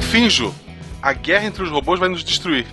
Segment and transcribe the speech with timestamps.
[0.00, 0.52] no fim, Ju,
[1.02, 2.66] a guerra entre os robôs vai nos destruir.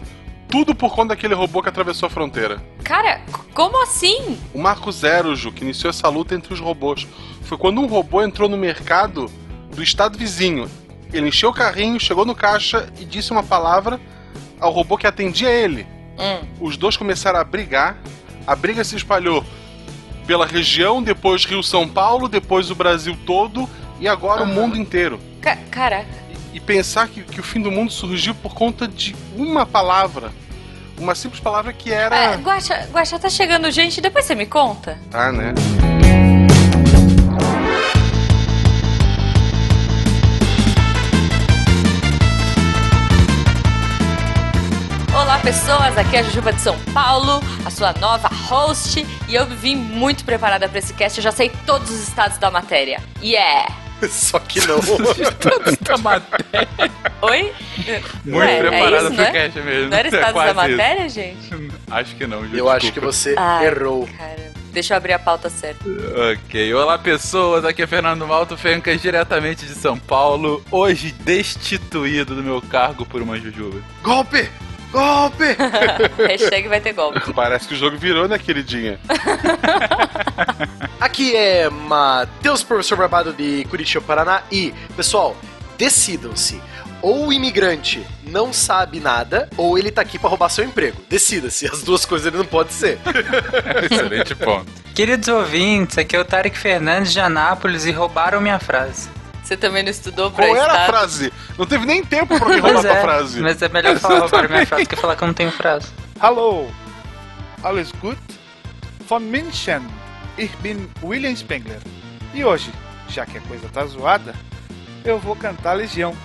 [0.47, 2.63] Tudo por conta daquele robô que atravessou a fronteira.
[2.85, 3.21] Cara,
[3.53, 4.39] como assim?
[4.53, 7.05] O Marco Zero, Ju, que iniciou essa luta entre os robôs,
[7.41, 9.29] foi quando um robô entrou no mercado
[9.75, 10.71] do estado vizinho.
[11.11, 13.99] Ele encheu o carrinho, chegou no caixa e disse uma palavra
[14.57, 15.85] ao robô que atendia ele.
[16.17, 16.47] Hum.
[16.61, 17.97] Os dois começaram a brigar.
[18.47, 19.43] A briga se espalhou
[20.25, 25.19] pela região, depois Rio São Paulo, depois o Brasil todo e agora o mundo inteiro.
[25.41, 26.26] Ca caraca.
[26.57, 30.31] E pensar que, que o fim do mundo surgiu por conta de uma palavra.
[30.97, 32.15] Uma simples palavra que era.
[32.15, 34.97] É, Guaxa, Guaxa, tá chegando gente, depois você me conta.
[35.11, 35.53] Tá, né?
[45.13, 49.45] Olá pessoas, aqui é a Jujuba de São Paulo, a sua nova host, e eu
[49.45, 52.99] vim muito preparada para esse cast, eu já sei todos os estados da matéria.
[53.21, 53.86] Yeah!
[54.09, 54.79] Só que não.
[55.81, 56.67] da matéria.
[57.21, 57.53] Oi?
[58.25, 59.31] Muito Ué, é preparado isso, pro né?
[59.31, 59.89] cast mesmo.
[59.89, 60.77] Não era É estados quase da isso.
[60.77, 61.71] matéria, gente?
[61.89, 64.07] Acho que não, Ju, Eu acho que você Ai, errou.
[64.17, 65.83] Cara, deixa eu abrir a pauta certa.
[66.33, 72.43] Ok, olá pessoas, aqui é Fernando Malto Fencas, diretamente de São Paulo, hoje destituído do
[72.43, 73.81] meu cargo por uma jujuba.
[74.03, 74.47] Golpe!
[74.91, 75.43] Golpe!
[76.27, 77.33] Hashtag vai ter golpe.
[77.33, 78.99] Parece que o jogo virou, né, queridinha?
[80.99, 84.41] Aqui é Matheus, professor Barbado de Curitiba, Paraná.
[84.51, 85.35] E, pessoal,
[85.77, 86.59] decidam-se.
[87.03, 90.97] Ou o imigrante não sabe nada, ou ele tá aqui pra roubar seu emprego.
[91.07, 91.67] Decida-se.
[91.67, 92.99] As duas coisas ele não pode ser.
[93.89, 94.65] Excelente ponto.
[94.95, 99.09] Queridos ouvintes, aqui é o Tarek Fernandes de Anápolis e roubaram minha frase.
[99.43, 101.31] Você também não estudou pra Qual era a frase?
[101.57, 103.39] Não teve nem tempo pra me roubar é, frase.
[103.39, 105.87] mas é melhor falar roubaram minha frase que falar que eu não tenho frase.
[106.19, 106.67] Hallo,
[107.63, 108.17] alles gut?
[109.07, 109.21] Von
[110.37, 111.79] München, ich bin William Spengler.
[112.33, 112.71] E hoje,
[113.09, 114.33] já que a coisa tá zoada,
[115.03, 116.15] eu vou cantar Legião.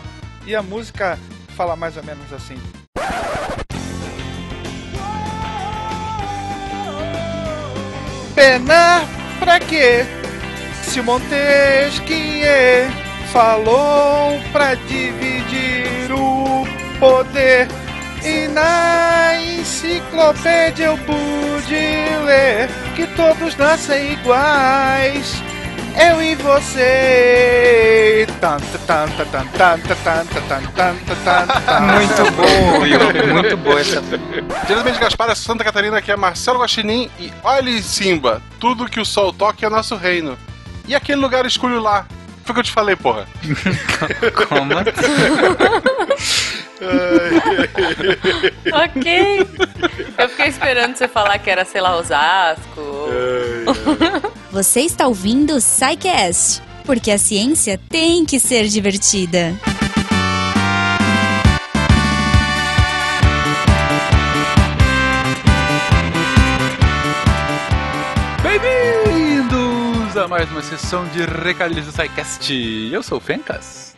[0.47, 1.19] E a música
[1.57, 2.61] fala mais ou menos assim.
[8.35, 9.03] Pena
[9.39, 10.05] pra quê?
[10.85, 12.11] Se Montesquieu
[13.33, 16.67] falou pra dividir o
[16.99, 17.69] poder
[18.25, 25.43] e na enciclopédia eu pude ler que todos nascem iguais.
[26.01, 28.27] Eu e você.
[31.81, 33.35] Muito bom, Will.
[33.35, 33.79] Muito bom.
[33.79, 34.01] essa.
[34.69, 39.05] Geralmente Gaspar é Santa Catarina, aqui é Marcelo Guaxinim e olhe Simba, tudo que o
[39.05, 40.39] sol toque é nosso reino.
[40.87, 42.07] E aquele lugar escuro lá?
[42.45, 43.27] Foi o que eu te falei, porra.
[44.49, 44.73] Como?
[44.79, 44.93] Assim?
[48.73, 49.47] Ok.
[50.19, 53.09] Eu fiquei esperando você falar que era, sei lá, Osasco.
[54.51, 59.55] Você está ouvindo o SciCast, porque a ciência tem que ser divertida.
[68.43, 72.53] Bem-vindos a mais uma sessão de recadilhos do SciCast.
[72.93, 73.92] Eu sou o Fencas.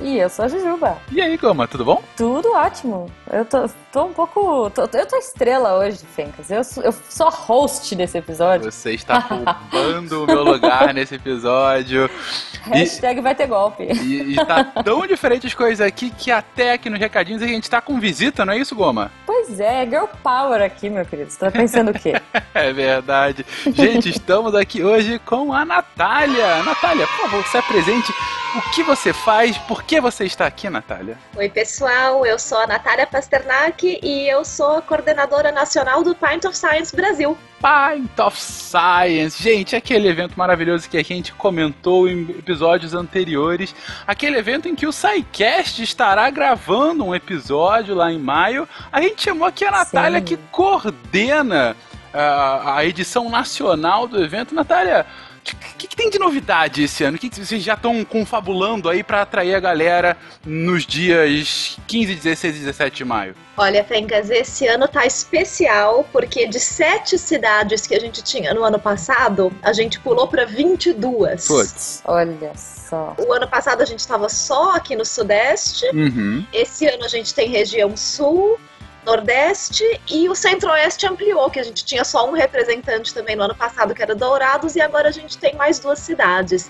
[0.00, 0.98] E eu sou a Jujuba.
[1.10, 2.02] E aí, Goma, tudo bom?
[2.16, 3.10] Tudo ótimo.
[3.32, 4.68] Eu tô, tô um pouco.
[4.70, 6.50] tô- eu tô estrela hoje, Fencas.
[6.50, 8.70] Eu, sou- eu sou a host desse episódio.
[8.70, 12.10] Você está roubando o meu lugar nesse episódio.
[12.66, 13.84] E- Hashtag vai ter golpe.
[13.84, 17.70] E, e tá tão diferente as coisas aqui que até aqui nos recadinhos a gente
[17.70, 19.12] tá com visita, não é isso, Goma?
[19.24, 21.30] Pois é, girl power aqui, meu querido.
[21.30, 22.14] Você tá pensando o quê?
[22.52, 23.46] É verdade.
[23.66, 26.62] Gente, estamos aqui hoje com a Natália.
[26.64, 28.12] Natália, por favor, se apresente.
[28.56, 29.56] O que você faz?
[29.58, 31.16] Por que você está aqui, Natália?
[31.36, 32.26] Oi, pessoal.
[32.26, 36.94] Eu sou a Natália Pasternak e eu sou a coordenadora nacional do Pint of Science
[36.94, 37.38] Brasil.
[37.60, 39.40] Pint of Science.
[39.40, 43.74] Gente, aquele evento maravilhoso que a gente comentou em episódios anteriores.
[44.06, 48.68] Aquele evento em que o SciCast estará gravando um episódio lá em maio.
[48.90, 50.24] A gente chamou aqui a Natália Sim.
[50.24, 51.76] que coordena
[52.12, 54.52] ah, a edição nacional do evento.
[54.52, 55.06] Natália,
[55.54, 57.16] o que, que tem de novidade esse ano?
[57.16, 62.14] O que, que vocês já estão confabulando aí para atrair a galera nos dias 15,
[62.14, 63.34] 16 e 17 de maio?
[63.56, 68.64] Olha, Fencas, esse ano tá especial porque de sete cidades que a gente tinha no
[68.64, 71.46] ano passado, a gente pulou para 22.
[71.46, 72.02] Putz.
[72.04, 73.14] Olha só.
[73.18, 75.86] O ano passado a gente estava só aqui no Sudeste.
[75.94, 76.44] Uhum.
[76.52, 78.58] Esse ano a gente tem região Sul,
[79.06, 83.54] Nordeste e o Centro-Oeste ampliou, que a gente tinha só um representante também no ano
[83.54, 86.68] passado, que era Dourados, e agora a gente tem mais duas cidades.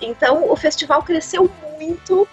[0.00, 1.48] Então o festival cresceu
[1.78, 2.28] muito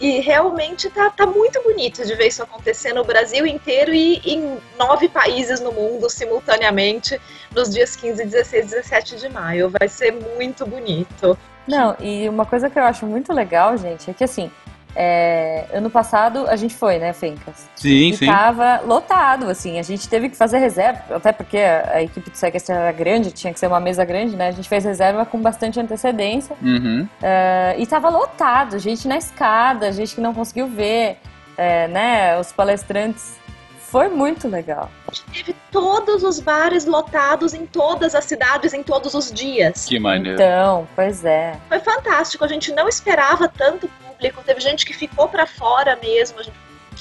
[0.00, 4.58] e realmente tá, tá muito bonito de ver isso acontecer no Brasil inteiro e em
[4.78, 7.20] nove países no mundo simultaneamente
[7.54, 9.70] nos dias 15, 16 e 17 de maio.
[9.70, 11.38] Vai ser muito bonito.
[11.66, 14.50] Não, e uma coisa que eu acho muito legal, gente, é que assim,
[14.98, 17.68] É, ano passado a gente foi, né, Fencas?
[17.76, 18.24] Sim, e sim.
[18.24, 19.78] tava lotado, assim.
[19.78, 23.30] A gente teve que fazer reserva, até porque a, a equipe do Sequest era grande,
[23.30, 24.48] tinha que ser uma mesa grande, né?
[24.48, 26.56] A gente fez reserva com bastante antecedência.
[26.62, 27.06] Uhum.
[27.22, 31.18] É, e tava lotado, gente na escada, gente que não conseguiu ver,
[31.58, 32.40] é, né?
[32.40, 33.36] Os palestrantes.
[33.78, 34.90] Foi muito legal.
[35.32, 39.84] Teve todos os bares lotados em todas as cidades, em todos os dias.
[39.86, 40.34] Que maneiro.
[40.34, 41.56] Então, pois é.
[41.68, 46.40] Foi fantástico, a gente não esperava tanto público, teve gente que ficou para fora mesmo,
[46.40, 46.56] a gente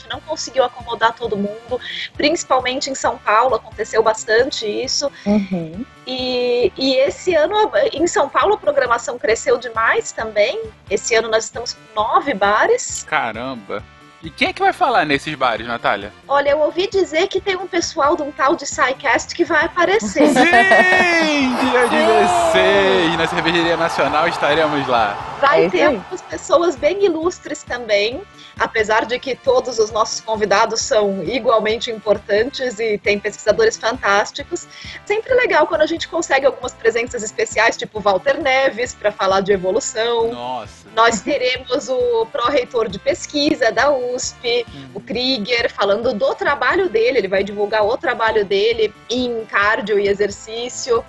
[0.10, 1.80] não conseguiu acomodar todo mundo,
[2.16, 5.10] principalmente em São Paulo aconteceu bastante isso.
[5.26, 5.86] Uhum.
[6.06, 7.56] E, e esse ano
[7.94, 10.62] em São Paulo a programação cresceu demais também.
[10.90, 13.04] Esse ano nós estamos com nove bares.
[13.04, 13.84] Caramba.
[14.24, 16.12] E quem é que vai falar nesses bares, Natália?
[16.28, 19.66] Olha, eu ouvi dizer que tem um pessoal de um tal de SciCast que vai
[19.66, 20.28] aparecer.
[20.34, 21.56] Sim!
[21.70, 23.18] Dia 16!
[23.18, 25.38] Na Cervejaria Nacional estaremos lá.
[25.40, 28.22] Vai É ter algumas pessoas bem ilustres também,
[28.60, 34.66] apesar de que todos os nossos convidados são igualmente importantes e tem pesquisadores fantásticos.
[35.06, 39.52] Sempre legal quando a gente consegue algumas presenças especiais, tipo Walter Neves, para falar de
[39.52, 40.32] evolução.
[40.32, 40.88] Nossa.
[40.96, 47.28] Nós teremos o pró-reitor de pesquisa da USP, o Krieger, falando do trabalho dele, ele
[47.28, 51.04] vai divulgar o trabalho dele em cardio e exercício.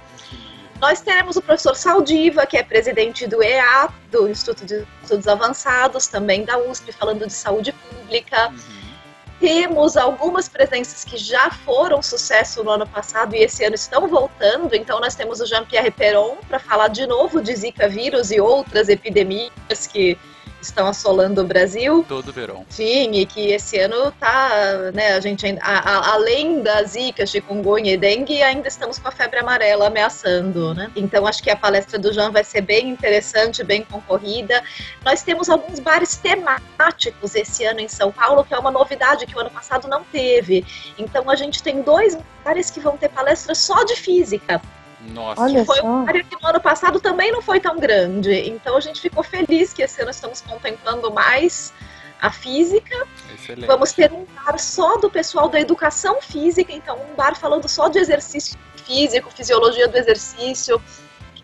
[0.80, 6.06] Nós teremos o professor Saldiva, que é presidente do EA, do Instituto de Estudos Avançados,
[6.06, 8.52] também da USP, falando de saúde pública.
[9.40, 14.74] Temos algumas presenças que já foram sucesso no ano passado e esse ano estão voltando.
[14.74, 18.88] Então, nós temos o Jean-Pierre Perron para falar de novo de Zika vírus e outras
[18.88, 20.18] epidemias que
[20.66, 22.04] estão assolando o Brasil.
[22.08, 22.64] Todo verão.
[22.68, 27.24] Sim, e que esse ano tá, né, a gente ainda, a- a- além da zika,
[27.26, 30.90] chikungunya e dengue, ainda estamos com a febre amarela ameaçando, né?
[30.94, 34.62] Então acho que a palestra do João vai ser bem interessante, bem concorrida.
[35.04, 39.36] Nós temos alguns bares temáticos esse ano em São Paulo, que é uma novidade que
[39.36, 40.64] o ano passado não teve.
[40.98, 44.60] Então a gente tem dois bares que vão ter palestras só de física.
[45.12, 45.42] Nossa.
[45.42, 45.86] Olha Foi só.
[45.86, 48.32] uma área que no ano passado também não foi tão grande.
[48.48, 51.72] Então a gente ficou feliz que esse ano estamos contemplando mais
[52.20, 53.06] a física.
[53.34, 53.66] Excelente.
[53.66, 57.88] Vamos ter um bar só do pessoal da educação física, então um bar falando só
[57.88, 60.80] de exercício físico, fisiologia do exercício,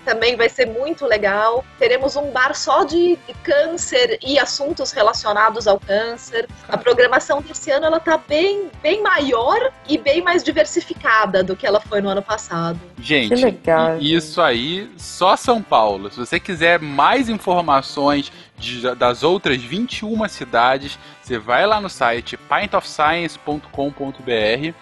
[0.04, 1.64] também vai ser muito legal.
[1.78, 6.48] Teremos um bar só de câncer e assuntos relacionados ao câncer.
[6.68, 11.66] A programação desse ano ela tá bem, bem maior e bem mais diversificada do que
[11.66, 12.78] ela foi no ano passado.
[12.98, 16.10] Gente, Que legal, e- isso aí, só São Paulo.
[16.10, 22.36] Se você quiser mais informações de- das outras 21 cidades, você vai lá no site
[22.36, 24.74] pintofscience.com.br.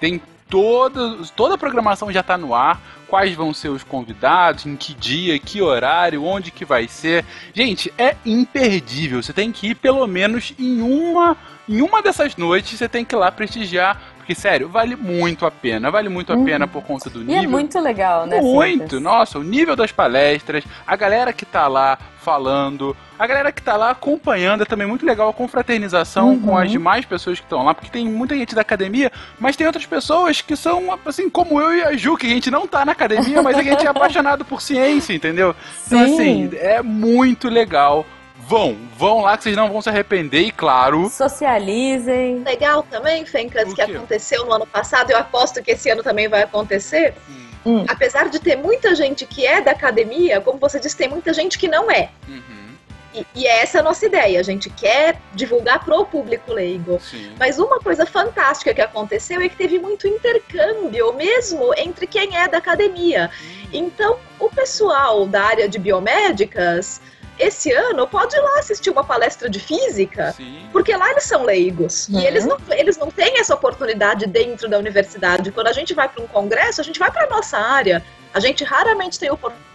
[0.00, 2.80] Tem toda, toda a programação já está no ar.
[3.06, 7.24] Quais vão ser os convidados, em que dia, que horário, onde que vai ser.
[7.54, 9.22] Gente, é imperdível.
[9.22, 11.34] Você tem que ir pelo menos em uma,
[11.66, 12.78] em uma dessas noites.
[12.78, 13.98] Você tem que ir lá prestigiar.
[14.28, 15.90] Porque, sério, vale muito a pena.
[15.90, 16.44] Vale muito a Uhum.
[16.44, 17.44] pena por conta do E nível.
[17.44, 18.38] é muito legal, né?
[18.42, 19.00] Muito, Fencas?
[19.00, 23.74] nossa, o nível das palestras, a galera que tá lá falando, a galera que tá
[23.74, 26.40] lá acompanhando, é também muito legal a confraternização Uhum.
[26.42, 29.10] com as demais pessoas que estão lá, porque tem muita gente da academia,
[29.40, 32.50] mas tem outras pessoas que são, assim, como eu e a Ju, que a gente
[32.50, 35.56] não tá na academia, mas a gente é apaixonado por ciência, entendeu?
[35.86, 36.12] Então, Sim.
[36.48, 38.04] assim, é muito legal.
[38.48, 41.10] Vão, vão lá que vocês não vão se arrepender, e claro.
[41.10, 42.42] Socializem.
[42.42, 46.28] Legal também, Fencas, O que aconteceu no ano passado, eu aposto que esse ano também
[46.28, 47.14] vai acontecer.
[47.66, 47.84] Hum.
[47.86, 51.58] Apesar de ter muita gente que é da academia, como você disse, tem muita gente
[51.58, 52.08] que não é.
[52.26, 52.40] Uhum,
[53.14, 56.98] E, e é essa a nossa ideia, a gente quer divulgar pro público leigo.
[57.02, 57.32] sim.
[57.38, 62.48] Mas uma coisa fantástica que aconteceu é que teve muito intercâmbio, mesmo entre quem é
[62.48, 63.30] da academia.
[63.72, 67.02] Então, o pessoal da área de biomédicas,
[67.38, 70.68] esse ano, pode ir lá assistir uma palestra de física, Sim.
[70.72, 72.08] porque lá eles são leigos.
[72.08, 72.20] Uhum.
[72.20, 75.52] E eles não, eles não têm essa oportunidade dentro da universidade.
[75.52, 78.04] Quando a gente vai para um congresso, a gente vai para nossa área.
[78.34, 79.67] A gente raramente tem oportunidade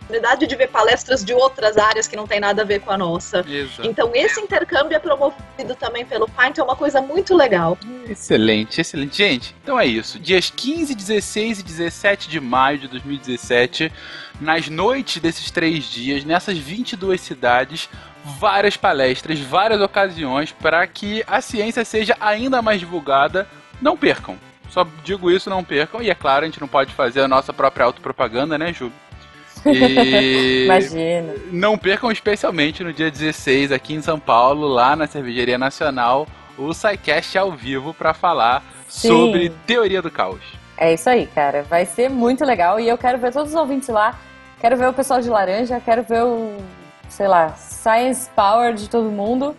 [0.48, 3.46] de ver palestras de outras áreas que não tem nada a ver com a nossa.
[3.48, 3.88] Exato.
[3.88, 7.78] Então, esse intercâmbio é promovido também pelo Pint, é uma coisa muito legal.
[8.08, 9.18] Excelente, excelente.
[9.18, 10.20] Gente, então é isso.
[10.20, 13.92] Dias 15, 16 e 17 de maio de 2017,
[14.40, 17.90] nas noites desses três dias, nessas 22 cidades,
[18.24, 23.48] várias palestras, várias ocasiões para que a ciência seja ainda mais divulgada.
[23.82, 24.38] Não percam.
[24.70, 26.02] Só digo isso, não percam.
[26.02, 28.92] E é claro, a gente não pode fazer a nossa própria autopropaganda, né, Ju?
[29.66, 31.34] E Imagina.
[31.52, 36.74] não percam especialmente no dia 16 aqui em São Paulo, lá na Cervejaria Nacional, o
[36.74, 39.08] SciCast ao vivo para falar Sim.
[39.08, 40.42] sobre teoria do caos.
[40.78, 41.64] É isso aí, cara.
[41.64, 42.80] Vai ser muito legal.
[42.80, 44.20] E eu quero ver todos os ouvintes lá.
[44.60, 46.58] Quero ver o pessoal de laranja, quero ver o,
[47.10, 49.56] sei lá, Science Power de todo mundo.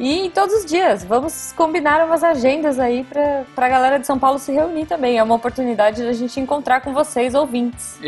[0.00, 4.38] E todos os dias, vamos combinar umas agendas aí pra, pra galera de São Paulo
[4.38, 5.18] se reunir também.
[5.18, 7.98] É uma oportunidade da gente encontrar com vocês, ouvintes.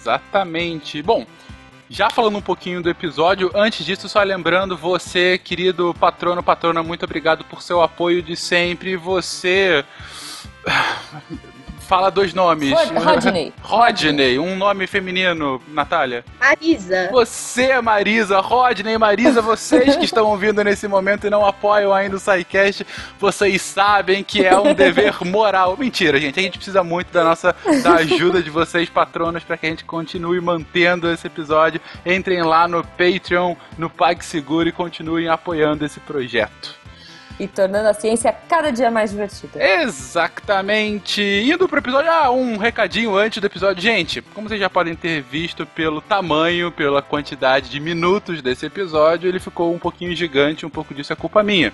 [0.00, 1.02] Exatamente.
[1.02, 1.26] Bom,
[1.88, 7.04] já falando um pouquinho do episódio, antes disso, só lembrando, você, querido patrono, patrona, muito
[7.04, 8.96] obrigado por seu apoio de sempre.
[8.96, 9.84] Você.
[11.90, 12.70] Fala dois nomes.
[12.70, 13.52] Rod- Rodney.
[13.64, 16.24] Rodney, um nome feminino, Natália.
[16.38, 17.08] Marisa.
[17.10, 22.20] Você, Marisa, Rodney, Marisa, vocês que estão ouvindo nesse momento e não apoiam ainda o
[22.20, 22.86] SciCast,
[23.18, 25.76] vocês sabem que é um dever moral.
[25.76, 29.66] Mentira, gente, a gente precisa muito da nossa da ajuda de vocês, patronos, para que
[29.66, 31.80] a gente continue mantendo esse episódio.
[32.06, 36.78] Entrem lá no Patreon, no PagSeguro e continuem apoiando esse projeto.
[37.40, 39.58] E tornando a ciência cada dia mais divertida.
[39.82, 41.22] Exatamente.
[41.22, 43.82] Indo pro episódio, ah, um recadinho antes do episódio.
[43.82, 49.26] Gente, como vocês já podem ter visto pelo tamanho, pela quantidade de minutos desse episódio,
[49.26, 51.72] ele ficou um pouquinho gigante, um pouco disso é culpa minha.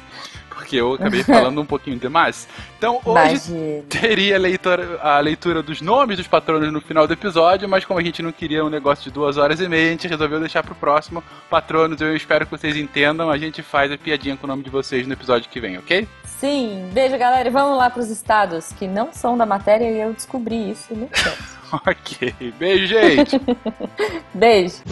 [0.67, 2.49] Porque eu acabei falando um pouquinho demais.
[2.77, 3.83] Então hoje Imagina.
[3.89, 8.01] teria a leitura, a leitura dos nomes dos patronos no final do episódio, mas como
[8.01, 10.65] a gente não queria um negócio de duas horas e meia, a gente resolveu deixar
[10.65, 11.23] pro próximo.
[11.49, 13.31] Patronos, eu espero que vocês entendam.
[13.31, 16.09] A gente faz a piadinha com o nome de vocês no episódio que vem, ok?
[16.25, 20.13] Sim, beijo galera e vamos lá pros estados que não são da matéria e eu
[20.13, 21.09] descobri isso no
[21.87, 22.35] ok.
[22.59, 23.41] Beijo, gente.
[24.35, 24.83] Beijo.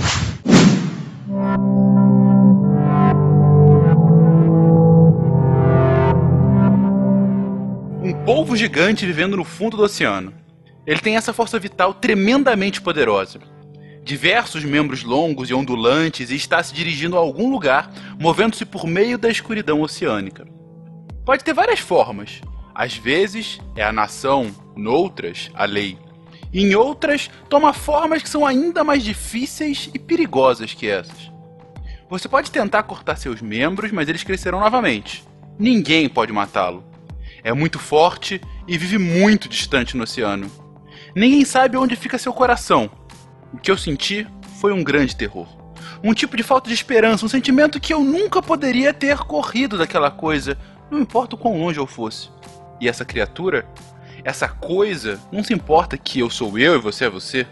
[8.04, 10.34] Um polvo gigante vivendo no fundo do oceano.
[10.86, 13.40] Ele tem essa força vital tremendamente poderosa.
[14.02, 19.16] Diversos membros longos e ondulantes e está se dirigindo a algum lugar, movendo-se por meio
[19.16, 20.46] da escuridão oceânica.
[21.24, 22.42] Pode ter várias formas.
[22.74, 25.96] Às vezes é a nação, noutras, a lei.
[26.52, 31.32] Em outras, toma formas que são ainda mais difíceis e perigosas que essas.
[32.10, 35.24] Você pode tentar cortar seus membros, mas eles crescerão novamente.
[35.58, 36.92] Ninguém pode matá-lo.
[37.44, 40.50] É muito forte e vive muito distante no oceano.
[41.14, 42.90] Ninguém sabe onde fica seu coração.
[43.52, 44.26] O que eu senti
[44.58, 45.46] foi um grande terror.
[46.02, 50.10] Um tipo de falta de esperança, um sentimento que eu nunca poderia ter corrido daquela
[50.10, 50.58] coisa,
[50.90, 52.30] não importa o quão longe eu fosse.
[52.80, 53.68] E essa criatura,
[54.24, 57.46] essa coisa, não se importa que eu sou eu e você é você.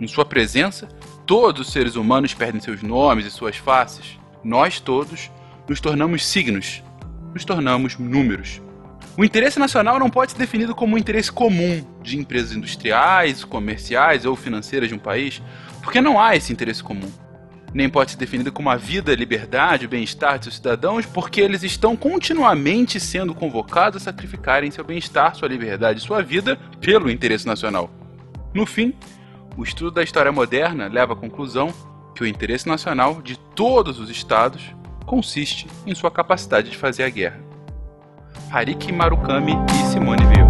[0.00, 0.88] Em sua presença,
[1.26, 4.18] todos os seres humanos perdem seus nomes e suas faces.
[4.42, 5.30] Nós todos
[5.68, 6.82] nos tornamos signos,
[7.34, 8.62] nos tornamos números.
[9.18, 14.26] O interesse nacional não pode ser definido como um interesse comum de empresas industriais, comerciais
[14.26, 15.40] ou financeiras de um país,
[15.82, 17.10] porque não há esse interesse comum.
[17.72, 21.62] Nem pode ser definido como a vida, liberdade, o bem-estar de seus cidadãos, porque eles
[21.62, 27.46] estão continuamente sendo convocados a sacrificarem seu bem-estar, sua liberdade e sua vida pelo interesse
[27.46, 27.90] nacional.
[28.52, 28.92] No fim,
[29.56, 31.72] o estudo da história moderna leva à conclusão
[32.14, 34.74] que o interesse nacional de todos os estados
[35.06, 37.45] consiste em sua capacidade de fazer a guerra.
[38.56, 40.48] Hariki Marukami e Simone Weil.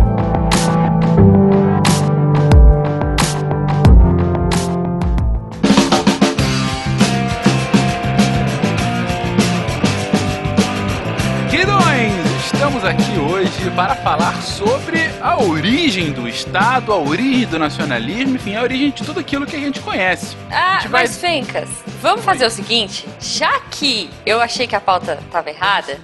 [11.51, 12.13] Queridões,
[12.45, 18.55] estamos aqui hoje para falar sobre a origem do Estado, a origem do nacionalismo, enfim,
[18.57, 20.37] a origem de tudo aquilo que a gente conhece.
[20.51, 21.69] Ah, gente vai- mas Fencas,
[22.01, 25.99] vamos fazer o seguinte: já que eu achei que a pauta tava errada,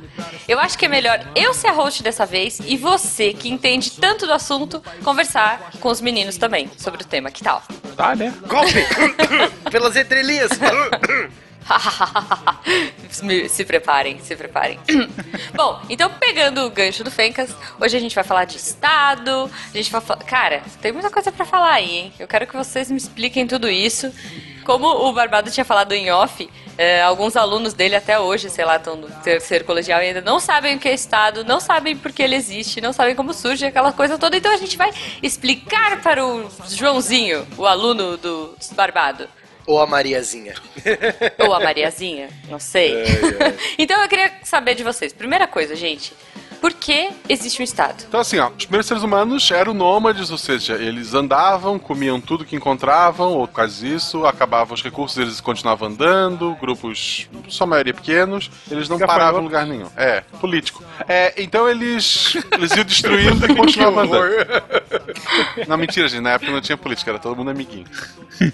[0.48, 3.92] eu acho que é melhor eu ser a host dessa vez e você, que entende
[3.92, 7.30] tanto do assunto, conversar com os meninos também sobre o tema.
[7.30, 7.62] Que tal?
[7.96, 8.32] Tá, né?
[8.46, 8.72] Golpe!
[9.70, 10.50] Pelas entrelinhas!
[13.48, 14.78] Se preparem, se preparem.
[15.54, 19.76] Bom, então pegando o gancho do Fencas, hoje a gente vai falar de Estado, a
[19.76, 20.24] gente vai falar...
[20.24, 22.12] Cara, tem muita coisa pra falar aí, hein?
[22.18, 24.12] Eu quero que vocês me expliquem tudo isso.
[24.64, 28.76] Como o Barbado tinha falado em off, é, alguns alunos dele até hoje, sei lá,
[28.76, 32.12] estão no terceiro colegial e ainda não sabem o que é Estado, não sabem por
[32.12, 34.36] que ele existe, não sabem como surge aquela coisa toda.
[34.36, 34.90] Então a gente vai
[35.22, 39.28] explicar para o Joãozinho, o aluno do Barbado.
[39.66, 40.54] Ou a Mariazinha.
[41.38, 42.94] Ou a Mariazinha, não sei.
[43.78, 45.12] então eu queria saber de vocês.
[45.12, 46.12] Primeira coisa, gente.
[46.62, 48.04] Por que existe um Estado?
[48.06, 52.44] Então, assim, ó, os primeiros seres humanos eram nômades, ou seja, eles andavam, comiam tudo
[52.44, 58.48] que encontravam, ou quase isso, acabavam os recursos, eles continuavam andando, grupos, sua maioria pequenos,
[58.70, 59.88] eles não paravam em lugar nenhum.
[59.96, 60.84] É, político.
[61.08, 64.46] É, então eles, eles iam destruindo e continuavam andando.
[65.66, 67.86] Não, mentira, gente, na época não tinha política, era todo mundo amiguinho.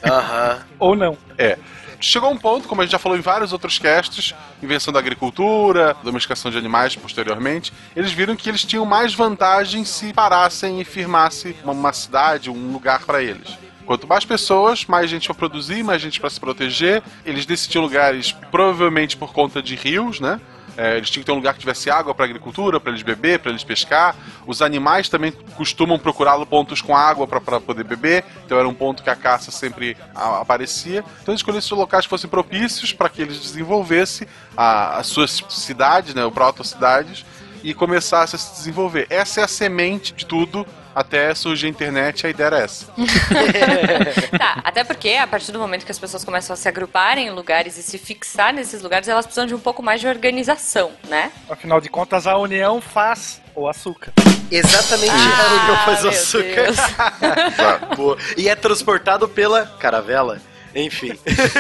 [0.03, 0.59] Aham.
[0.79, 1.19] Ou não.
[1.37, 1.59] É.
[2.00, 5.97] Chegou um ponto, como a gente já falou em vários outros casts, invenção da agricultura,
[6.05, 11.57] domesticação de animais posteriormente, eles viram que eles tinham mais vantagem se parassem e firmassem
[11.64, 13.59] uma, uma cidade, um lugar para eles.
[13.85, 17.02] Quanto mais pessoas, mais gente para produzir, mais gente para se proteger.
[17.25, 20.40] Eles decidiam lugares, provavelmente por conta de rios, né?
[20.78, 23.40] É, eles tinham que ter um lugar que tivesse água para agricultura, para eles beber,
[23.40, 24.14] para eles pescar.
[24.47, 29.02] Os animais também costumam procurar pontos com água para poder beber, então era um ponto
[29.02, 31.00] que a caça sempre a, aparecia.
[31.20, 36.14] Então eles escolheram esses locais que fossem propícios para que eles desenvolvessem as suas cidades,
[36.14, 37.26] né, proto-cidades,
[37.64, 39.08] e começasse a se desenvolver.
[39.11, 40.64] Essa é a semente de tudo
[40.99, 42.87] até surgir a internet, a ideia era essa.
[44.37, 47.31] tá, até porque a partir do momento que as pessoas começam a se agruparem em
[47.31, 51.31] lugares e se fixar nesses lugares, elas precisam de um pouco mais de organização, né?
[51.49, 54.12] Afinal de contas, a união faz o açúcar.
[54.50, 56.67] Exatamente Ah, a união faz o açúcar.
[57.95, 58.19] Boa.
[58.37, 60.40] E é transportado pela caravela.
[60.75, 61.12] Enfim.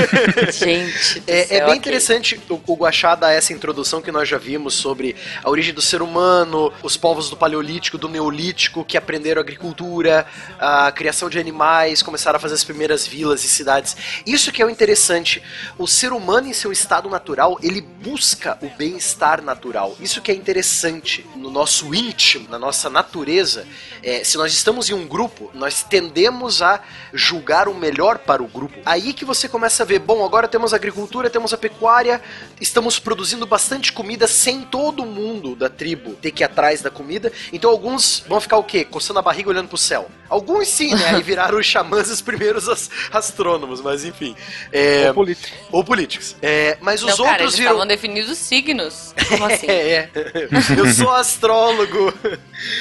[0.52, 1.76] Gente, É, é céu, bem ok.
[1.76, 5.82] interessante o, o Guaxá dar essa introdução que nós já vimos sobre a origem do
[5.82, 10.26] ser humano, os povos do Paleolítico, do Neolítico, que aprenderam agricultura,
[10.58, 13.96] a criação de animais, começaram a fazer as primeiras vilas e cidades.
[14.26, 15.42] Isso que é o interessante.
[15.78, 19.96] O ser humano, em seu estado natural, ele busca o bem-estar natural.
[20.00, 23.66] Isso que é interessante no nosso íntimo, na nossa natureza.
[24.02, 26.80] É, se nós estamos em um grupo, nós tendemos a
[27.12, 28.78] julgar o melhor para o grupo.
[28.98, 32.20] Aí que você começa a ver, bom, agora temos a agricultura, temos a pecuária,
[32.60, 37.32] estamos produzindo bastante comida sem todo mundo da tribo ter que ir atrás da comida.
[37.52, 38.84] Então alguns vão ficar o quê?
[38.84, 40.10] Coçando a barriga olhando pro céu.
[40.28, 41.10] Alguns sim, né?
[41.14, 44.34] Aí viraram os xamãs os primeiros as- astrônomos, mas enfim.
[44.72, 45.56] É, Ou político.
[45.70, 46.36] ou políticos.
[46.42, 47.70] É, mas os Não, cara, outros eles viram.
[47.72, 49.14] estavam definidos os signos.
[49.28, 49.66] Como assim?
[49.68, 50.48] É, é.
[50.76, 52.12] Eu sou astrólogo.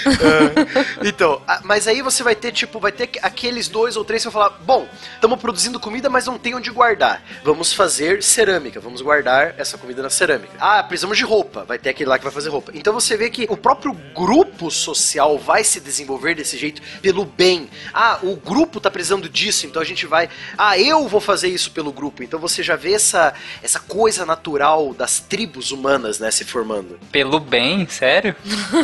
[0.08, 4.24] Ah, então, a- mas aí você vai ter, tipo, vai ter aqueles dois ou três
[4.24, 7.24] que vão falar: bom, estamos produzindo comida, mas não tem onde guardar.
[7.44, 10.54] Vamos fazer cerâmica, vamos guardar essa comida na cerâmica.
[10.60, 11.64] Ah, precisamos de roupa.
[11.64, 12.72] Vai ter aquele lá que vai fazer roupa.
[12.74, 17.70] Então você vê que o próprio grupo social vai se desenvolver desse jeito pelo bem.
[17.94, 20.30] Ah, o grupo tá precisando disso, então a gente vai.
[20.58, 22.24] Ah, eu vou fazer isso pelo grupo.
[22.24, 27.00] Então você já vê essa, essa coisa natural das tribos humanas, né, se formando.
[27.12, 28.36] Pelo bem, sério?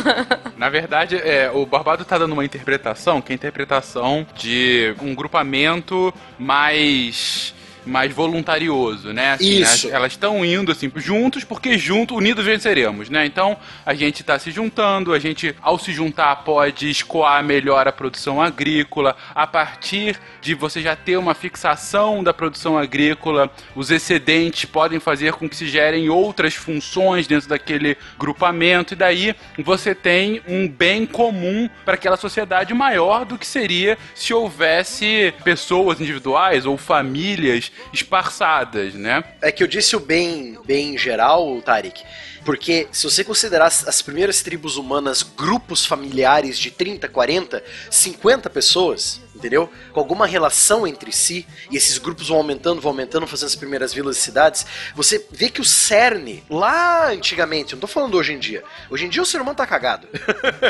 [0.56, 5.14] Na verdade, é, o Barbado tá dando uma interpretação, que é a interpretação de um
[5.14, 7.53] grupamento mais mas
[7.86, 9.32] mais voluntarioso, né?
[9.32, 9.88] Assim, Isso.
[9.88, 9.94] né?
[9.94, 13.26] Elas estão indo assim juntos porque juntos, unidos venceremos, né?
[13.26, 17.92] Então a gente está se juntando, a gente ao se juntar pode escoar melhor a
[17.92, 19.16] produção agrícola.
[19.34, 25.32] A partir de você já ter uma fixação da produção agrícola, os excedentes podem fazer
[25.32, 31.06] com que se gerem outras funções dentro daquele grupamento e daí você tem um bem
[31.06, 38.94] comum para aquela sociedade maior do que seria se houvesse pessoas individuais ou famílias esparçadas,
[38.94, 39.24] né?
[39.40, 42.02] É que eu disse o bem, bem geral, Tarek,
[42.44, 49.20] porque se você considerar as primeiras tribos humanas grupos familiares de 30, 40, 50 pessoas,
[49.34, 49.68] entendeu?
[49.92, 53.92] Com alguma relação entre si, e esses grupos vão aumentando, vão aumentando, fazendo as primeiras
[53.92, 58.38] vilas e cidades, você vê que o cerne, lá antigamente, não tô falando hoje em
[58.38, 60.06] dia, hoje em dia o ser humano tá cagado.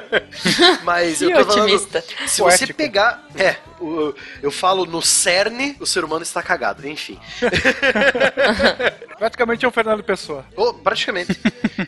[0.83, 2.01] Mas eu tô falando, otimista.
[2.27, 2.75] se você Poético.
[2.75, 7.19] pegar, é, o- eu falo no cerne, o ser humano está cagado, enfim.
[9.19, 10.45] Praticamente é um Fernando Pessoa.
[10.57, 11.39] Oh, praticamente.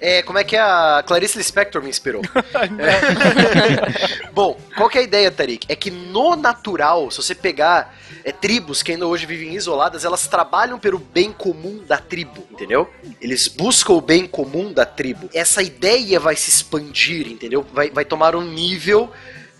[0.00, 2.22] É, como é que a Clarice Lispector me inspirou?
[2.78, 4.30] É.
[4.32, 5.66] Bom, qual que é a ideia, Tarik?
[5.68, 6.65] É que no natural,
[7.10, 11.84] se você pegar é, tribos que ainda hoje vivem isoladas, elas trabalham pelo bem comum
[11.86, 12.90] da tribo, entendeu?
[13.20, 15.30] Eles buscam o bem comum da tribo.
[15.32, 17.64] Essa ideia vai se expandir, entendeu?
[17.72, 19.12] Vai, vai tomar um nível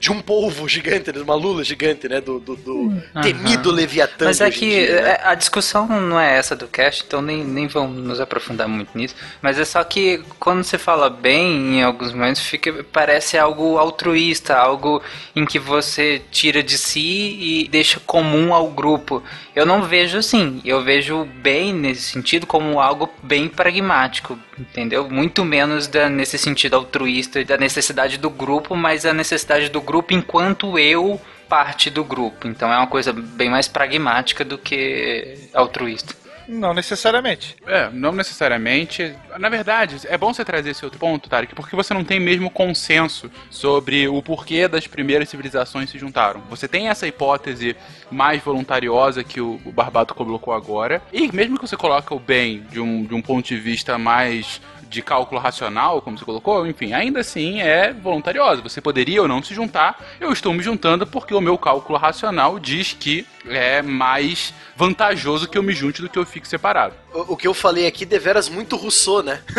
[0.06, 2.20] de um polvo gigante, de uma lula gigante, né?
[2.20, 4.26] Do, do, do temido Leviatã.
[4.26, 5.10] Mas é que dia, né?
[5.10, 8.96] é, a discussão não é essa do cast, então nem, nem vamos nos aprofundar muito
[8.96, 9.16] nisso.
[9.42, 14.54] Mas é só que quando você fala bem, em alguns momentos, fica, parece algo altruísta,
[14.54, 15.02] algo
[15.34, 19.22] em que você tira de si e deixa comum ao grupo.
[19.56, 20.60] Eu não vejo assim.
[20.64, 25.08] Eu vejo bem nesse sentido como algo bem pragmático, entendeu?
[25.08, 30.14] Muito menos da, nesse sentido altruísta, da necessidade do grupo, mas a necessidade do grupo
[30.14, 32.48] enquanto eu parte do grupo.
[32.48, 36.14] Então é uma coisa bem mais pragmática do que altruísta.
[36.48, 37.56] Não necessariamente.
[37.66, 39.14] É, não necessariamente.
[39.38, 42.50] Na verdade, é bom você trazer esse outro ponto, Tarek, porque você não tem mesmo
[42.50, 46.42] consenso sobre o porquê das primeiras civilizações se juntaram.
[46.48, 47.76] Você tem essa hipótese
[48.10, 52.60] mais voluntariosa que o, o Barbado colocou agora, e mesmo que você coloque o bem
[52.70, 56.92] de um, de um ponto de vista mais de cálculo racional, como você colocou, enfim,
[56.92, 58.62] ainda assim é voluntariosa.
[58.62, 60.00] Você poderia ou não se juntar.
[60.20, 65.56] Eu estou me juntando porque o meu cálculo racional diz que é mais vantajoso que
[65.56, 66.94] eu me junte do que eu fique separado.
[67.12, 69.40] O, o que eu falei aqui, deveras muito Rousseau, né?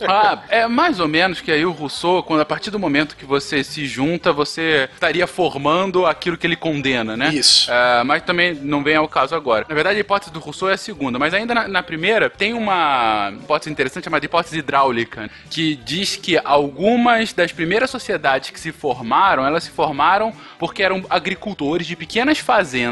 [0.08, 3.24] Ah, é mais ou menos que aí o Rousseau, quando a partir do momento que
[3.24, 7.30] você se junta, você estaria formando aquilo que ele condena, né?
[7.34, 7.70] Isso.
[7.70, 9.66] Ah, mas também não vem ao caso agora.
[9.68, 12.54] Na verdade, a hipótese do Rousseau é a segunda, mas ainda na, na primeira tem
[12.54, 18.70] uma hipótese interessante chamada hipótese hidráulica, que diz que algumas das primeiras sociedades que se
[18.70, 22.85] formaram, elas se formaram porque eram agricultores de pequenas fazendas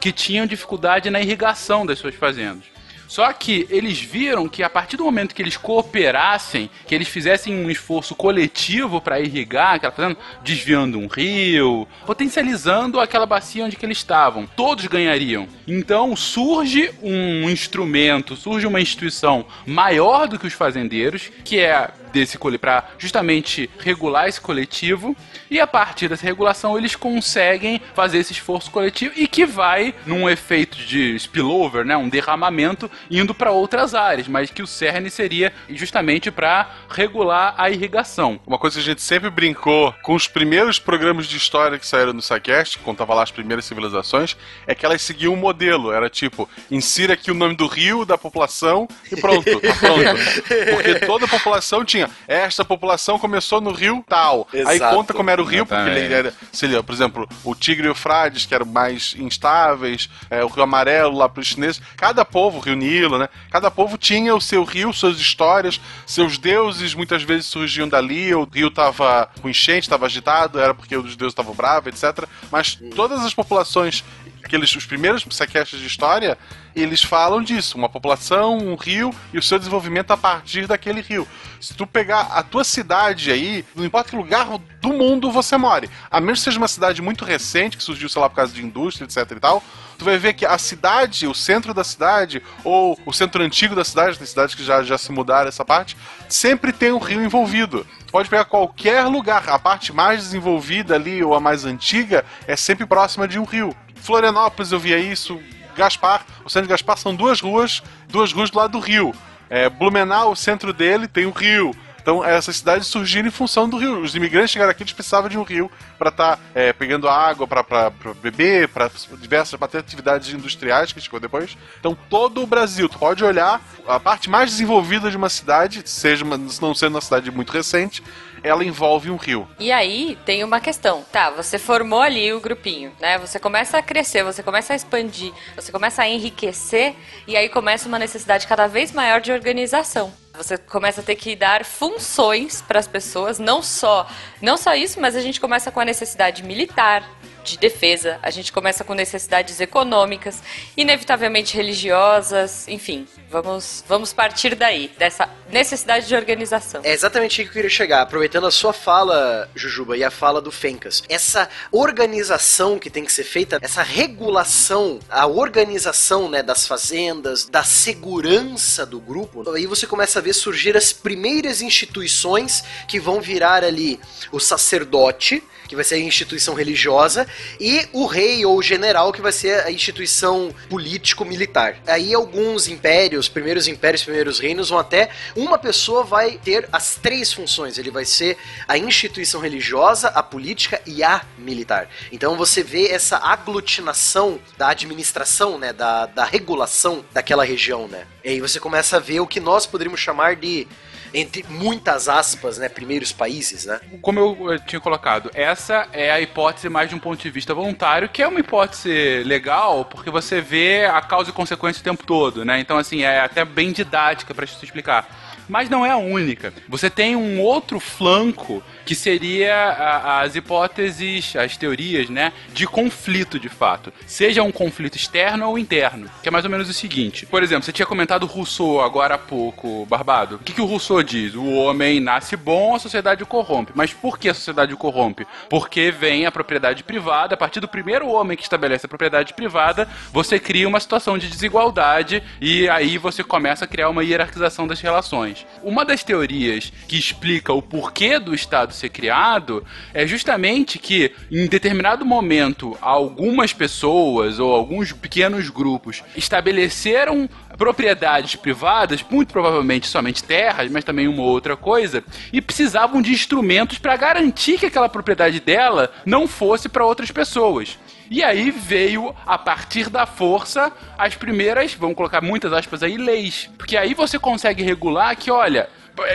[0.00, 2.72] que tinham dificuldade na irrigação das suas fazendas.
[3.12, 7.54] Só que eles viram que a partir do momento que eles cooperassem, que eles fizessem
[7.54, 13.98] um esforço coletivo para irrigar aquela fazenda, desviando um rio, potencializando aquela bacia onde eles
[13.98, 15.46] estavam, todos ganhariam.
[15.68, 22.38] Então surge um instrumento, surge uma instituição maior do que os fazendeiros, que é desse
[22.58, 25.16] para justamente regular esse coletivo
[25.50, 30.28] e a partir dessa regulação eles conseguem fazer esse esforço coletivo e que vai num
[30.28, 35.52] efeito de spillover, né, um derramamento indo para outras áreas, mas que o cerne seria
[35.70, 38.40] justamente para regular a irrigação.
[38.46, 42.12] Uma coisa que a gente sempre brincou com os primeiros programas de história que saíram
[42.12, 45.92] no SciCast, que contava lá as primeiras civilizações, é que elas seguiam um modelo.
[45.92, 50.02] Era tipo, insira aqui o nome do rio, da população e pronto, tá pronto.
[50.74, 54.48] Porque toda a população tinha, esta população começou no rio tal.
[54.52, 54.96] Aí Exato.
[54.96, 57.90] conta como era o rio, porque ele era, se ele, por exemplo, o Tigre e
[57.90, 61.80] o Frades, que eram mais instáveis, é, o Rio Amarelo lá para os chineses.
[61.96, 63.28] Cada povo, o Rio Nilo, né?
[63.50, 68.34] Cada povo tinha o seu rio, suas histórias, seus deuses muitas vezes surgiam dali.
[68.34, 72.26] O rio tava com enchente, tava agitado, era porque os deuses estavam bravos, etc.
[72.50, 74.04] Mas todas as populações
[74.44, 76.36] aqueles os primeiros sequestros de história,
[76.74, 81.26] eles falam disso, uma população, um rio e o seu desenvolvimento a partir daquele rio.
[81.60, 84.46] Se tu pegar a tua cidade aí, não importa que lugar
[84.80, 88.20] do mundo você more, a menos que seja uma cidade muito recente, que surgiu, sei
[88.20, 89.62] lá, por causa de indústria, etc e tal,
[89.98, 93.84] tu vai ver que a cidade, o centro da cidade, ou o centro antigo da
[93.84, 95.96] cidade, tem cidades que já, já se mudaram essa parte,
[96.28, 97.86] sempre tem um rio envolvido.
[98.06, 102.56] Tu pode pegar qualquer lugar, a parte mais desenvolvida ali, ou a mais antiga, é
[102.56, 103.74] sempre próxima de um rio.
[104.02, 105.40] Florianópolis eu via isso,
[105.76, 109.14] Gaspar, o centro de Gaspar são duas ruas, duas ruas do lado do rio.
[109.48, 111.74] É, Blumenau, o centro dele, tem um rio.
[112.00, 114.00] Então, essas cidades surgiram em função do rio.
[114.00, 116.36] Os imigrantes chegaram aqui, eles precisavam de um rio para estar
[116.76, 121.56] pegando água para beber, para diversas pra ter atividades industriais que chegou depois.
[121.78, 126.24] Então, todo o Brasil, tu pode olhar a parte mais desenvolvida de uma cidade, seja
[126.24, 128.02] uma, não sendo uma cidade muito recente,
[128.42, 129.48] ela envolve um rio.
[129.58, 131.04] E aí tem uma questão.
[131.12, 133.18] Tá, você formou ali o grupinho, né?
[133.18, 136.94] Você começa a crescer, você começa a expandir, você começa a enriquecer
[137.26, 140.12] e aí começa uma necessidade cada vez maior de organização.
[140.34, 144.08] Você começa a ter que dar funções para as pessoas, não só,
[144.40, 147.06] não só isso, mas a gente começa com a necessidade militar,
[147.42, 150.42] de defesa, a gente começa com necessidades econômicas,
[150.76, 156.82] inevitavelmente religiosas, enfim, vamos, vamos partir daí, dessa necessidade de organização.
[156.84, 160.40] É exatamente aí que eu queria chegar, aproveitando a sua fala, Jujuba, e a fala
[160.40, 161.02] do Fencas.
[161.08, 167.64] Essa organização que tem que ser feita, essa regulação, a organização né, das fazendas, da
[167.64, 173.64] segurança do grupo, aí você começa a ver surgir as primeiras instituições que vão virar
[173.64, 173.98] ali
[174.30, 177.26] o sacerdote, que vai ser a instituição religiosa,
[177.58, 181.78] e o rei ou general, que vai ser a instituição político-militar.
[181.86, 185.08] Aí alguns impérios, primeiros impérios, primeiros reinos, vão até.
[185.34, 187.78] Uma pessoa vai ter as três funções.
[187.78, 188.36] Ele vai ser
[188.68, 191.88] a instituição religiosa, a política e a militar.
[192.12, 195.72] Então você vê essa aglutinação da administração, né?
[195.72, 198.06] Da, da regulação daquela região, né?
[198.22, 200.68] E aí você começa a ver o que nós poderíamos chamar de
[201.14, 203.80] entre muitas aspas, né, primeiros países, né?
[204.00, 208.08] Como eu, tinha colocado, essa é a hipótese mais de um ponto de vista voluntário,
[208.08, 212.44] que é uma hipótese legal, porque você vê a causa e consequência o tempo todo,
[212.44, 212.58] né?
[212.60, 215.31] Então, assim, é até bem didática para te explicar.
[215.52, 216.50] Mas não é a única.
[216.66, 223.38] Você tem um outro flanco que seria a- as hipóteses, as teorias, né, de conflito
[223.38, 223.92] de fato.
[224.06, 227.26] Seja um conflito externo ou interno, que é mais ou menos o seguinte.
[227.26, 230.36] Por exemplo, você tinha comentado Rousseau agora há pouco, Barbado.
[230.36, 231.34] O que, que o Rousseau diz?
[231.34, 233.72] O homem nasce bom, a sociedade o corrompe.
[233.74, 235.26] Mas por que a sociedade o corrompe?
[235.50, 239.86] Porque vem a propriedade privada, a partir do primeiro homem que estabelece a propriedade privada,
[240.10, 244.80] você cria uma situação de desigualdade e aí você começa a criar uma hierarquização das
[244.80, 245.41] relações.
[245.62, 251.46] Uma das teorias que explica o porquê do Estado ser criado é justamente que em
[251.46, 260.70] determinado momento algumas pessoas ou alguns pequenos grupos estabeleceram propriedades privadas, muito provavelmente somente terras,
[260.70, 262.02] mas também uma outra coisa,
[262.32, 267.78] e precisavam de instrumentos para garantir que aquela propriedade dela não fosse para outras pessoas.
[268.12, 273.48] E aí veio, a partir da força, as primeiras, vamos colocar muitas aspas aí, leis.
[273.56, 275.66] Porque aí você consegue regular que, olha,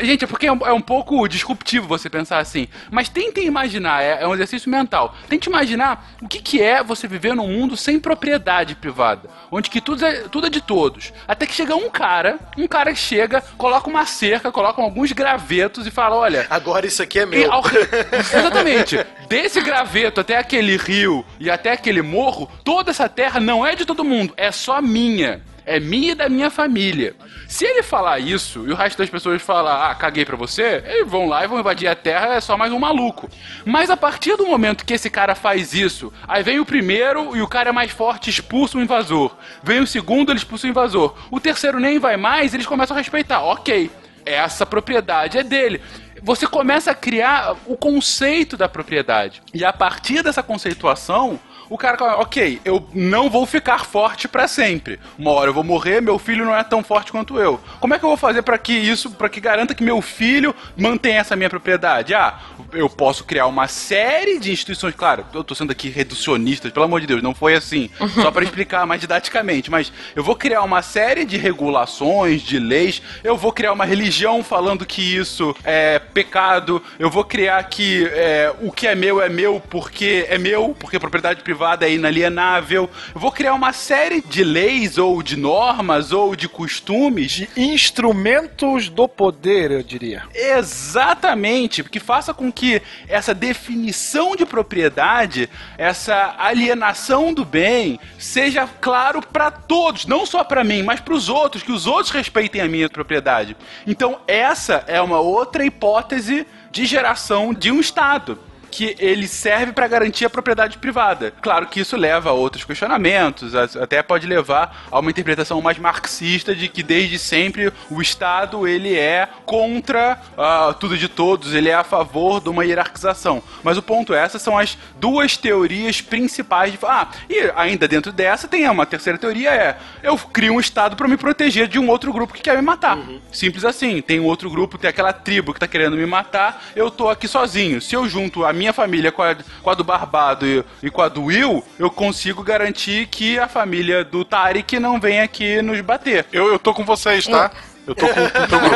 [0.01, 2.67] Gente, é porque é um, é um, pouco disruptivo você pensar assim.
[2.89, 5.15] Mas tente imaginar, é, é, um exercício mental.
[5.29, 9.29] Tente imaginar o que, que é você viver num mundo sem propriedade privada.
[9.51, 11.13] Onde que tudo é, tudo é de todos.
[11.27, 15.91] Até que chega um cara, um cara chega, coloca uma cerca, coloca alguns gravetos e
[15.91, 16.47] fala: olha.
[16.49, 17.51] Agora isso aqui é meu.
[17.51, 17.63] Ao...
[18.11, 19.05] Exatamente.
[19.29, 23.85] Desse graveto até aquele rio e até aquele morro, toda essa terra não é de
[23.85, 27.13] todo mundo, é só minha é minha e da minha família.
[27.47, 31.07] Se ele falar isso e o resto das pessoas falar, ah, caguei pra você, eles
[31.07, 33.29] vão lá e vão invadir a terra, é só mais um maluco.
[33.65, 37.41] Mas a partir do momento que esse cara faz isso, aí vem o primeiro e
[37.41, 39.35] o cara é mais forte expulsa o invasor.
[39.61, 41.13] Vem o segundo, ele expulsa o invasor.
[41.29, 43.43] O terceiro nem vai mais, eles começam a respeitar.
[43.43, 43.91] Ok,
[44.25, 45.81] essa propriedade é dele
[46.19, 49.39] você começa a criar o conceito da propriedade.
[49.53, 54.47] E a partir dessa conceituação, o cara fala, ok, eu não vou ficar forte para
[54.47, 54.99] sempre.
[55.17, 57.59] Uma hora eu vou morrer, meu filho não é tão forte quanto eu.
[57.79, 60.55] Como é que eu vou fazer para que isso, para que garanta que meu filho
[60.75, 62.13] mantenha essa minha propriedade?
[62.13, 62.39] Ah,
[62.71, 67.01] eu posso criar uma série de instituições, claro, eu tô sendo aqui reducionista, pelo amor
[67.01, 70.81] de Deus, não foi assim, só para explicar mais didaticamente, mas eu vou criar uma
[70.81, 76.81] série de regulações, de leis, eu vou criar uma religião falando que isso é pecado,
[76.99, 80.99] eu vou criar que é, o que é meu é meu porque é meu, porque
[80.99, 82.87] propriedade privada privada é inalienável.
[83.15, 87.31] Eu vou criar uma série de leis ou de normas ou de costumes.
[87.31, 90.23] De instrumentos do poder, eu diria.
[90.35, 99.19] Exatamente, porque faça com que essa definição de propriedade, essa alienação do bem, seja claro
[99.21, 102.67] para todos, não só para mim, mas para os outros, que os outros respeitem a
[102.67, 103.57] minha propriedade.
[103.87, 108.37] Então, essa é uma outra hipótese de geração de um Estado
[108.77, 111.33] que ele serve para garantir a propriedade privada.
[111.41, 116.53] Claro que isso leva a outros questionamentos, até pode levar a uma interpretação mais marxista
[116.53, 121.73] de que desde sempre o Estado ele é contra uh, tudo de todos, ele é
[121.73, 123.41] a favor de uma hierarquização.
[123.63, 128.11] Mas o ponto é, essas são as duas teorias principais de ah, e ainda dentro
[128.11, 131.89] dessa tem uma terceira teoria é eu crio um Estado para me proteger de um
[131.89, 132.95] outro grupo que quer me matar.
[132.95, 133.19] Uhum.
[133.31, 134.03] Simples assim.
[134.03, 137.27] Tem um outro grupo, tem aquela tribo que tá querendo me matar, eu tô aqui
[137.27, 137.81] sozinho.
[137.81, 141.01] Se eu junto a minha família com a, com a do Barbado e, e, com
[141.01, 145.79] a do Will, eu consigo garantir que a família do Tarek não venha aqui nos
[145.81, 146.25] bater.
[146.31, 147.51] Eu, eu tô com vocês, tá?
[147.87, 148.75] Eu tô com, com o teu grupo.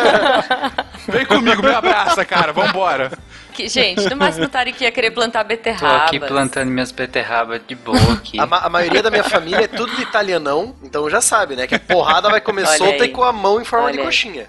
[1.12, 3.12] Vem comigo, me abraça, cara, vambora.
[3.52, 6.00] Que, gente, no máximo o Tarek ia querer plantar beterraba.
[6.00, 8.40] Tô aqui plantando minhas beterrabas de boa aqui.
[8.40, 11.68] A, ma a, maioria da minha família é tudo de italianão, então já sabe, né?
[11.68, 13.10] Que a porrada vai comer Olha solta aí.
[13.10, 14.48] e com a mão em forma Olha de coxinha.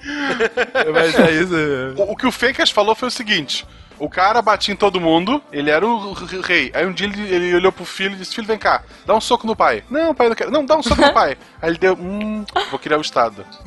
[0.93, 1.53] Mas é isso.
[1.97, 3.67] O, o que o Fakers falou foi o seguinte:
[4.03, 6.73] o cara batia em todo mundo, ele era o rei.
[6.75, 9.21] Aí um dia ele, ele olhou pro filho e disse: Filho, vem cá, dá um
[9.21, 9.85] soco no pai.
[9.89, 10.51] Não, pai, não quero.
[10.51, 11.39] Não, dá um soco no pai.
[11.63, 13.47] Aí ele deu: Hum, vou criar o Estado.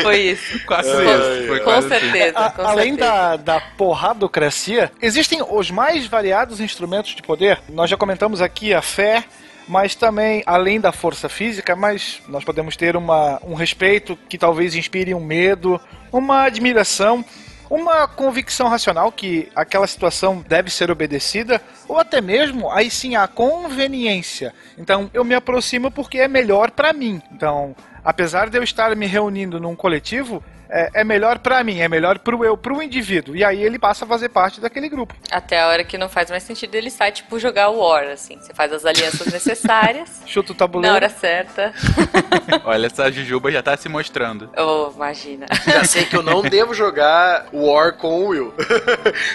[0.00, 0.64] Foi isso.
[0.64, 1.48] Quase isso.
[1.48, 2.50] Foi com certeza.
[2.50, 3.10] Com além certeza.
[3.10, 7.60] Da, da porradocracia, existem os mais variados instrumentos de poder.
[7.68, 9.24] Nós já comentamos aqui a fé,
[9.66, 14.76] mas também, além da força física, mas nós podemos ter uma, um respeito que talvez
[14.76, 15.80] inspire um medo,
[16.12, 17.24] uma admiração
[17.70, 23.28] uma convicção racional que aquela situação deve ser obedecida, ou até mesmo, aí sim, a
[23.28, 24.54] conveniência.
[24.76, 27.20] Então, eu me aproximo porque é melhor para mim.
[27.32, 31.88] Então, apesar de eu estar me reunindo num coletivo, é, é melhor para mim, é
[31.88, 33.34] melhor pro eu, pro indivíduo.
[33.34, 35.14] E aí ele passa a fazer parte daquele grupo.
[35.30, 38.38] Até a hora que não faz mais sentido ele sai, tipo, jogar o War, assim.
[38.40, 40.22] Você faz as alianças necessárias.
[40.26, 40.92] Chuta o tabuleiro.
[40.92, 41.72] Na hora certa.
[42.64, 44.50] Olha, essa Jujuba já tá se mostrando.
[44.56, 45.46] Oh, imagina.
[45.68, 48.54] Já sei que eu não devo jogar War com o Will.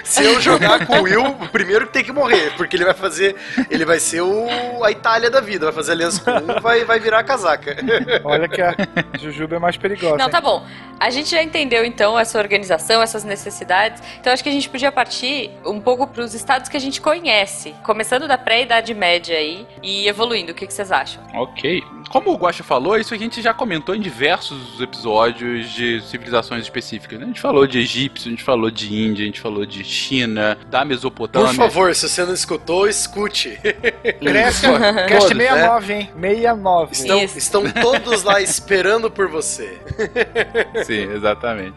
[0.04, 3.36] se eu jogar com o Will, primeiro tem que morrer, porque ele vai fazer.
[3.70, 7.00] Ele vai ser o, a Itália da vida, vai fazer aliança com um, vai, vai
[7.00, 7.76] virar a casaca.
[8.24, 8.76] Olha que a
[9.20, 10.18] Jujuba é mais perigosa.
[10.18, 10.66] Não, tá bom.
[11.00, 14.02] A gente já entendeu então essa organização, essas necessidades.
[14.20, 17.02] Então acho que a gente podia partir um pouco para os estados que a gente
[17.02, 20.52] conhece, começando da pré-idade média aí e evoluindo.
[20.52, 21.24] O que, que vocês acham?
[21.34, 21.84] Ok.
[22.10, 27.18] Como o Guacha falou, isso a gente já comentou em diversos episódios de civilizações específicas.
[27.18, 27.26] Né?
[27.26, 30.56] A gente falou de egípcio, a gente falou de Índia, a gente falou de China,
[30.68, 31.48] da Mesopotâmia.
[31.50, 33.58] Por favor, se você não escutou, escute.
[34.22, 34.68] Cresce,
[35.08, 36.02] Cast 69, né?
[36.02, 36.10] hein?
[36.14, 36.92] 69.
[36.94, 39.80] Estão, estão todos lá esperando por você.
[40.86, 41.76] Sim, exatamente.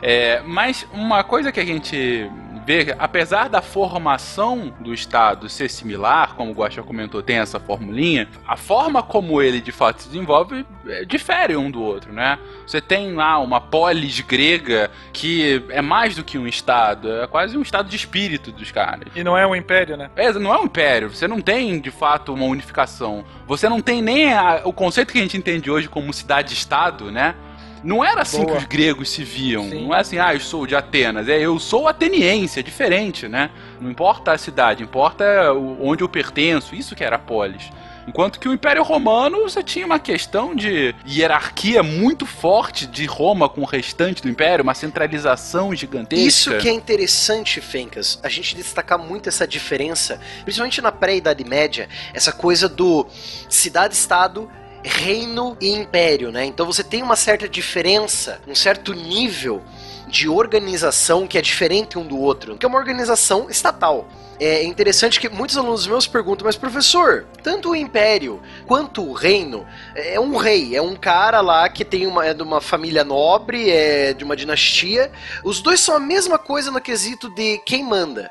[0.00, 2.30] É, mas uma coisa que a gente
[2.68, 8.28] que, apesar da formação do Estado ser similar, como o Guaxa comentou, tem essa formulinha,
[8.46, 12.38] a forma como ele de fato se desenvolve é, difere um do outro, né?
[12.66, 17.56] Você tem lá uma polis grega que é mais do que um Estado, é quase
[17.56, 19.08] um estado de espírito dos caras.
[19.16, 20.10] E não é um império, né?
[20.14, 23.24] É, não é um império, você não tem de fato uma unificação.
[23.46, 27.34] Você não tem nem a- o conceito que a gente entende hoje como cidade-estado, né?
[27.82, 28.52] Não era assim Boa.
[28.52, 29.68] que os gregos se viam.
[29.68, 29.86] Sim.
[29.86, 31.28] Não é assim, ah, eu sou de Atenas.
[31.28, 33.50] É, eu sou ateniense, é diferente, né?
[33.80, 36.74] Não importa a cidade, importa onde eu pertenço.
[36.74, 37.70] Isso que era a polis.
[38.08, 43.50] Enquanto que o Império Romano, você tinha uma questão de hierarquia muito forte de Roma
[43.50, 46.26] com o restante do Império, uma centralização gigantesca.
[46.26, 51.86] Isso que é interessante, Fencas, a gente destacar muito essa diferença, principalmente na pré-Idade Média,
[52.14, 53.06] essa coisa do
[53.46, 54.50] cidade-estado,
[54.84, 56.44] reino e império, né?
[56.44, 59.62] Então você tem uma certa diferença, um certo nível
[60.08, 64.08] de organização que é diferente um do outro, que é uma organização estatal.
[64.40, 69.66] É interessante que muitos alunos meus perguntam, mas professor, tanto o império quanto o reino
[69.96, 73.68] é um rei, é um cara lá que tem uma, é de uma família nobre,
[73.68, 75.10] é de uma dinastia.
[75.42, 78.30] Os dois são a mesma coisa no quesito de quem manda.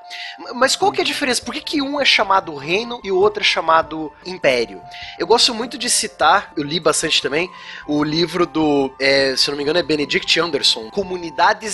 [0.55, 1.41] Mas qual que é a diferença?
[1.41, 4.81] Por que, que um é chamado reino e o outro é chamado império?
[5.19, 7.49] Eu gosto muito de citar, eu li bastante também,
[7.85, 10.89] o livro do, é, se não me engano, é Benedict Anderson,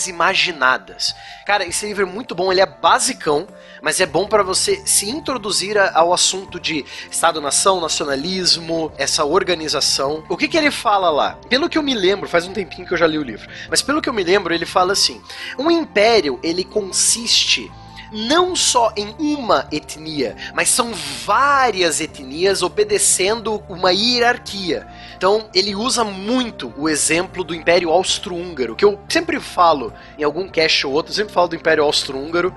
[0.07, 1.15] Imaginadas.
[1.45, 3.47] Cara, esse livro é muito bom, ele é basicão,
[3.81, 10.23] mas é bom para você se introduzir ao assunto de Estado-nação, nacionalismo, essa organização.
[10.29, 11.37] O que, que ele fala lá?
[11.49, 13.81] Pelo que eu me lembro, faz um tempinho que eu já li o livro, mas
[13.81, 15.21] pelo que eu me lembro, ele fala assim:
[15.57, 17.71] um império ele consiste
[18.13, 20.93] não só em uma etnia, mas são
[21.25, 24.87] várias etnias obedecendo uma hierarquia.
[25.15, 30.47] Então, ele usa muito o exemplo do Império Austro-Húngaro, que eu sempre falo em algum
[30.47, 32.53] cast ou outro, eu sempre falo do Império Austro-Húngaro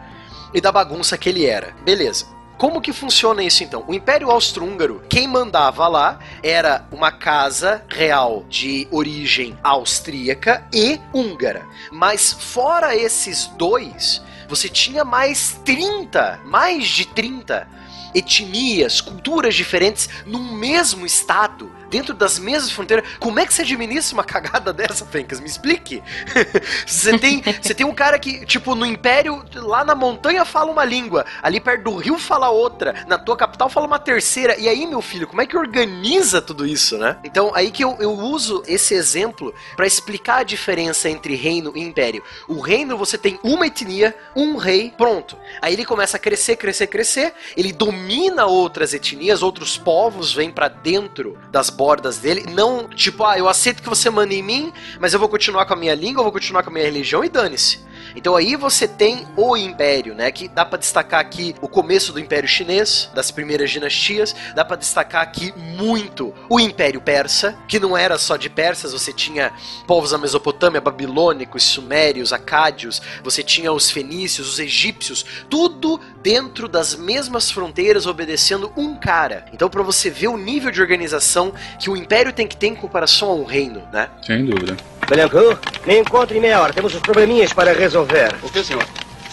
[0.52, 1.74] e da bagunça que ele era.
[1.84, 2.36] Beleza.
[2.58, 3.84] Como que funciona isso então?
[3.86, 11.66] O Império Austro-Húngaro, quem mandava lá era uma casa real de origem austríaca e húngara.
[11.92, 17.68] Mas fora esses dois, você tinha mais 30, mais de 30
[18.14, 23.08] etnias, culturas diferentes num mesmo estado, dentro das mesmas fronteiras.
[23.18, 25.40] Como é que você administra uma cagada dessa, Fencas?
[25.40, 26.02] Me explique.
[26.86, 30.84] você tem, você tem um cara que, tipo, no império, lá na montanha fala uma
[30.84, 34.58] língua, ali perto do rio fala outra, na tua capital fala uma terceira.
[34.58, 37.18] E aí, meu filho, como é que organiza tudo isso, né?
[37.24, 41.80] Então, aí que eu, eu uso esse exemplo para explicar a diferença entre reino e
[41.80, 42.22] império.
[42.48, 45.36] O reino você tem uma etnia, um rei, pronto.
[45.60, 47.34] Aí ele começa a crescer, crescer, crescer.
[47.56, 52.46] Ele domina outras etnias, outros povos vêm para dentro das bordas dele.
[52.50, 55.74] Não tipo, ah, eu aceito que você manda em mim, mas eu vou continuar com
[55.74, 57.80] a minha língua, eu vou continuar com a minha religião e dane-se.
[58.14, 60.30] Então aí você tem o Império, né?
[60.30, 64.34] Que dá pra destacar aqui o começo do Império Chinês, das primeiras dinastias.
[64.54, 69.12] Dá pra destacar aqui muito o Império Persa, que não era só de persas, você
[69.12, 69.52] tinha
[69.86, 76.94] povos da Mesopotâmia, babilônicos, sumérios, acádios, você tinha os fenícios, os egípcios, tudo dentro das
[76.94, 79.46] mesmas fronteiras, obedecendo um cara.
[79.52, 82.74] Então pra você ver o nível de organização que o Império tem que ter em
[82.74, 84.08] comparação ao reino, né?
[84.22, 84.76] Sem dúvida.
[85.08, 86.72] Belencourt, me encontre em meia hora.
[86.72, 88.34] Temos uns probleminhas para resolver.
[88.42, 88.84] O que, senhor?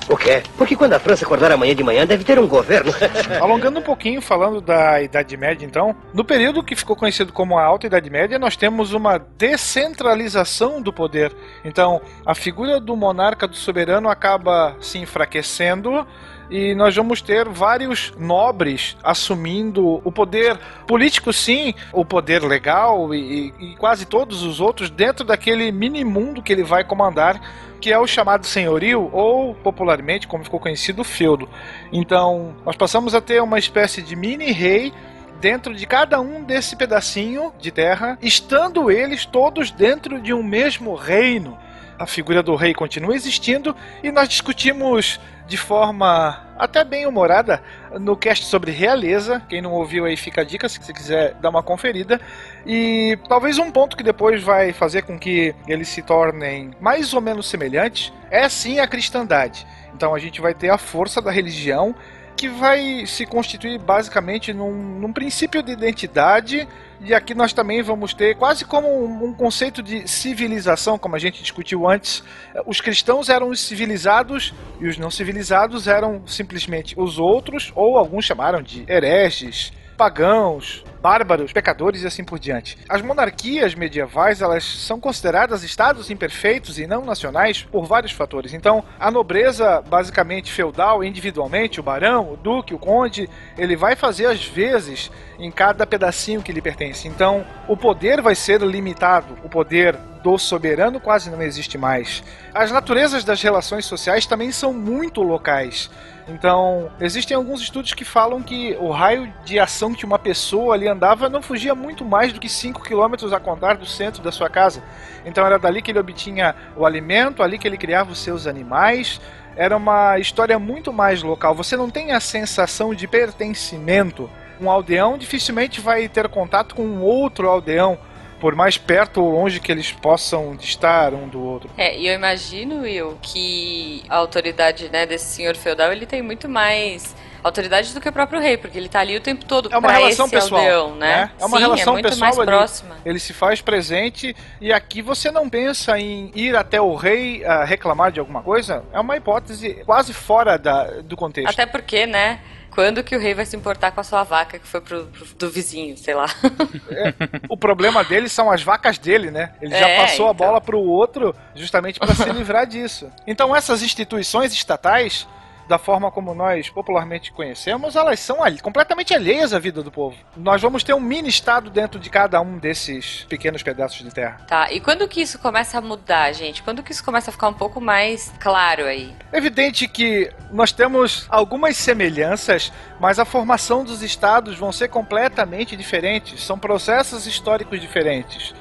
[0.09, 0.43] O quê?
[0.57, 2.93] Porque quando a França acordar amanhã de manhã, deve ter um governo.
[3.41, 7.63] Alongando um pouquinho, falando da Idade Média, então, no período que ficou conhecido como a
[7.63, 11.33] Alta Idade Média, nós temos uma descentralização do poder.
[11.63, 16.05] Então, a figura do monarca, do soberano, acaba se enfraquecendo
[16.53, 23.51] e nós vamos ter vários nobres assumindo o poder político, sim, o poder legal e,
[23.59, 27.41] e quase todos os outros dentro daquele mini mundo que ele vai comandar
[27.81, 31.49] que é o chamado senhorio, ou popularmente, como ficou conhecido, feudo.
[31.91, 34.93] Então, nós passamos a ter uma espécie de mini-rei
[35.41, 40.95] dentro de cada um desse pedacinho de terra, estando eles todos dentro de um mesmo
[40.95, 41.57] reino.
[41.97, 47.61] A figura do rei continua existindo e nós discutimos de forma até bem humorada
[47.99, 49.41] no cast sobre realeza.
[49.49, 52.19] Quem não ouviu aí fica a dica se você quiser dar uma conferida.
[52.65, 57.21] E talvez um ponto que depois vai fazer com que eles se tornem mais ou
[57.21, 59.67] menos semelhantes é sim a cristandade.
[59.93, 61.95] Então a gente vai ter a força da religião
[62.35, 66.67] que vai se constituir basicamente num, num princípio de identidade.
[67.05, 71.19] E aqui nós também vamos ter quase como um, um conceito de civilização, como a
[71.19, 72.23] gente discutiu antes.
[72.65, 78.23] Os cristãos eram os civilizados e os não civilizados eram simplesmente os outros, ou alguns
[78.23, 82.77] chamaram de hereges, pagãos, bárbaros, pecadores e assim por diante.
[82.87, 88.53] As monarquias medievais, elas são consideradas estados imperfeitos e não nacionais por vários fatores.
[88.53, 94.27] Então, a nobreza, basicamente feudal, individualmente, o barão, o duque, o conde, ele vai fazer
[94.27, 97.07] as vezes em cada pedacinho que lhe pertence.
[97.07, 99.37] Então, o poder vai ser limitado.
[99.43, 102.23] O poder do soberano quase não existe mais.
[102.53, 105.91] As naturezas das relações sociais também são muito locais.
[106.27, 110.87] Então, existem alguns estudos que falam que o raio de ação que uma pessoa ali
[110.87, 114.49] andava não fugia muito mais do que 5 km a contar do centro da sua
[114.49, 114.81] casa.
[115.25, 119.19] Então, era dali que ele obtinha o alimento, ali que ele criava os seus animais.
[119.55, 121.53] Era uma história muito mais local.
[121.55, 124.29] Você não tem a sensação de pertencimento.
[124.61, 127.99] Um aldeão dificilmente vai ter contato com um outro aldeão
[128.43, 131.69] por mais perto ou longe que eles possam estar um do outro.
[131.77, 136.49] É, e eu imagino, Will, que a autoridade né, desse senhor feudal ele tem muito
[136.49, 139.77] mais autoridade do que o próprio rei, porque ele tá ali o tempo todo é
[139.77, 141.07] uma relação pessoal, aldeão, né?
[141.07, 141.31] né?
[141.39, 142.47] É uma Sim, relação é muito pessoal mais ali.
[142.47, 142.97] próxima.
[143.05, 147.63] Ele se faz presente e aqui você não pensa em ir até o rei uh,
[147.63, 148.83] reclamar de alguma coisa.
[148.91, 151.49] É uma hipótese quase fora da, do contexto.
[151.49, 152.41] Até porque, né?
[152.73, 155.25] Quando que o rei vai se importar com a sua vaca que foi pro, pro
[155.35, 156.25] do vizinho, sei lá?
[156.89, 157.13] É,
[157.49, 159.53] o problema dele são as vacas dele, né?
[159.61, 160.47] Ele já É, passou a então.
[160.47, 163.09] bola pro outro justamente para se livrar disso.
[163.27, 165.27] Então essas instituições estatais,
[165.67, 170.17] da forma como nós popularmente conhecemos, elas são completamente alheias à vida do povo.
[170.35, 174.41] Nós vamos ter um mini estado dentro de cada um desses pequenos pedaços de terra.
[174.47, 176.61] Tá, e quando que isso começa a mudar, gente?
[176.63, 179.13] Quando que isso começa a ficar um pouco mais claro aí?
[179.31, 185.75] É evidente que nós temos algumas semelhanças, mas a formação dos estados vão ser completamente
[185.75, 186.43] diferentes.
[186.43, 188.53] São processos históricos diferentes.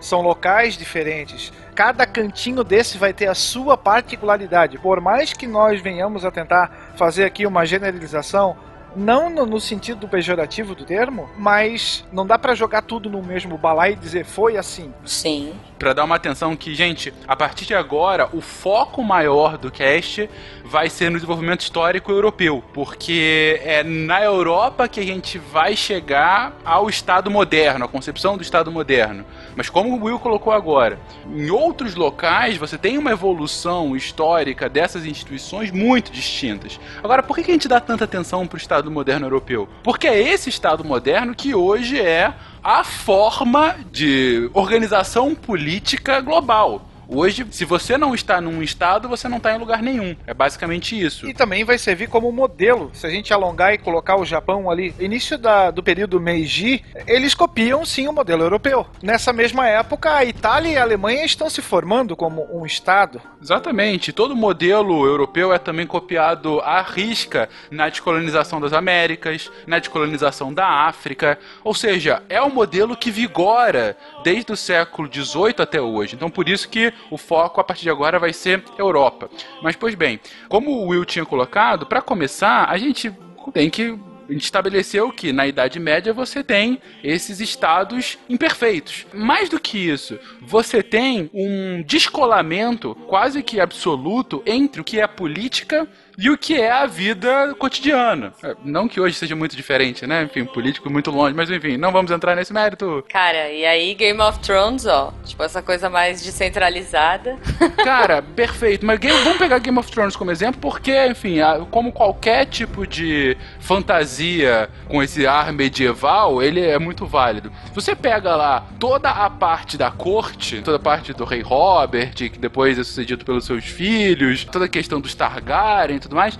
[0.00, 1.52] São locais diferentes.
[1.80, 4.76] Cada cantinho desse vai ter a sua particularidade.
[4.76, 8.54] Por mais que nós venhamos a tentar fazer aqui uma generalização,
[8.94, 13.56] não no, no sentido pejorativo do termo, mas não dá pra jogar tudo no mesmo
[13.56, 14.92] balaio e dizer foi assim.
[15.06, 15.54] Sim.
[15.78, 20.28] Pra dar uma atenção que, gente, a partir de agora, o foco maior do cast
[20.62, 26.52] vai ser no desenvolvimento histórico europeu, porque é na Europa que a gente vai chegar
[26.62, 29.24] ao Estado moderno, à concepção do Estado moderno.
[29.56, 35.04] Mas como o Will colocou agora, em outros locais você tem uma evolução histórica dessas
[35.04, 36.78] instituições muito distintas.
[37.02, 39.68] Agora, por que a gente dá tanta atenção para o Estado moderno europeu?
[39.82, 42.32] Porque é esse Estado moderno que hoje é
[42.62, 46.89] a forma de organização política global.
[47.12, 50.14] Hoje, se você não está num estado, você não está em lugar nenhum.
[50.28, 51.28] É basicamente isso.
[51.28, 52.88] E também vai servir como modelo.
[52.94, 57.34] Se a gente alongar e colocar o Japão ali, início da, do período Meiji, eles
[57.34, 58.86] copiam sim o modelo europeu.
[59.02, 63.20] Nessa mesma época, a Itália e a Alemanha estão se formando como um estado.
[63.42, 64.12] Exatamente.
[64.12, 70.86] Todo modelo europeu é também copiado à risca na descolonização das Américas, na descolonização da
[70.86, 71.40] África.
[71.64, 76.14] Ou seja, é um modelo que vigora desde o século XVIII até hoje.
[76.14, 79.30] Então, por isso que o foco a partir de agora vai ser Europa.
[79.62, 83.12] Mas, pois bem, como o Will tinha colocado, para começar, a gente
[83.52, 83.98] tem que
[84.30, 89.04] a gente estabeleceu que na Idade Média você tem esses estados imperfeitos.
[89.12, 95.06] Mais do que isso, você tem um descolamento quase que absoluto entre o que é
[95.08, 95.88] política
[96.20, 98.32] e o que é a vida cotidiana.
[98.42, 100.22] É, Não que hoje seja muito diferente, né?
[100.24, 103.04] Enfim, político muito longe, mas enfim, não vamos entrar nesse mérito.
[103.08, 107.38] Cara, e aí Game of Thrones, ó, tipo essa coisa mais descentralizada.
[107.82, 108.84] Cara, perfeito.
[108.84, 111.38] Mas Game- vamos pegar Game of Thrones como exemplo, porque, enfim,
[111.70, 117.50] como qualquer tipo de fantasia com esse ar medieval, ele é muito válido.
[117.72, 122.38] Você pega lá toda a parte da corte, toda a parte do rei Robert, que
[122.38, 126.38] depois é sucedido pelos seus filhos, toda a questão dos Targaryen tudo mais.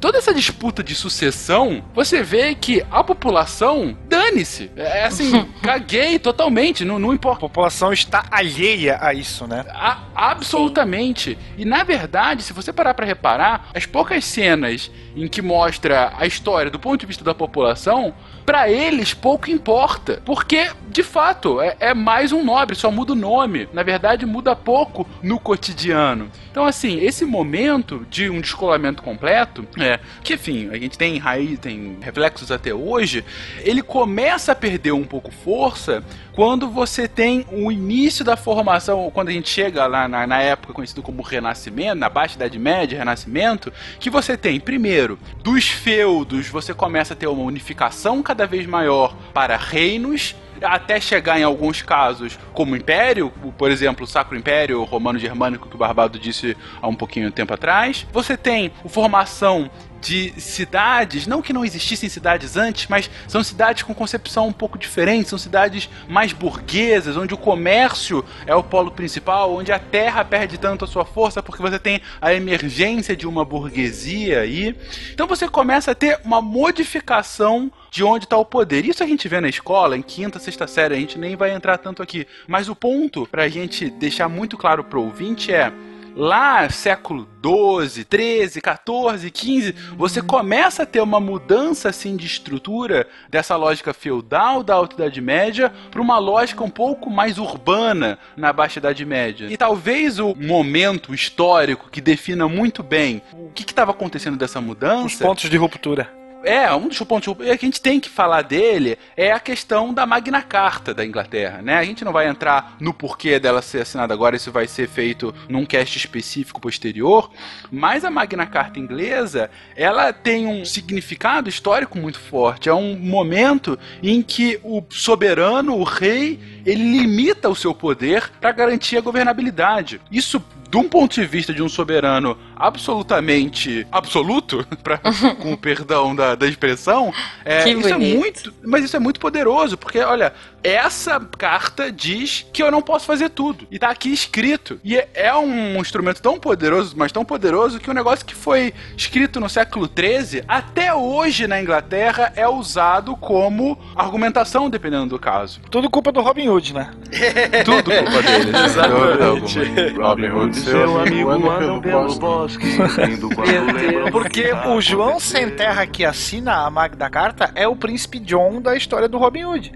[0.00, 4.70] Toda essa disputa de sucessão, você vê que a população, dane-se.
[4.74, 7.36] É assim, caguei totalmente, não, não importa.
[7.36, 9.62] A população está alheia a isso, né?
[9.68, 11.36] A- absolutamente.
[11.58, 16.26] E na verdade, se você parar pra reparar, as poucas cenas em que mostra a
[16.26, 18.14] história do ponto de vista da população,
[18.44, 23.16] pra eles pouco importa, porque de fato é, é mais um nobre, só muda o
[23.16, 23.68] nome.
[23.72, 26.30] Na verdade, muda pouco no cotidiano.
[26.50, 31.58] Então, assim, esse momento de um descolamento completo, é que enfim, a gente tem raiz,
[31.58, 33.24] tem reflexos até hoje,
[33.60, 39.28] ele começa a perder um pouco força quando você tem o início da formação, quando
[39.28, 43.72] a gente chega lá na, na época conhecido como Renascimento, na Baixa Idade Média, Renascimento,
[43.98, 49.16] que você tem, primeiro, dos feudos, você começa a ter uma unificação cada vez maior
[49.32, 55.68] para reinos, até chegar em alguns casos como império, por exemplo, o Sacro Império Romano-Germânico
[55.68, 58.06] que o Barbado disse há um pouquinho tempo atrás.
[58.12, 59.70] Você tem formação
[60.00, 64.78] de cidades, não que não existissem cidades antes, mas são cidades com concepção um pouco
[64.78, 70.24] diferente, são cidades mais burguesas, onde o comércio é o polo principal, onde a terra
[70.24, 74.74] perde tanto a sua força porque você tem a emergência de uma burguesia aí.
[75.12, 78.84] Então você começa a ter uma modificação de onde está o poder.
[78.84, 81.76] Isso a gente vê na escola, em quinta, sexta série, a gente nem vai entrar
[81.78, 82.26] tanto aqui.
[82.46, 85.72] Mas o ponto, para a gente deixar muito claro pro ouvinte, é
[86.14, 93.06] lá século 12, 13, 14, 15, você começa a ter uma mudança assim de estrutura
[93.28, 98.52] dessa lógica feudal da Alta Idade Média para uma lógica um pouco mais urbana na
[98.52, 99.48] Baixa Idade Média.
[99.50, 105.06] E talvez o momento histórico que defina muito bem o que estava acontecendo dessa mudança.
[105.06, 106.19] Os pontos de ruptura.
[106.42, 110.06] É, um dos pontos que a gente tem que falar dele é a questão da
[110.06, 111.76] Magna Carta da Inglaterra, né?
[111.76, 115.34] A gente não vai entrar no porquê dela ser assinada agora, isso vai ser feito
[115.48, 117.30] num cast específico posterior,
[117.70, 122.68] mas a Magna Carta inglesa, ela tem um significado histórico muito forte.
[122.68, 128.52] É um momento em que o soberano, o rei, ele limita o seu poder para
[128.52, 130.00] garantir a governabilidade.
[130.10, 134.98] Isso de um ponto de vista de um soberano absolutamente absoluto, pra,
[135.42, 137.12] com o perdão da, da expressão,
[137.44, 138.54] é, isso é muito.
[138.62, 140.32] Mas isso é muito poderoso, porque, olha,
[140.62, 143.66] essa carta diz que eu não posso fazer tudo.
[143.70, 144.80] E tá aqui escrito.
[144.84, 148.72] E é, é um instrumento tão poderoso, mas tão poderoso, que um negócio que foi
[148.96, 155.60] escrito no século XIII, até hoje na Inglaterra, é usado como argumentação, dependendo do caso.
[155.70, 156.90] Tudo culpa do Robin Hood, né?
[157.64, 158.64] Tudo culpa deles.
[158.64, 159.98] Exatamente.
[159.98, 162.66] Robin Hood, seu amigo, andam pelo bosque.
[164.12, 168.76] Porque o João Sem Terra que assina a Magna Carta é o príncipe John da
[168.76, 169.72] história do Robin Hood.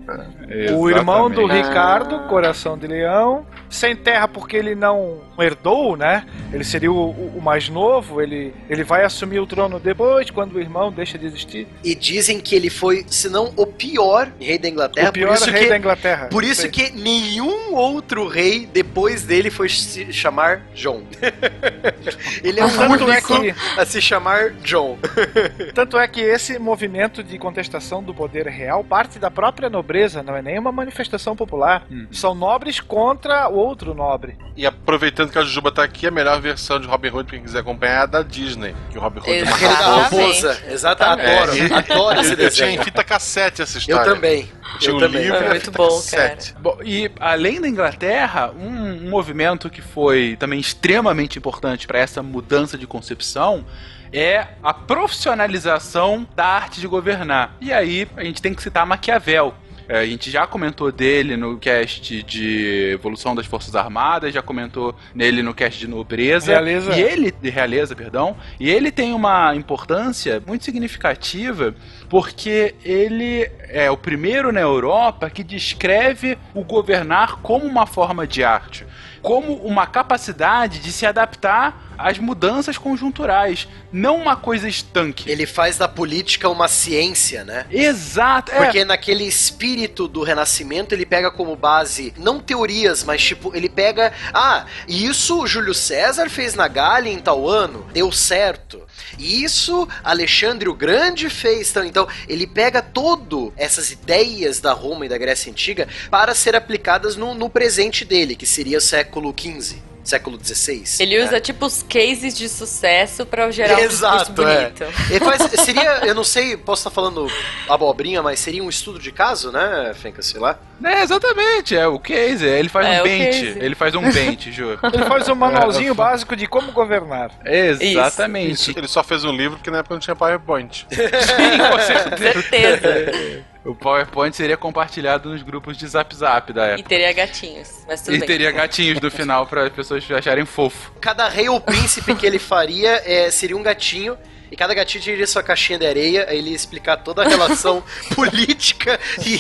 [0.77, 1.69] O irmão do Exatamente.
[1.69, 3.47] Ricardo, coração de leão.
[3.69, 6.25] Sem terra porque ele não herdou, né?
[6.53, 10.55] Ele seria o, o- o mais novo, ele, ele vai assumir o trono depois, quando
[10.55, 11.67] o irmão deixa de existir.
[11.83, 15.11] E dizem que ele foi, se não o pior rei da Inglaterra.
[15.11, 16.27] o pior por isso rei que, da Inglaterra.
[16.31, 21.03] Por isso que nenhum outro rei depois dele foi se chamar John.
[22.43, 24.99] ele é o Tanto é único que- a se chamar John.
[25.75, 30.37] Tanto é que esse movimento de contestação do poder real parte da própria nobreza, não
[30.37, 31.87] é nem uma manifestação popular.
[32.11, 34.37] São nobres contra o outro nobre.
[34.57, 37.43] E aproveitando que a Jujuba tá aqui, a melhor versão de Robin Hood, pra quem
[37.45, 38.75] quiser acompanhar, é a da Disney.
[38.91, 40.03] Que o Robin Hood é uma Aquele da Exatamente.
[40.03, 40.63] raposa.
[40.69, 41.53] Exato, adoro.
[41.57, 42.81] É, adoro esse Eu tinha desenho.
[42.81, 44.15] em fita cassete essa Eu história.
[44.15, 44.53] também.
[44.79, 45.23] Tinha Eu o também.
[45.23, 46.55] livro e É muito fita bom, cassete.
[46.61, 52.23] Bom, e além da Inglaterra, um, um movimento que foi também extremamente importante para essa
[52.23, 53.65] mudança de concepção
[54.13, 57.57] é a profissionalização da arte de governar.
[57.61, 59.55] E aí a gente tem que citar Maquiavel.
[59.89, 64.95] É, a gente já comentou dele no cast de Evolução das Forças Armadas, já comentou
[65.15, 66.53] nele no cast de Nobreza.
[66.53, 66.97] Realeza.
[66.97, 71.75] E ele, de Realeza, perdão, e ele tem uma importância muito significativa
[72.09, 78.45] porque ele é o primeiro na Europa que descreve o governar como uma forma de
[78.45, 78.87] arte,
[79.23, 85.31] como uma capacidade de se adaptar às mudanças conjunturais, não uma coisa estanque.
[85.31, 87.67] Ele faz da política uma ciência, né?
[87.71, 88.57] Exato, é.
[88.57, 94.13] Porque naquele espírito do renascimento, ele pega como base, não teorias, mas tipo, ele pega.
[94.33, 98.83] Ah, isso Júlio César fez na Gália em tal ano, deu certo.
[99.19, 101.71] Isso Alexandre o Grande fez.
[101.71, 106.55] Então, então ele pega todo essas ideias da Roma e da Grécia Antiga para ser
[106.57, 109.77] aplicadas no, no presente dele, que seria o século XV,
[110.09, 110.85] século XVI.
[111.01, 111.25] Ele né?
[111.25, 114.71] usa tipo os cases de sucesso pra gerar um Exato, discurso é.
[114.71, 114.85] bonito.
[115.11, 117.27] Ele faz, seria, eu não sei, posso estar falando
[117.69, 120.59] abobrinha, mas seria um estudo de caso, né, Fenca, sei lá?
[120.85, 123.59] É, exatamente, é o case, ele faz É, um bench, case.
[123.61, 124.79] ele faz um bench, Ju.
[124.93, 127.31] Ele faz um manualzinho básico de como governar.
[127.45, 128.73] Exatamente.
[128.77, 130.87] Ele só fez um livro porque na época não tinha PowerPoint.
[130.91, 132.43] Sim, com certeza.
[132.43, 133.45] Certeza.
[133.65, 136.89] O PowerPoint seria compartilhado nos grupos de Zap Zap da E época.
[136.89, 137.83] teria gatinhos.
[137.89, 138.27] Mas tudo E bem.
[138.27, 140.93] teria gatinhos no final para as pessoas acharem fofo.
[141.01, 144.19] Cada rei ou príncipe que ele faria é, seria um gatinho.
[144.55, 147.83] E cada gatinho teria sua caixinha de areia, aí ele ia explicar toda a relação
[148.15, 149.35] política e,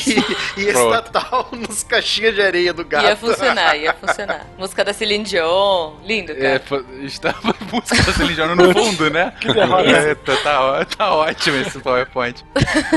[0.60, 3.06] e estatal nos caixinhas de areia do gato.
[3.06, 4.44] Ia funcionar, ia funcionar.
[4.58, 5.92] Música da Celine Dion.
[6.04, 6.60] Lindo, É, cara.
[6.68, 9.32] pô, estava a música da Celine Dion no fundo, né?
[9.86, 12.44] É, tá, tá tá ótimo esse PowerPoint.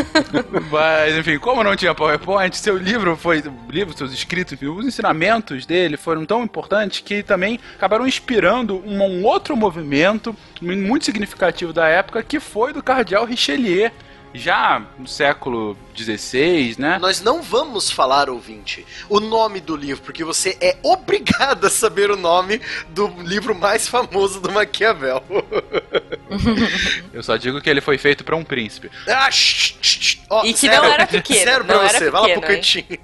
[0.72, 3.42] Mas, enfim, como não tinha PowerPoint, seu livro foi.
[3.42, 8.82] O livro, seus escritos, enfim, os ensinamentos dele foram tão importantes que também acabaram inspirando
[8.84, 13.92] um, um outro movimento muito significativo da época, que foi do cardeal Richelieu.
[14.34, 17.00] já no século XVI, né?
[17.00, 22.12] Nós não vamos falar, ouvinte, o nome do livro, porque você é obrigado a saber
[22.12, 25.24] o nome do livro mais famoso do Maquiavel.
[27.14, 28.92] Eu só digo que ele foi feito para um príncipe.
[29.08, 30.18] Ah, shh, shh, shh.
[30.30, 32.42] Ó, E que sério, não era pequeno, Sério não pra era você, vai lá pro
[32.42, 33.00] pequeno, cantinho.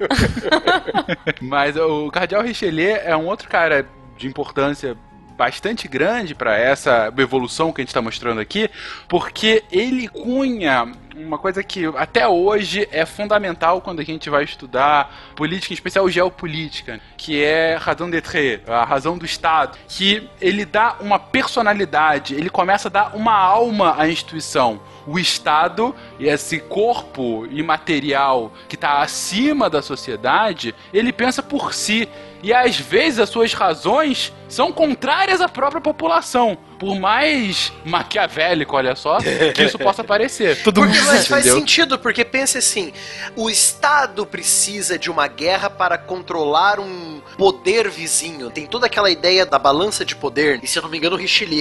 [1.42, 3.88] Mas o Cardeal Richelieu é um outro cara
[4.18, 4.96] de importância
[5.38, 8.70] bastante grande para essa evolução que a gente está mostrando aqui,
[9.08, 15.34] porque ele cunha uma coisa que até hoje é fundamental quando a gente vai estudar
[15.36, 20.98] política, em especial geopolítica, que é razão d'être, a razão do Estado, que ele dá
[21.00, 24.82] uma personalidade, ele começa a dar uma alma à instituição.
[25.06, 32.08] O Estado, esse corpo imaterial que está acima da sociedade, ele pensa por si.
[32.44, 36.58] E às vezes as suas razões são contrárias à própria população.
[36.84, 39.18] Por mais maquiavélico, olha só,
[39.54, 40.62] que isso possa parecer.
[40.64, 41.60] Todo Porque mundo mas faz entendeu?
[41.60, 42.92] sentido, porque pense assim:
[43.36, 48.50] o Estado precisa de uma guerra para controlar um poder vizinho.
[48.52, 50.60] Tem toda aquela ideia da balança de poder.
[50.62, 51.54] E se eu não me engano, Richelieu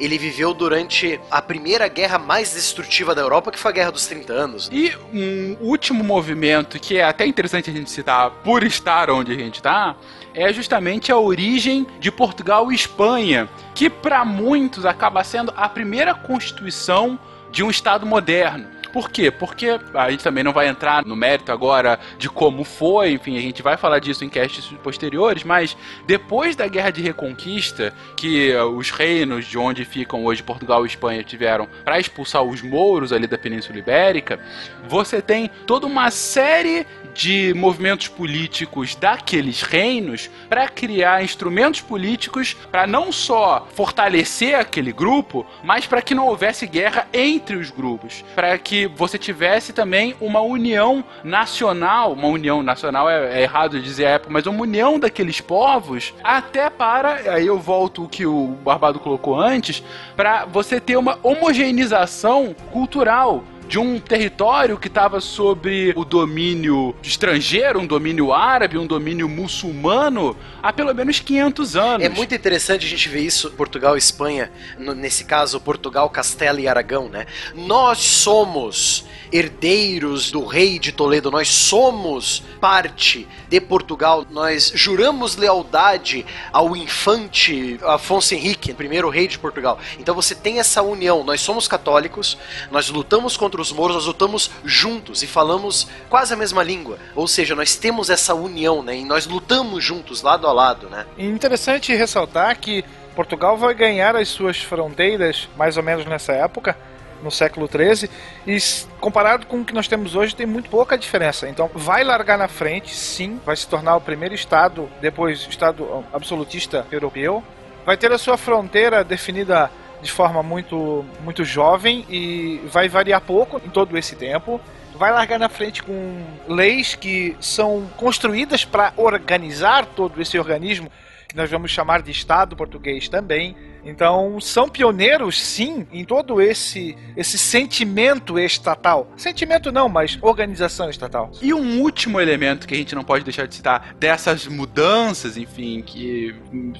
[0.00, 4.06] ele viveu durante a primeira guerra mais destrutiva da Europa, que foi a Guerra dos
[4.06, 4.70] 30 anos.
[4.72, 9.36] E um último movimento que é até interessante a gente citar por estar onde a
[9.36, 9.96] gente está,
[10.34, 16.14] é justamente a origem de Portugal e Espanha, que para muitos acaba sendo a primeira
[16.14, 17.18] constituição
[17.50, 18.73] de um Estado moderno.
[18.94, 19.28] Por quê?
[19.28, 23.40] Porque a gente também não vai entrar no mérito agora de como foi, enfim, a
[23.40, 25.76] gente vai falar disso em castes posteriores, mas
[26.06, 31.24] depois da Guerra de Reconquista, que os reinos de onde ficam hoje Portugal e Espanha
[31.24, 34.38] tiveram para expulsar os mouros ali da Península Ibérica,
[34.86, 42.86] você tem toda uma série de movimentos políticos daqueles reinos para criar instrumentos políticos para
[42.86, 48.56] não só fortalecer aquele grupo, mas para que não houvesse guerra entre os grupos, para
[48.56, 54.32] que você tivesse também uma união nacional, uma união nacional é, é errado dizer época,
[54.32, 59.40] mas uma união daqueles povos até para, aí eu volto o que o Barbado colocou
[59.40, 59.82] antes,
[60.16, 67.80] para você ter uma homogeneização cultural de um território que estava sobre o domínio estrangeiro,
[67.80, 72.06] um domínio árabe, um domínio muçulmano, há pelo menos 500 anos.
[72.06, 76.60] É muito interessante a gente ver isso, Portugal e Espanha, no- nesse caso, Portugal, Castela
[76.60, 77.26] e Aragão, né?
[77.54, 86.24] Nós somos herdeiros do rei de Toledo, nós somos parte de Portugal, nós juramos lealdade
[86.52, 89.78] ao infante Afonso Henrique, primeiro rei de Portugal.
[89.98, 92.38] Então você tem essa união, nós somos católicos,
[92.70, 96.98] nós lutamos contra os mouros, nós lutamos juntos e falamos quase a mesma língua.
[97.14, 98.96] Ou seja, nós temos essa união, né?
[98.96, 101.06] E nós lutamos juntos, lado a lado, né?
[101.16, 102.84] E interessante ressaltar que
[103.14, 106.76] Portugal vai ganhar as suas fronteiras mais ou menos nessa época,
[107.22, 108.10] no século XIII,
[108.46, 108.58] e
[109.00, 111.48] comparado com o que nós temos hoje, tem muito pouca diferença.
[111.48, 116.02] Então, vai largar na frente, sim, vai se tornar o primeiro Estado, depois Estado ó,
[116.12, 117.42] absolutista europeu,
[117.86, 119.70] vai ter a sua fronteira definida
[120.04, 124.60] de forma muito, muito jovem e vai variar pouco em todo esse tempo.
[124.94, 130.92] Vai largar na frente com leis que são construídas para organizar todo esse organismo
[131.26, 133.56] que nós vamos chamar de Estado português também.
[133.84, 139.12] Então, são pioneiros, sim, em todo esse esse sentimento estatal.
[139.16, 141.30] Sentimento não, mas organização estatal.
[141.40, 145.82] E um último elemento que a gente não pode deixar de citar dessas mudanças, enfim,
[145.82, 146.34] que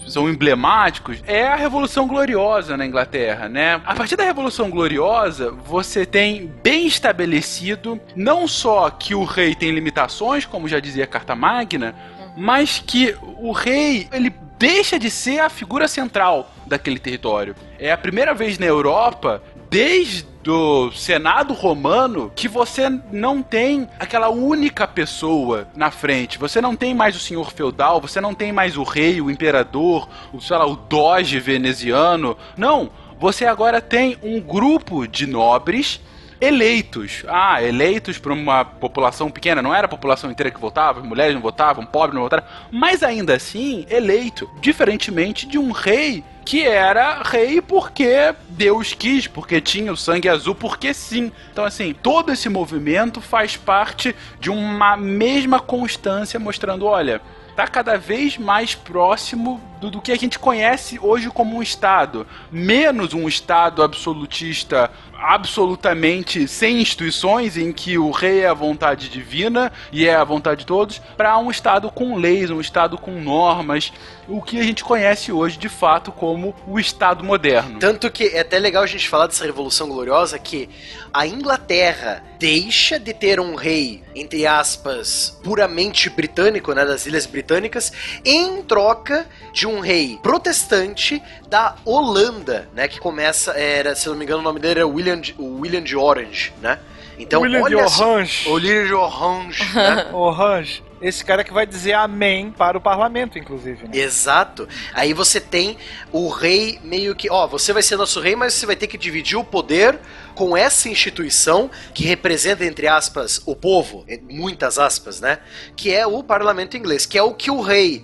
[0.08, 3.80] são emblemáticos, é a Revolução Gloriosa na Inglaterra, né?
[3.84, 9.70] A partir da Revolução Gloriosa, você tem bem estabelecido não só que o rei tem
[9.70, 11.94] limitações, como já dizia a Carta Magna,
[12.36, 17.54] mas que o rei, ele deixa de ser a figura central daquele território.
[17.78, 24.28] É a primeira vez na Europa, desde o Senado romano, que você não tem aquela
[24.28, 26.38] única pessoa na frente.
[26.38, 30.08] Você não tem mais o senhor feudal, você não tem mais o rei, o imperador,
[30.32, 32.36] o, sei lá, o doge veneziano.
[32.56, 36.00] Não, você agora tem um grupo de nobres
[36.44, 37.24] eleitos.
[37.28, 41.40] Ah, eleitos por uma população pequena, não era a população inteira que votava, mulheres não
[41.40, 47.62] votavam, pobres não votaram, mas ainda assim eleito, diferentemente de um rei que era rei
[47.62, 51.32] porque Deus quis, porque tinha o sangue azul, porque sim.
[51.50, 57.22] Então, assim, todo esse movimento faz parte de uma mesma constância mostrando, olha,
[57.56, 62.26] tá cada vez mais próximo do, do que a gente conhece hoje como um Estado.
[62.50, 69.72] Menos um Estado absolutista absolutamente sem instituições, em que o rei é a vontade divina
[69.90, 73.92] e é a vontade de todos, para um Estado com leis, um Estado com normas,
[74.28, 77.78] o que a gente conhece hoje de fato como o Estado moderno.
[77.78, 80.68] Tanto que é até legal a gente falar dessa Revolução Gloriosa que
[81.12, 87.92] a Inglaterra deixa de ter um rei, entre aspas, puramente britânico, né, das Ilhas Britânicas,
[88.24, 94.24] em troca de um rei protestante da Holanda, né, que começa, era, se não me
[94.24, 96.78] engano, o nome dele era William de, o William de Orange, né?
[97.16, 98.48] Então, William de olha só- Orange.
[98.48, 100.10] William de Orange, né?
[100.12, 100.82] Orange.
[101.00, 103.84] Esse cara que vai dizer amém para o parlamento, inclusive.
[103.84, 103.90] Né?
[103.98, 104.66] Exato.
[104.94, 105.76] Aí você tem
[106.10, 108.96] o rei meio que, ó, você vai ser nosso rei, mas você vai ter que
[108.96, 109.98] dividir o poder
[110.34, 115.38] com essa instituição que representa entre aspas o povo, muitas aspas, né?
[115.76, 118.02] Que é o parlamento inglês, que é o que o rei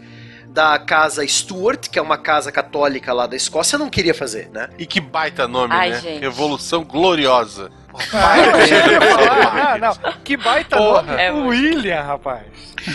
[0.53, 4.69] da casa Stuart, que é uma casa católica lá da Escócia, não queria fazer, né?
[4.79, 6.01] E que baita nome, Ai, né?
[6.01, 6.21] gente.
[6.21, 7.71] Revolução Gloriosa.
[8.13, 10.13] Ah, não.
[10.25, 11.03] Que baita Porra.
[11.03, 11.21] nome.
[11.23, 12.43] É, William, rapaz.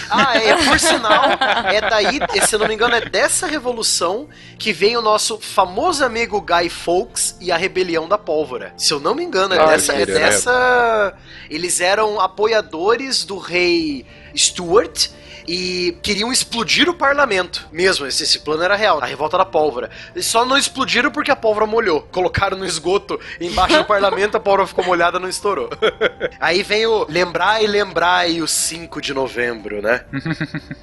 [0.09, 1.23] Ah, é, por sinal,
[1.71, 4.27] é daí, se eu não me engano, é dessa revolução
[4.57, 8.73] que vem o nosso famoso amigo Guy Fawkes e a rebelião da pólvora.
[8.77, 11.13] Se eu não me engano, é Ah, dessa, é dessa.
[11.49, 15.09] Eles eram apoiadores do rei Stuart.
[15.47, 17.67] E queriam explodir o parlamento.
[17.71, 18.99] Mesmo, esse, esse plano era real.
[19.01, 19.89] A revolta da pólvora.
[20.13, 22.01] Eles só não explodiram porque a pólvora molhou.
[22.11, 25.69] Colocaram no esgoto embaixo do parlamento, a pólvora ficou molhada não estourou.
[26.39, 30.03] Aí vem o lembrar e lembrar e o 5 de novembro, né?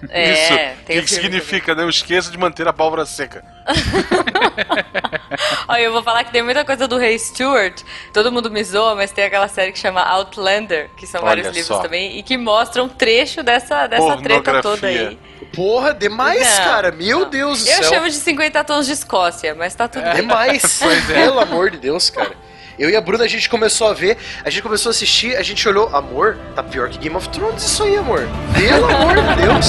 [0.08, 0.52] É, Isso.
[0.52, 1.82] O tem que, o que significa, né?
[1.82, 3.42] Não esqueça de manter a pólvora seca.
[5.68, 7.80] Olha, eu vou falar que tem muita coisa do Rei Stewart.
[8.12, 11.46] Todo mundo me zoa, mas tem aquela série que chama Outlander, que são Olha vários
[11.48, 11.80] livros só.
[11.82, 15.18] também, e que mostram um trecho dessa, dessa treta toda aí.
[15.54, 16.92] Porra, demais, Não, cara.
[16.92, 17.30] Meu não.
[17.30, 17.94] Deus do Eu céu.
[17.94, 20.14] chamo de 50 tons de Escócia, mas tá tudo bem.
[20.16, 20.62] Demais.
[20.82, 21.14] Pois é.
[21.14, 22.32] Pelo amor de Deus, cara.
[22.78, 25.42] Eu e a Bruna, a gente começou a ver, a gente começou a assistir, a
[25.42, 28.26] gente olhou, amor, tá pior que Game of Thrones isso aí, amor.
[28.54, 29.66] Pelo amor de Deus.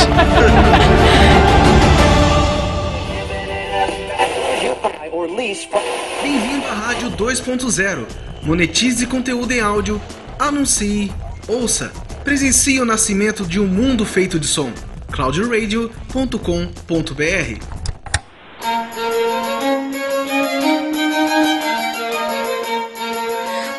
[5.35, 8.05] Bem-vindo à Rádio 2.0.
[8.43, 9.99] Monetize conteúdo em áudio,
[10.37, 11.11] anuncie,
[11.47, 11.91] ouça,
[12.23, 14.71] presencie o nascimento de um mundo feito de som.
[15.11, 16.37] cloudradio.com.br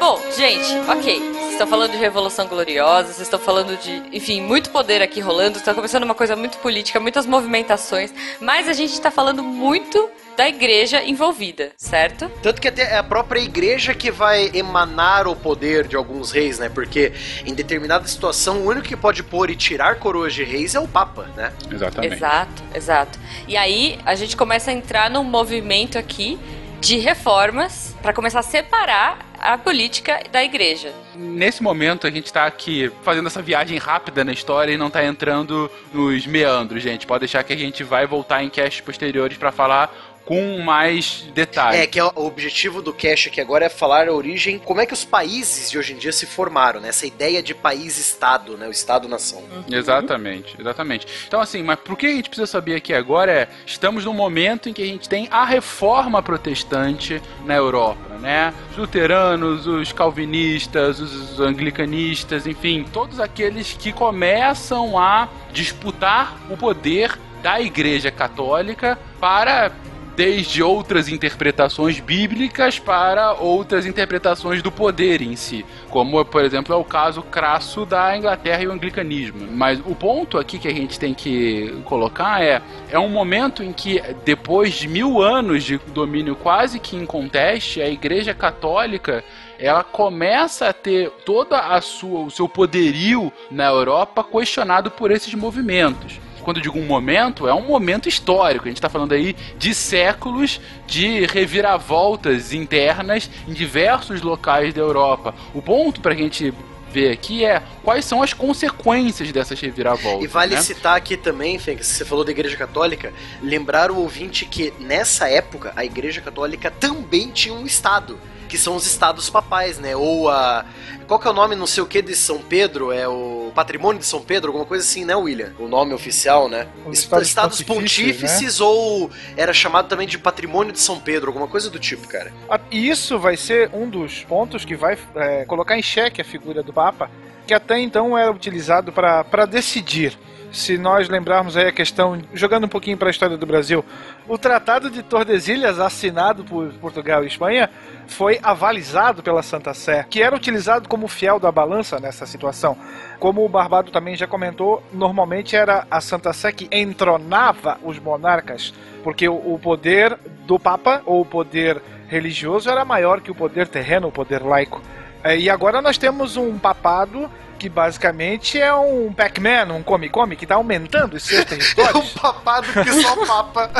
[0.00, 1.20] Bom, gente, ok.
[1.20, 5.58] Vocês estão falando de Revolução Gloriosa, vocês estão falando de, enfim, muito poder aqui rolando,
[5.58, 10.48] está começando uma coisa muito política, muitas movimentações, mas a gente está falando muito da
[10.48, 12.30] igreja envolvida, certo?
[12.42, 16.58] Tanto que até é a própria igreja que vai emanar o poder de alguns reis,
[16.58, 16.68] né?
[16.68, 17.12] Porque
[17.44, 20.88] em determinada situação, o único que pode pôr e tirar coroas de reis é o
[20.88, 21.52] Papa, né?
[21.70, 22.14] Exatamente.
[22.14, 23.18] Exato, exato.
[23.48, 26.38] E aí a gente começa a entrar num movimento aqui
[26.80, 30.92] de reformas para começar a separar a política da igreja.
[31.14, 35.04] Nesse momento, a gente tá aqui fazendo essa viagem rápida na história e não tá
[35.04, 37.06] entrando nos meandros, gente.
[37.06, 41.80] Pode deixar que a gente vai voltar em casts posteriores pra falar com mais detalhes.
[41.80, 44.86] É, que é o objetivo do Cash aqui agora é falar a origem, como é
[44.86, 46.88] que os países de hoje em dia se formaram, né?
[46.88, 48.66] Essa ideia de país-estado, né?
[48.66, 49.42] O Estado-nação.
[49.70, 51.06] Exatamente, exatamente.
[51.26, 54.68] Então, assim, mas por que a gente precisa saber aqui agora é, estamos num momento
[54.68, 58.54] em que a gente tem a reforma protestante na Europa, né?
[58.70, 67.18] Os luteranos, os calvinistas, os anglicanistas, enfim, todos aqueles que começam a disputar o poder
[67.42, 69.70] da Igreja Católica para
[70.16, 76.76] desde outras interpretações bíblicas para outras interpretações do poder em si, como por exemplo é
[76.76, 79.48] o caso crasso da Inglaterra e o anglicanismo.
[79.52, 83.72] Mas o ponto aqui que a gente tem que colocar é é um momento em
[83.72, 89.24] que depois de mil anos de domínio quase que inconteste, a Igreja Católica
[89.58, 95.34] ela começa a ter toda a sua o seu poderio na Europa questionado por esses
[95.34, 98.66] movimentos quando eu digo um momento, é um momento histórico.
[98.66, 105.34] A gente está falando aí de séculos de reviravoltas internas em diversos locais da Europa.
[105.54, 106.52] O ponto para a gente
[106.94, 110.22] ver aqui é quais são as consequências dessas reviravoltas.
[110.22, 110.62] E vale né?
[110.62, 115.72] citar aqui também, Fênix, você falou da Igreja Católica, lembrar o ouvinte que nessa época
[115.74, 118.16] a Igreja Católica também tinha um Estado,
[118.54, 119.96] que são os Estados Papais, né?
[119.96, 120.64] Ou a.
[121.08, 122.92] Qual que é o nome, não sei o que, de São Pedro?
[122.92, 125.52] É o Patrimônio de São Pedro, alguma coisa assim, né, William?
[125.58, 126.68] O nome oficial, né?
[126.86, 131.48] Os Est- Estados Pontifícios, Pontífices ou era chamado também de Patrimônio de São Pedro, alguma
[131.48, 132.32] coisa do tipo, cara.
[132.48, 136.24] Ah, E isso vai ser um dos pontos que vai é, colocar em xeque a
[136.24, 137.10] figura do Papa,
[137.46, 140.16] que até então era utilizado para decidir
[140.54, 143.84] se nós lembrarmos aí a questão, jogando um pouquinho para a história do Brasil,
[144.28, 147.68] o Tratado de Tordesilhas, assinado por Portugal e Espanha,
[148.06, 152.78] foi avalizado pela Santa Sé, que era utilizado como fiel da balança nessa situação.
[153.18, 158.72] Como o Barbado também já comentou, normalmente era a Santa Sé que entronava os monarcas,
[159.02, 164.06] porque o poder do Papa ou o poder religioso era maior que o poder terreno,
[164.06, 164.80] o poder laico.
[165.24, 167.30] É, e agora nós temos um papado
[167.64, 171.94] que basicamente é um Pac-Man, um come-come, que tá aumentando os seus territórios.
[171.94, 173.70] É um papado que só papa.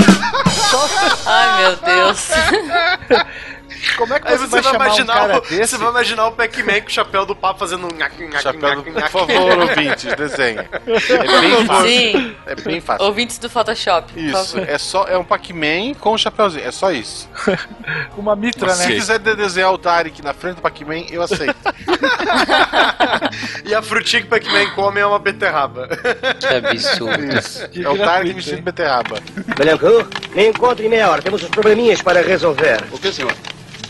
[1.26, 2.28] Ai, meu Deus.
[3.96, 5.66] Como é que Aí você, você vai, vai, imaginar um cara o, desse?
[5.68, 8.60] você vai imaginar o Pac-Man com o chapéu do papo fazendo um nhaque, nhaque, Chapéu
[8.60, 8.66] do...
[8.68, 9.12] nhaque, Por nhaque.
[9.12, 10.68] favor, ouvintes, desenha.
[10.86, 11.86] É bem fácil.
[11.88, 12.36] Sim.
[12.46, 13.04] É bem fácil.
[13.06, 16.90] Ouvintes do Photoshop, por Isso, é só é um Pac-Man com um chapéuzinho, é só
[16.92, 17.28] isso.
[18.16, 18.94] Uma mitra, Se né?
[18.94, 21.54] quiser de- desenhar o Tarek na frente do Pac-Man, eu aceito.
[23.64, 25.88] E a frutinha que o Pac-Man come é uma beterraba.
[26.38, 27.24] Que absurdo.
[27.24, 27.68] Isso.
[27.68, 29.18] Que É o Tarek vestido de beterraba.
[29.56, 31.22] Belencourt, me encontre em meia hora.
[31.22, 32.82] Temos uns probleminhas para resolver.
[32.92, 33.32] O que, senhor?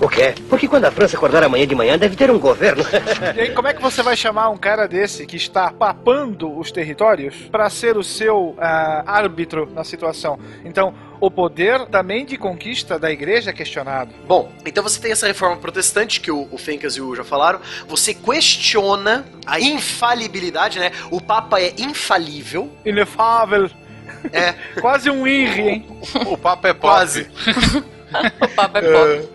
[0.00, 0.34] O quê?
[0.48, 2.84] Porque quando a França acordar amanhã de manhã, deve ter um governo.
[3.36, 6.70] E aí, como é que você vai chamar um cara desse que está papando os
[6.70, 10.38] territórios para ser o seu ah, árbitro na situação?
[10.64, 14.12] Então, o poder também de conquista da igreja é questionado.
[14.26, 17.60] Bom, então você tem essa reforma protestante que o, o Fencas e o já falaram.
[17.88, 20.92] Você questiona a infalibilidade, né?
[21.10, 22.70] O Papa é infalível.
[22.84, 23.70] Inefável.
[24.32, 25.86] É, Quase um IRI, hein?
[26.26, 26.80] O papo é pop.
[26.80, 27.28] quase.
[28.40, 29.28] O papo é pop.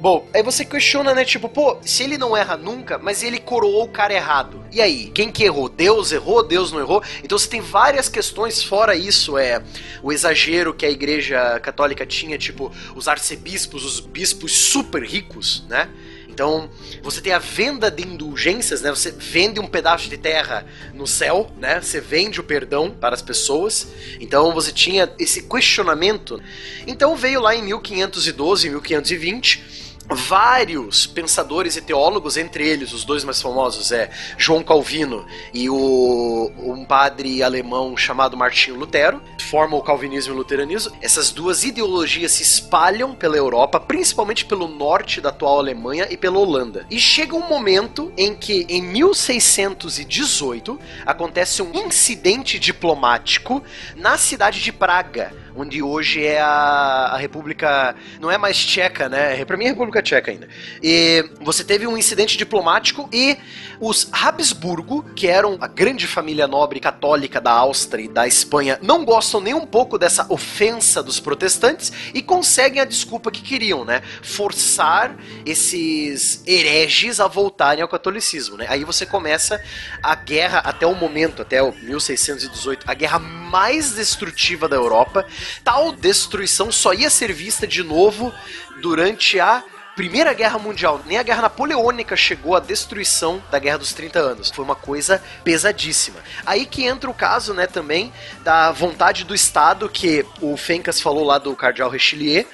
[0.00, 1.26] Bom, aí você questiona, né?
[1.26, 4.64] Tipo, pô, se ele não erra nunca, mas ele coroou o cara errado.
[4.72, 5.68] E aí, quem que errou?
[5.68, 6.42] Deus errou?
[6.42, 7.02] Deus não errou?
[7.22, 9.62] Então você tem várias questões fora isso, é
[10.02, 15.90] o exagero que a igreja católica tinha, tipo, os arcebispos, os bispos super ricos, né?
[16.30, 16.70] Então,
[17.02, 18.88] você tem a venda de indulgências, né?
[18.88, 21.78] Você vende um pedaço de terra no céu, né?
[21.82, 23.88] Você vende o perdão para as pessoas.
[24.18, 26.40] Então, você tinha esse questionamento.
[26.86, 33.40] Então, veio lá em 1512, 1520, vários pensadores e teólogos, entre eles os dois mais
[33.40, 40.32] famosos é João Calvino e o um padre alemão chamado Martinho Lutero, formam o calvinismo
[40.32, 40.96] e o luteranismo.
[41.00, 46.38] Essas duas ideologias se espalham pela Europa, principalmente pelo norte da atual Alemanha e pela
[46.38, 46.86] Holanda.
[46.90, 53.62] E chega um momento em que em 1618 acontece um incidente diplomático
[53.96, 57.94] na cidade de Praga, onde hoje é a, a República.
[58.20, 59.44] Não é mais tcheca, né?
[59.44, 60.48] Pra mim é República Tcheca ainda.
[60.82, 63.36] E você teve um incidente diplomático e
[63.80, 69.04] os Habsburgo, que eram a grande família nobre católica da Áustria e da Espanha, não
[69.04, 74.02] gostam nem um pouco dessa ofensa dos protestantes e conseguem a desculpa que queriam, né?
[74.22, 78.66] Forçar esses hereges a voltarem ao catolicismo, né?
[78.68, 79.62] Aí você começa
[80.02, 85.26] a guerra até o momento, até o 1618, a guerra mais destrutiva da Europa.
[85.62, 88.32] Tal destruição só ia ser vista de novo
[88.80, 89.62] durante a
[90.00, 94.50] Primeira Guerra Mundial, nem a Guerra Napoleônica chegou à destruição da Guerra dos 30 Anos.
[94.50, 96.20] Foi uma coisa pesadíssima.
[96.46, 98.10] Aí que entra o caso, né, também
[98.42, 102.46] da vontade do Estado que o Fencas falou lá do Cardeal Richelieu.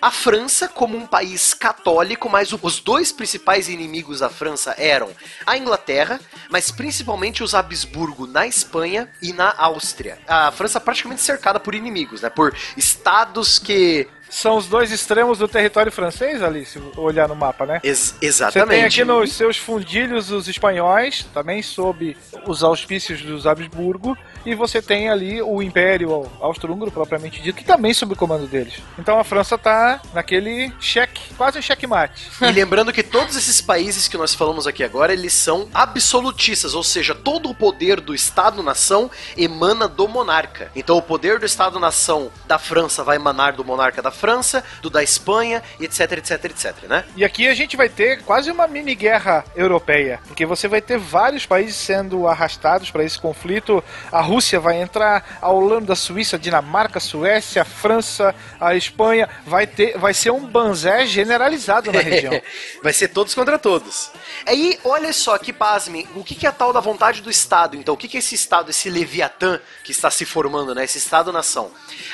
[0.00, 5.10] A França, como um país católico, mas os dois principais inimigos da França eram
[5.46, 6.20] a Inglaterra,
[6.50, 10.18] mas principalmente os Habsburgo na Espanha e na Áustria.
[10.26, 12.30] A França praticamente cercada por inimigos, né?
[12.30, 14.08] Por estados que.
[14.30, 17.80] São os dois extremos do território francês ali, se olhar no mapa, né?
[17.82, 18.84] Ex- Você tem exatamente.
[18.84, 22.16] aqui nos seus fundilhos os espanhóis, também sob
[22.46, 24.16] os auspícios dos Habsburgo,
[24.46, 28.74] e você tem ali o Império Austro-Húngaro, propriamente dito, que também sob o comando deles.
[28.98, 32.28] Então a França tá naquele cheque, quase um checkmate.
[32.48, 36.82] E lembrando que todos esses países que nós falamos aqui agora, eles são absolutistas, ou
[36.82, 40.70] seja, todo o poder do Estado-nação emana do monarca.
[40.74, 45.02] Então o poder do Estado-nação da França vai emanar do monarca da França, do da
[45.02, 47.04] Espanha, etc, etc, etc, né?
[47.16, 50.98] E aqui a gente vai ter quase uma mini guerra europeia, porque você vai ter
[50.98, 53.82] vários países sendo arrastados para esse conflito.
[54.10, 58.74] A Rússia vai entrar, a Holanda, a Suíça, a Dinamarca, a Suécia, a França, a
[58.74, 62.40] Espanha, vai ter, vai ser um banzé generalizado na região.
[62.82, 64.10] Vai ser todos contra todos.
[64.46, 67.76] Aí, olha só que pasme, o que que é a tal da vontade do Estado?
[67.76, 70.84] Então, o que que é esse Estado, esse Leviatã que está se formando, né?
[70.84, 71.70] Esse Estado-nação?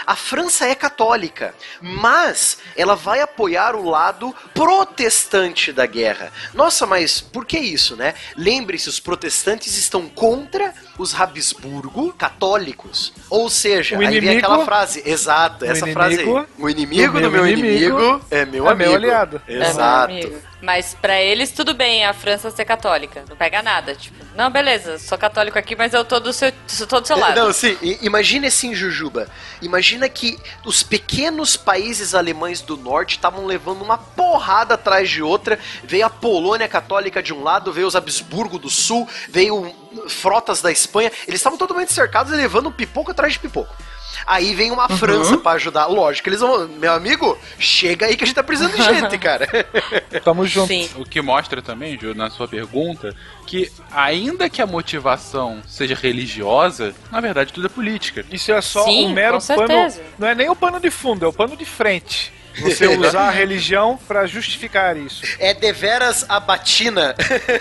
[0.07, 1.55] A França é católica,
[1.95, 6.33] mas ela vai apoiar o lado protestante da guerra.
[6.53, 8.15] Nossa, mas por que isso, né?
[8.37, 13.13] Lembre-se, os protestantes estão contra os Habsburgo católicos.
[13.31, 16.23] Ou seja, O aí vem inimigo- aquela frase, exato, essa frase aí.
[16.23, 17.69] inimigo O inimigo do meu inimigo
[17.99, 18.91] inimigo é meu é amigo.
[18.91, 19.43] meu aliado.
[19.47, 20.13] É, meu Exato.
[20.13, 20.39] amigo.
[20.63, 23.23] Mas pra eles tudo bem a França ser católica.
[23.29, 23.95] Não pega nada.
[23.95, 26.51] Tipo, não, beleza, sou católico aqui, mas eu tô do seu,
[26.89, 27.39] tô do seu lado.
[27.39, 29.29] Não, sim, imagina assim, Jujuba.
[29.61, 35.59] Imagina que os pequenos países alemães do norte estavam levando uma porrada atrás de outra.
[35.83, 39.71] Veio a Polônia católica de um lado, veio os Habsburgo do sul, veio
[40.09, 41.11] frotas da Espanha.
[41.27, 43.75] Eles estavam totalmente cercados e levando pipoco atrás de pipoco.
[44.27, 45.87] Aí vem uma França pra ajudar.
[45.87, 46.69] Lógico, eles vão.
[46.69, 49.47] Meu amigo, chega aí que a gente tá precisando de gente, cara.
[50.25, 50.69] Tamo junto.
[50.69, 50.89] Sim.
[50.97, 53.15] O que mostra também, Ju, na sua pergunta,
[53.47, 58.25] que ainda que a motivação seja religiosa, na verdade tudo é política.
[58.31, 59.95] Isso é só Sim, um mero com pano.
[60.19, 62.33] Não é nem o pano de fundo, é o pano de frente.
[62.61, 65.25] Você usar a religião pra justificar isso.
[65.39, 67.15] É deveras a batina.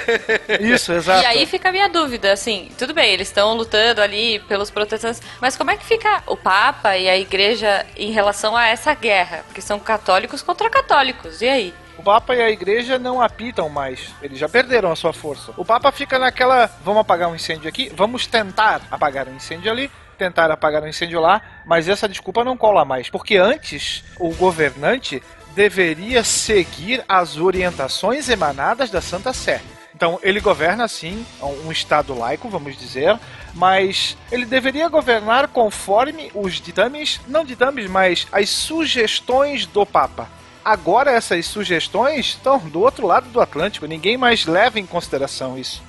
[0.59, 1.23] Isso, exato.
[1.23, 5.21] E aí fica a minha dúvida, assim, tudo bem, eles estão lutando ali pelos protestantes,
[5.41, 9.43] mas como é que fica o Papa e a Igreja em relação a essa guerra?
[9.47, 11.73] Porque são católicos contra católicos, e aí?
[11.97, 14.13] O Papa e a Igreja não apitam mais.
[14.21, 15.53] Eles já perderam a sua força.
[15.55, 16.69] O Papa fica naquela.
[16.83, 17.91] Vamos apagar um incêndio aqui?
[17.95, 19.91] Vamos tentar apagar um incêndio ali.
[20.23, 21.41] Tentar apagar um incêndio lá.
[21.65, 23.09] Mas essa desculpa não cola mais.
[23.09, 25.21] Porque antes, o governante
[25.53, 29.61] deveria seguir as orientações emanadas da Santa Sé.
[29.93, 31.25] Então, ele governa sim,
[31.65, 33.19] um Estado laico, vamos dizer,
[33.53, 40.29] mas ele deveria governar conforme os ditames, não ditames, mas as sugestões do Papa.
[40.63, 45.83] Agora essas sugestões estão do outro lado do Atlântico, ninguém mais leva em consideração isso.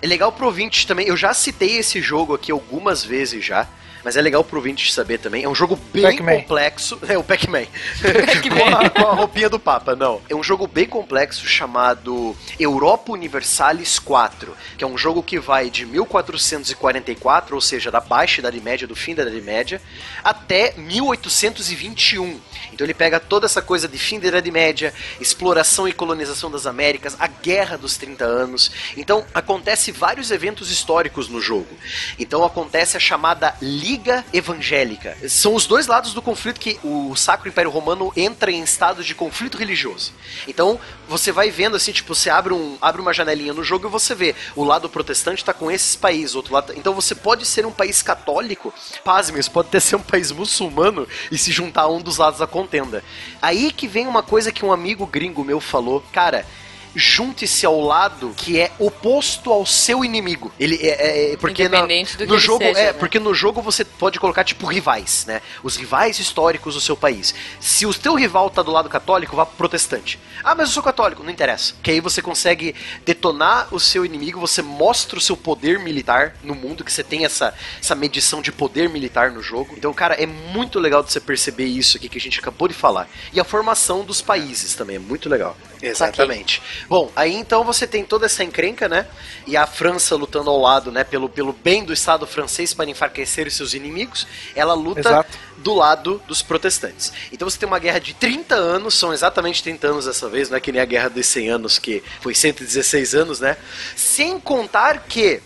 [0.00, 1.06] É legal pro ouvinte também.
[1.06, 3.68] Eu já citei esse jogo aqui algumas vezes já.
[4.04, 5.44] Mas é legal pro ouvinte saber também.
[5.44, 7.00] É um jogo bem complexo.
[7.08, 7.64] É o Pac-Man.
[7.64, 10.20] com, a, com a roupinha do Papa, não.
[10.28, 14.54] É um jogo bem complexo chamado Europa Universalis 4.
[14.76, 18.94] Que é um jogo que vai de 1444, ou seja, da baixa Idade Média, do
[18.94, 19.80] fim da Idade Média,
[20.22, 22.40] até 1821.
[22.74, 26.66] Então ele pega toda essa coisa de fim da Idade Média, exploração e colonização das
[26.66, 28.70] Américas, a Guerra dos 30 Anos.
[28.96, 31.74] Então acontece vários eventos históricos no jogo.
[32.18, 35.16] Então acontece a chamada Liga Evangélica.
[35.28, 39.14] São os dois lados do conflito que o Sacro Império Romano entra em estado de
[39.14, 40.12] conflito religioso.
[40.46, 43.90] Então você vai vendo assim, tipo, você abre, um, abre uma janelinha no jogo e
[43.90, 46.68] você vê o lado protestante está com esses países, outro lado.
[46.68, 48.72] tá- Então você pode ser um país católico,
[49.04, 52.40] pasme, você pode até ser um país muçulmano e se juntar a um dos lados
[52.40, 53.04] da contenda.
[53.40, 56.46] Aí que vem uma coisa que um amigo gringo meu falou, cara.
[56.94, 60.52] Junte-se ao lado que é oposto ao seu inimigo.
[60.58, 62.92] Ele é, é- porque na- Independente do que no ele jogo seja, é né?
[62.92, 65.42] porque no jogo você pode colocar tipo rivais, né?
[65.62, 67.34] Os rivais históricos do seu país.
[67.60, 70.18] Se o teu rival tá do lado católico, vá pro protestante.
[70.42, 71.74] Ah, mas eu sou católico, não interessa.
[71.82, 72.74] Que aí você consegue
[73.04, 77.24] detonar o seu inimigo, você mostra o seu poder militar no mundo, que você tem
[77.24, 79.74] essa, essa medição de poder militar no jogo.
[79.76, 82.74] Então, cara, é muito legal de você perceber isso aqui que a gente acabou de
[82.74, 83.08] falar.
[83.32, 85.56] E a formação dos países também é muito legal.
[85.82, 86.62] Exatamente.
[86.88, 89.06] Bom, aí então você tem toda essa encrenca, né?
[89.46, 91.04] E a França lutando ao lado, né?
[91.04, 94.26] Pelo, pelo bem do Estado francês para enfraquecer seus inimigos.
[94.54, 95.38] Ela luta Exato.
[95.58, 97.12] do lado dos protestantes.
[97.32, 100.56] Então você tem uma guerra de 30 anos, são exatamente 30 anos dessa vez, não
[100.56, 103.56] é que nem a guerra dos 100 anos, que foi 116 anos, né?
[103.96, 105.42] Sem contar que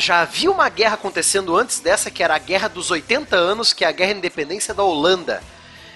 [0.00, 3.84] já havia uma guerra acontecendo antes dessa, que era a Guerra dos 80 anos, que
[3.84, 5.42] é a Guerra de Independência da Holanda.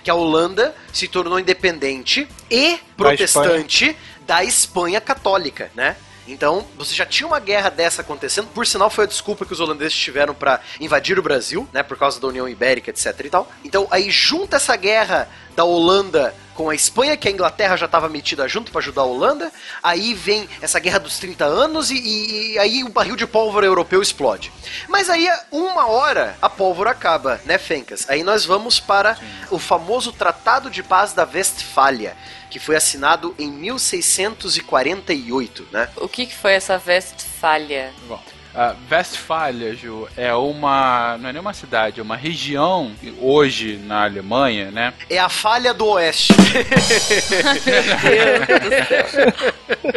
[0.02, 5.96] Que a Holanda se tornou independente e protestante da Espanha católica, né?
[6.28, 9.60] Então, você já tinha uma guerra dessa acontecendo, por sinal foi a desculpa que os
[9.60, 13.48] holandeses tiveram pra invadir o Brasil, né, por causa da União Ibérica, etc e tal.
[13.64, 18.08] Então, aí junta essa guerra da Holanda com a Espanha, que a Inglaterra já estava
[18.08, 19.52] metida junto pra ajudar a Holanda.
[19.80, 23.64] Aí vem essa guerra dos 30 anos e, e- e aí o barril de pólvora
[23.66, 24.50] europeu explode.
[24.88, 28.04] Mas aí, uma hora, a pólvora acaba, né, Fencas?
[28.08, 29.16] Aí nós vamos para
[29.48, 32.16] o famoso Tratado de Paz da Westfália,
[32.50, 35.88] que foi assinado em 1648, né?
[35.96, 37.90] O que, que foi essa Westfália?
[38.08, 38.20] Bom,
[38.54, 41.18] a Westfália, Ju, é uma.
[41.18, 44.94] não é nem uma cidade, é uma região, hoje na Alemanha, né?
[45.10, 46.32] É a falha do oeste.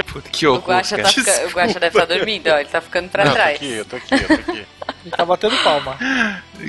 [0.08, 1.08] Puta, que O horror, Guaxa, cara.
[1.08, 1.48] tá fica...
[1.48, 3.56] o Guaxa deve estar dormindo, ó, ele tá ficando pra Não, eu tô trás.
[3.56, 4.66] aqui, eu tô aqui, eu tô aqui.
[5.04, 5.98] Ele tá batendo palma.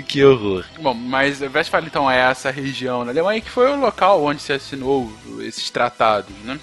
[0.07, 0.65] Que horror.
[0.81, 4.53] Bom, mas Westfália então é essa região na Alemanha que foi o local onde se
[4.53, 6.59] assinou esses tratados, né?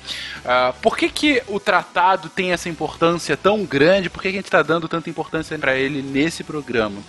[0.46, 4.10] Ah, por que, que o tratado tem essa importância tão grande?
[4.10, 7.02] Por que, que a gente está dando tanta importância para ele nesse programa?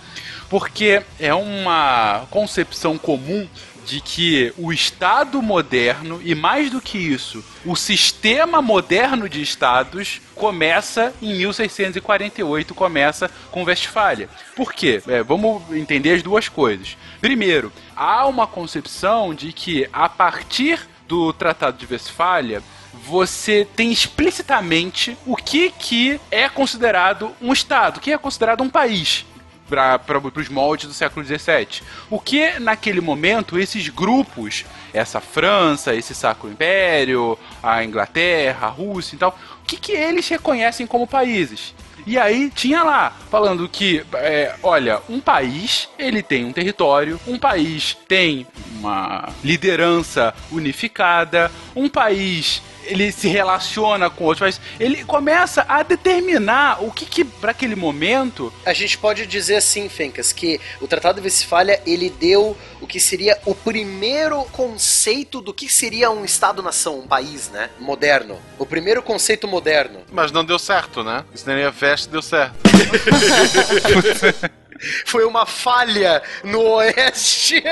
[0.49, 3.47] porque é uma concepção comum
[3.89, 10.21] de que o Estado moderno, e mais do que isso, o sistema moderno de Estados,
[10.35, 14.29] começa em 1648, começa com Westfália.
[14.55, 15.01] Por quê?
[15.07, 16.95] É, vamos entender as duas coisas.
[17.19, 22.61] Primeiro, há uma concepção de que a partir do Tratado de Westfália,
[22.93, 28.69] você tem explicitamente o que, que é considerado um Estado, o que é considerado um
[28.69, 29.25] país
[29.69, 30.01] para
[30.35, 31.83] os moldes do século XVII.
[32.09, 39.15] O que naquele momento esses grupos, essa França, esse Sacro Império, a Inglaterra, a Rússia
[39.15, 41.73] e tal, o que, que eles reconhecem como países?
[42.07, 47.37] E aí tinha lá, falando que, é, olha, um país, ele tem um território, um
[47.37, 48.47] país tem
[48.79, 56.83] uma liderança unificada, um país ele se relaciona com outros países, ele começa a determinar
[56.83, 58.51] o que que para aquele momento...
[58.65, 62.99] A gente pode dizer assim, Fencas, que o Tratado de Westfália, ele deu o que
[62.99, 67.69] seria o primeiro conceito do que seria um Estado-nação, um país, né?
[67.79, 68.39] Moderno.
[68.57, 70.01] O primeiro conceito moderno.
[70.11, 71.23] Mas não deu certo, né?
[71.33, 72.55] Isso nem a veste deu certo.
[75.05, 77.63] Foi uma falha no Oeste.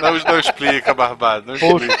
[0.00, 1.46] Não, não explica, Barbado.
[1.46, 1.98] Não explica.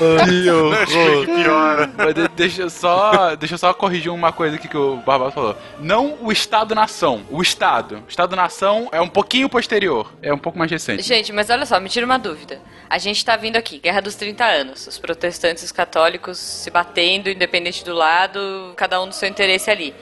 [0.00, 1.90] não explica, piora.
[1.96, 5.32] Mas de- deixa eu só, deixa eu só corrigir uma coisa aqui que o Barbado
[5.32, 5.56] falou.
[5.78, 7.96] Não o Estado-nação, o Estado.
[8.06, 11.02] O Estado-nação é um pouquinho posterior, é um pouco mais recente.
[11.02, 12.60] Gente, mas olha só, me tira uma dúvida.
[12.88, 14.86] A gente tá vindo aqui, Guerra dos 30 anos.
[14.86, 19.70] Os protestantes e os católicos se batendo, independente do lado, cada um do seu interesse
[19.70, 19.94] ali.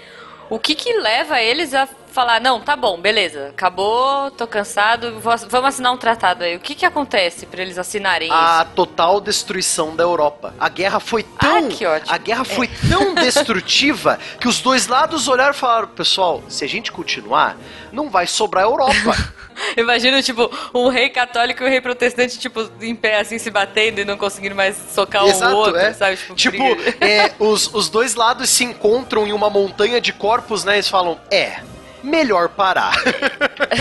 [0.51, 5.37] O que que leva eles a falar, não, tá bom, beleza, acabou, tô cansado, vou-
[5.49, 6.55] vamos assinar um tratado aí.
[6.57, 8.75] O que que acontece pra eles assinarem A isso?
[8.75, 10.55] total destruição da Europa.
[10.61, 11.57] A guerra foi tão.
[11.67, 12.13] Ah, que ótimo.
[12.15, 16.69] A guerra foi tão destrutiva que os dois lados olharam e falaram: pessoal, se a
[16.69, 17.57] gente continuar,
[17.93, 18.93] não vai sobrar Europa.
[19.77, 24.01] Imagina, tipo, um rei católico e um rei protestante, tipo, em pé, assim, se batendo
[24.01, 25.93] e não conseguindo mais socar um Exato, outro, é.
[25.93, 26.17] sabe?
[26.17, 26.65] Tipo, Tipo,
[27.05, 30.75] é, os, os dois lados se encontram em uma montanha de corpos, né?
[30.77, 31.61] Eles falam: é,
[32.03, 32.95] melhor parar.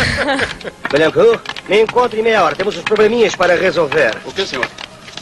[0.92, 2.56] Belancourt, me encontre em meia hora.
[2.56, 4.16] Temos uns probleminhas para resolver.
[4.26, 4.68] O que, senhor?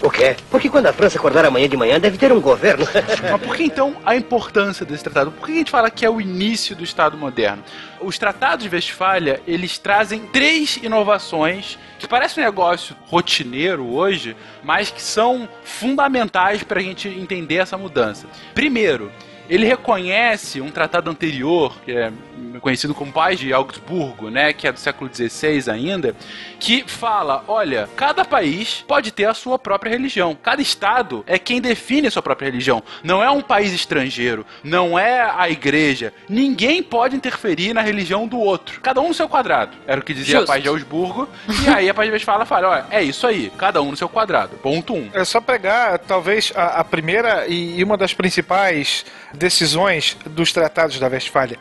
[0.02, 0.36] O quê?
[0.50, 2.88] Porque quando a França acordar amanhã de manhã, deve ter um governo.
[3.30, 5.32] Mas por que então a importância desse tratado?
[5.32, 7.64] Por que a gente fala que é o início do Estado moderno?
[8.00, 14.90] Os tratados de Westfália, eles trazem três inovações que parece um negócio rotineiro hoje, mas
[14.90, 18.26] que são fundamentais para a gente entender essa mudança.
[18.54, 19.12] Primeiro,
[19.50, 22.14] ele reconhece um tratado anterior, que é
[22.60, 26.16] conhecido como Paz de Augsburgo, né, que é do século XVI ainda,
[26.60, 30.38] que fala, olha, cada país pode ter a sua própria religião.
[30.42, 32.84] Cada estado é quem define a sua própria religião.
[33.04, 36.14] Não é um país estrangeiro, não é a igreja.
[36.28, 38.82] Ninguém pode interferir na religião do outro.
[38.82, 39.78] Cada um no seu quadrado.
[39.88, 40.52] Era o que dizia Justo.
[40.52, 41.30] a Paz de Augsburgo.
[41.66, 44.10] e aí a Paz de Westfália fala, olha, é isso aí, cada um no seu
[44.10, 44.58] quadrado.
[44.58, 45.10] Ponto um.
[45.14, 51.00] É só pegar, talvez, a, a primeira e, e uma das principais decisões dos tratados
[51.00, 51.60] da Westfália.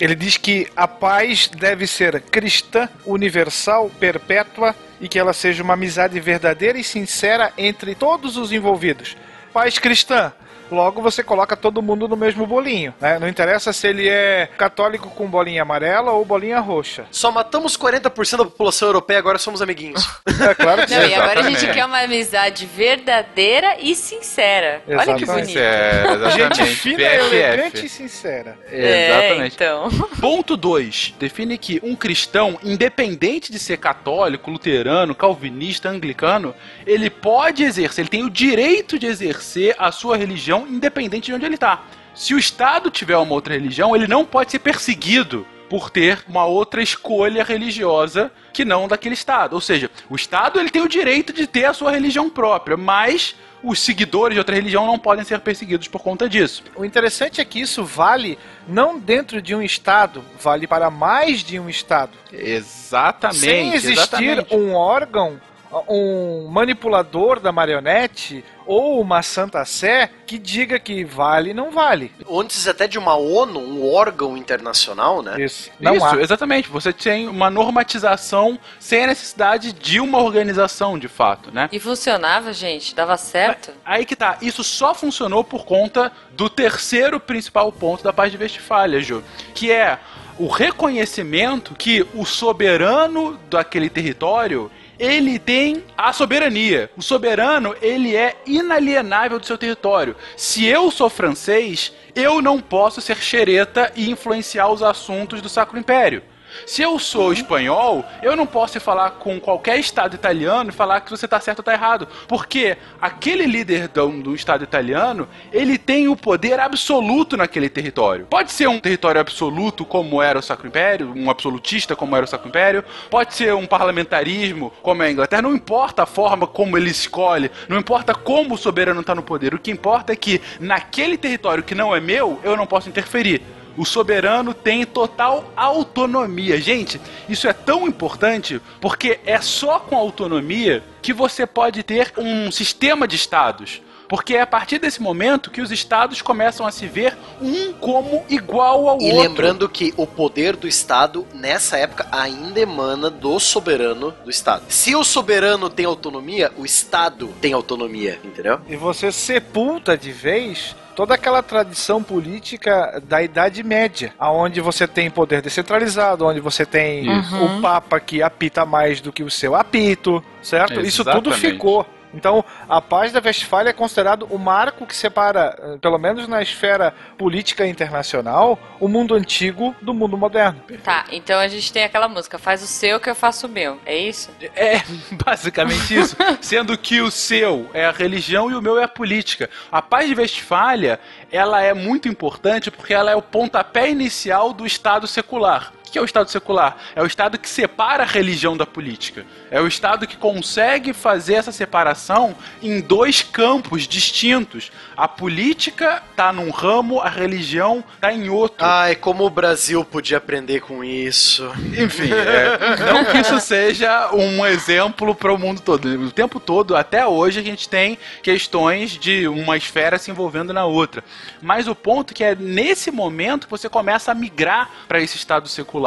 [0.00, 5.74] Ele diz que a paz deve ser cristã, universal, perpétua e que ela seja uma
[5.74, 9.14] amizade verdadeira e sincera entre todos os envolvidos.
[9.52, 10.32] Paz cristã.
[10.70, 13.18] Logo você coloca todo mundo no mesmo bolinho, né?
[13.18, 17.06] Não interessa se ele é católico com bolinha amarela ou bolinha roxa.
[17.10, 20.08] Só matamos 40% da população europeia, agora somos amiguinhos.
[20.40, 21.08] É claro que Não, sim.
[21.10, 21.74] e agora a gente Exatamente.
[21.74, 24.82] quer uma amizade verdadeira e sincera.
[24.88, 25.26] Olha que Exatamente.
[25.26, 25.58] bonito.
[25.58, 26.56] Exatamente.
[26.64, 27.34] Gente fina, BFF.
[27.36, 28.58] elegante e sincera.
[28.70, 29.90] É, então.
[30.18, 31.14] Ponto 2.
[31.18, 36.54] Define que um cristão, independente de ser católico, luterano, calvinista, anglicano,
[36.86, 41.44] ele pode exercer, ele tem o direito de exercer a sua religião independente de onde
[41.44, 41.82] ele está.
[42.14, 46.44] Se o Estado tiver uma outra religião, ele não pode ser perseguido por ter uma
[46.44, 49.54] outra escolha religiosa que não daquele Estado.
[49.54, 53.36] Ou seja, o Estado ele tem o direito de ter a sua religião própria, mas
[53.62, 56.64] os seguidores de outra religião não podem ser perseguidos por conta disso.
[56.74, 61.60] O interessante é que isso vale não dentro de um estado, vale para mais de
[61.60, 62.12] um estado.
[62.32, 63.38] Exatamente.
[63.38, 64.54] Sem existir exatamente.
[64.54, 65.40] um órgão,
[65.88, 72.12] um manipulador da marionete ou uma santa sé que diga que vale não vale.
[72.30, 75.42] Antes até de uma ONU, um órgão internacional, né?
[75.42, 75.72] Isso.
[75.80, 76.20] Não Isso, há.
[76.20, 76.68] exatamente.
[76.68, 81.68] Você tem uma normatização sem a necessidade de uma organização, de fato, né?
[81.72, 82.94] E funcionava, gente?
[82.94, 83.72] Dava certo?
[83.84, 88.38] Aí que tá, isso só funcionou por conta do terceiro principal ponto da paz de
[88.38, 89.98] Westfália, Ju, que é
[90.40, 96.90] o reconhecimento que o soberano daquele território ele tem a soberania.
[96.96, 100.16] O soberano, ele é inalienável do seu território.
[100.38, 105.78] Se eu sou francês, eu não posso ser xereta e influenciar os assuntos do Sacro
[105.78, 106.22] Império.
[106.66, 111.10] Se eu sou espanhol, eu não posso falar com qualquer estado italiano e falar que
[111.10, 112.08] você tá certo ou tá errado.
[112.28, 118.26] Porque aquele líder do, do estado italiano, ele tem o poder absoluto naquele território.
[118.26, 122.28] Pode ser um território absoluto, como era o Sacro Império, um absolutista, como era o
[122.28, 122.84] Sacro Império.
[123.10, 125.42] Pode ser um parlamentarismo, como é a Inglaterra.
[125.42, 129.54] Não importa a forma como ele escolhe, não importa como o soberano está no poder.
[129.54, 133.42] O que importa é que naquele território que não é meu, eu não posso interferir.
[133.80, 136.60] O soberano tem total autonomia.
[136.60, 142.50] Gente, isso é tão importante porque é só com autonomia que você pode ter um
[142.50, 143.80] sistema de estados.
[144.10, 148.24] Porque é a partir desse momento que os estados começam a se ver um como
[148.28, 149.20] igual ao E outro.
[149.20, 154.64] lembrando que o poder do Estado, nessa época, ainda emana do soberano do Estado.
[154.68, 158.58] Se o soberano tem autonomia, o Estado tem autonomia, entendeu?
[158.68, 165.08] E você sepulta de vez toda aquela tradição política da Idade Média, aonde você tem
[165.08, 167.36] poder descentralizado, onde você tem Isso.
[167.44, 170.80] o Papa que apita mais do que o seu apito, certo?
[170.80, 171.52] Isso tudo Exatamente.
[171.52, 171.86] ficou.
[172.12, 176.42] Então, a paz da Westfália é considerado o marco que separa, eh, pelo menos na
[176.42, 180.60] esfera política internacional, o mundo antigo do mundo moderno.
[180.82, 183.78] Tá, então a gente tem aquela música, faz o seu que eu faço o meu.
[183.86, 184.30] É isso?
[184.56, 184.82] É
[185.24, 186.16] basicamente isso.
[186.40, 189.48] Sendo que o seu é a religião e o meu é a política.
[189.70, 190.98] A paz de Westfália,
[191.30, 195.72] ela é muito importante porque ela é o pontapé inicial do Estado secular.
[195.90, 196.76] Que é o Estado secular?
[196.94, 199.26] É o Estado que separa a religião da política.
[199.50, 204.70] É o Estado que consegue fazer essa separação em dois campos distintos.
[204.96, 208.64] A política tá num ramo, a religião tá em outro.
[208.64, 211.50] Ai, como o Brasil podia aprender com isso.
[211.76, 215.86] Enfim, é, não que isso seja um exemplo para o mundo todo.
[215.86, 220.64] O tempo todo, até hoje, a gente tem questões de uma esfera se envolvendo na
[220.64, 221.02] outra.
[221.42, 225.16] Mas o ponto é que é nesse momento que você começa a migrar para esse
[225.16, 225.79] estado secular.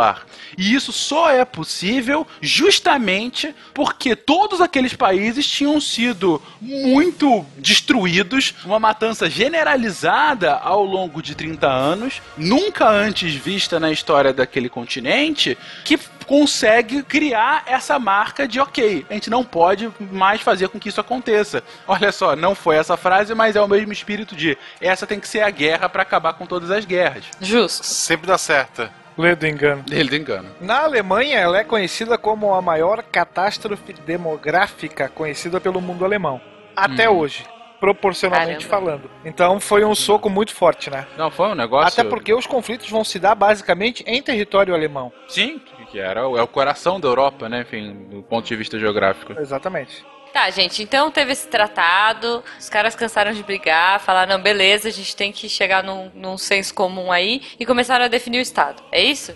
[0.58, 8.80] E isso só é possível justamente porque todos aqueles países tinham sido muito destruídos, uma
[8.80, 15.98] matança generalizada ao longo de 30 anos, nunca antes vista na história daquele continente, que
[16.24, 21.02] consegue criar essa marca de ok, a gente não pode mais fazer com que isso
[21.02, 21.64] aconteça.
[21.88, 25.28] Olha só, não foi essa frase, mas é o mesmo espírito de essa tem que
[25.28, 27.26] ser a guerra para acabar com todas as guerras.
[27.42, 27.86] Justo.
[27.86, 28.90] Sempre dá certo.
[29.18, 29.84] Lê do engano.
[29.92, 30.50] Ele do engano.
[30.60, 36.42] Na Alemanha, ela é conhecida como a maior catástrofe demográfica conhecida pelo mundo alemão.
[36.76, 37.46] Até hoje,
[37.80, 38.88] proporcionalmente Caramba.
[38.92, 39.12] falando.
[39.24, 41.06] Então foi um soco muito forte, né?
[41.18, 41.88] Não, foi um negócio.
[42.02, 45.12] Até porque os conflitos vão se dar basicamente em território alemão.
[45.28, 45.62] Sim,
[45.92, 47.62] que era o- é o coração da Europa, né?
[47.62, 49.34] Enfim, do ponto de vista geográfico.
[49.40, 50.04] Exatamente.
[50.34, 54.92] Tá, gente, então teve esse tratado, os caras cansaram de brigar, falaram, não, beleza, a
[54.92, 58.82] gente tem que chegar num, num senso comum aí, e começaram a definir o Estado.
[58.92, 59.32] É isso?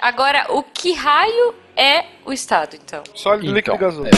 [0.00, 3.02] Agora, o que raio é o Estado, então?
[3.14, 4.08] Sólido, Então, líquido e gasoso.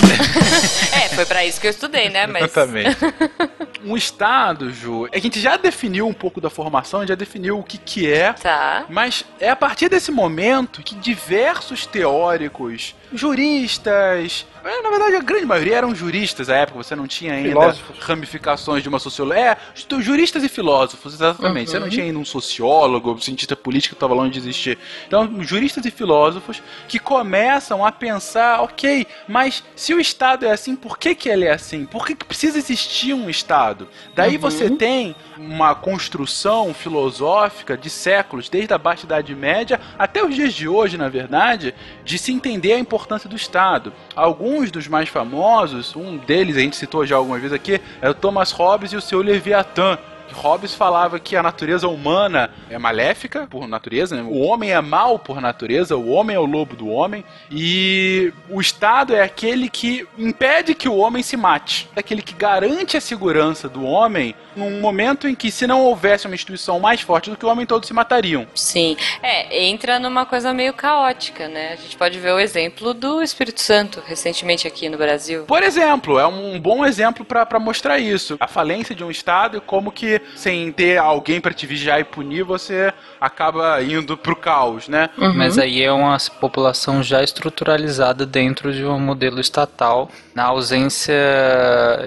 [0.95, 2.27] É, foi pra isso que eu estudei, né?
[2.27, 2.45] Mas.
[2.45, 2.97] Exatamente.
[3.85, 7.59] um Estado, Ju, é que a gente já definiu um pouco da formação, já definiu
[7.59, 8.33] o que, que é.
[8.33, 8.85] Tá.
[8.89, 15.47] Mas é a partir desse momento que diversos teóricos, juristas, é, na verdade a grande
[15.47, 17.99] maioria eram juristas à época, você não tinha ainda Filósofos.
[18.01, 19.39] ramificações de uma sociologia.
[19.53, 21.71] É, ju- juristas e filósofos, exatamente.
[21.71, 24.79] Você não tinha ainda um sociólogo, cientista político que estava longe de existir.
[25.07, 30.77] Então, juristas e filósofos que começam a pensar, ok, mas se o Estado é assim,
[30.77, 31.85] por que, que ele é assim?
[31.85, 33.89] Por que, que precisa existir um Estado?
[34.15, 40.35] Daí você tem uma construção filosófica de séculos, desde a Baixa Idade Média até os
[40.35, 43.93] dias de hoje, na verdade, de se entender a importância do Estado.
[44.15, 48.15] Alguns dos mais famosos, um deles a gente citou já algumas vezes aqui, é o
[48.15, 49.99] Thomas Hobbes e o seu Leviatã.
[50.33, 54.23] Hobbes falava que a natureza humana é maléfica por natureza, né?
[54.23, 58.61] o homem é mau por natureza, o homem é o lobo do homem, e o
[58.61, 63.01] Estado é aquele que impede que o homem se mate, é aquele que garante a
[63.01, 67.37] segurança do homem num momento em que, se não houvesse uma instituição mais forte do
[67.37, 68.47] que o homem, todos se matariam.
[68.55, 68.97] Sim.
[69.23, 71.73] É, entra numa coisa meio caótica, né?
[71.73, 75.45] A gente pode ver o exemplo do Espírito Santo recentemente aqui no Brasil.
[75.45, 78.37] Por exemplo, é um bom exemplo para mostrar isso.
[78.41, 82.05] A falência de um Estado e como que, sem ter alguém para te vigiar e
[82.05, 85.11] punir, você acaba indo pro caos, né?
[85.35, 90.11] Mas aí é uma população já estruturalizada dentro de um modelo estatal.
[90.35, 91.15] Na ausência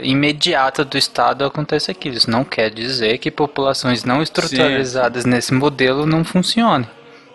[0.01, 2.15] imediata do Estado acontece aquilo.
[2.15, 6.87] Isso não quer dizer que populações não estruturalizadas nesse modelo não funcionem.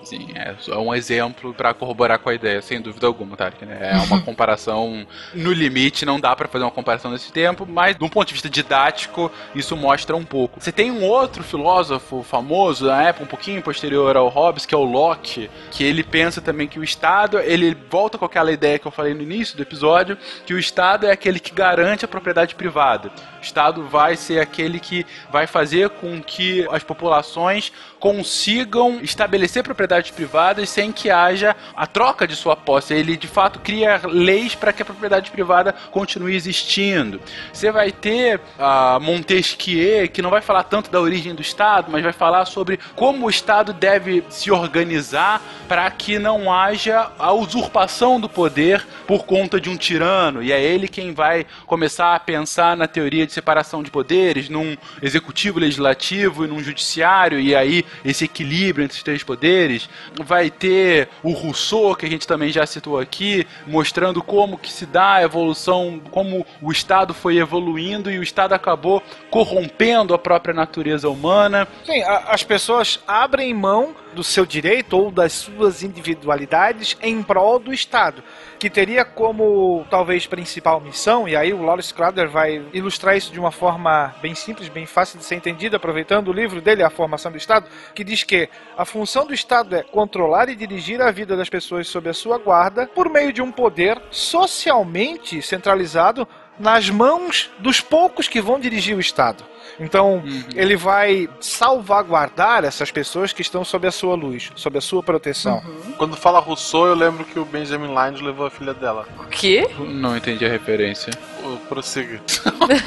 [0.06, 3.66] Sim, é só um exemplo pra corroborar com a ideia, sem dúvida alguma, Tarek.
[3.66, 3.76] Né?
[3.92, 5.04] É uma comparação
[5.34, 8.34] no limite, não dá pra fazer uma comparação nesse tempo, mas de um ponto de
[8.34, 10.60] vista didático, isso mostra um pouco.
[10.60, 14.78] Você tem um outro filósofo famoso, na época um pouquinho posterior ao Hobbes, que é
[14.78, 18.86] o Locke, que ele pensa também que o Estado, ele volta com aquela ideia que
[18.86, 20.16] eu falei no início do episódio,
[20.46, 23.10] que o Estado é aquele que garante a propriedade privada.
[23.40, 30.10] O Estado vai ser aquele que vai fazer com que as populações consigam estabelecer propriedades
[30.10, 32.94] privadas sem que haja a troca de sua posse.
[32.94, 37.20] Ele de fato cria leis para que a propriedade privada continue existindo.
[37.52, 42.02] Você vai ter a Montesquieu, que não vai falar tanto da origem do Estado, mas
[42.02, 48.20] vai falar sobre como o Estado deve se organizar para que não haja a usurpação
[48.20, 50.42] do poder por conta de um tirano.
[50.42, 54.76] E é ele quem vai começar a pensar na teoria de separação de poderes, num
[55.02, 59.88] executivo legislativo e num judiciário, e aí esse equilíbrio entre os três poderes.
[60.24, 64.86] Vai ter o Rousseau, que a gente também já citou aqui, mostrando como que se
[64.86, 70.54] dá a evolução, como o Estado foi evoluindo e o Estado acabou corrompendo a própria
[70.54, 71.68] natureza humana.
[71.84, 77.58] Sim, a- as pessoas abrem mão do seu direito ou das suas individualidades em prol
[77.58, 78.24] do Estado,
[78.58, 83.38] que teria como talvez principal missão, e aí o Lawrence Crowder vai ilustrar isso de
[83.38, 87.30] uma forma bem simples, bem fácil de ser entendida, aproveitando o livro dele, A Formação
[87.30, 91.36] do Estado, que diz que a função do Estado é controlar e dirigir a vida
[91.36, 96.26] das pessoas sob a sua guarda por meio de um poder socialmente centralizado
[96.58, 99.44] nas mãos dos poucos que vão dirigir o Estado.
[99.78, 100.22] Então,
[100.54, 105.62] ele vai salvaguardar essas pessoas que estão sob a sua luz, sob a sua proteção.
[105.98, 109.06] Quando fala Rousseau, eu lembro que o Benjamin Lyons levou a filha dela.
[109.18, 109.68] O quê?
[109.78, 111.12] Não entendi a referência.
[111.44, 112.22] O- Prossiga.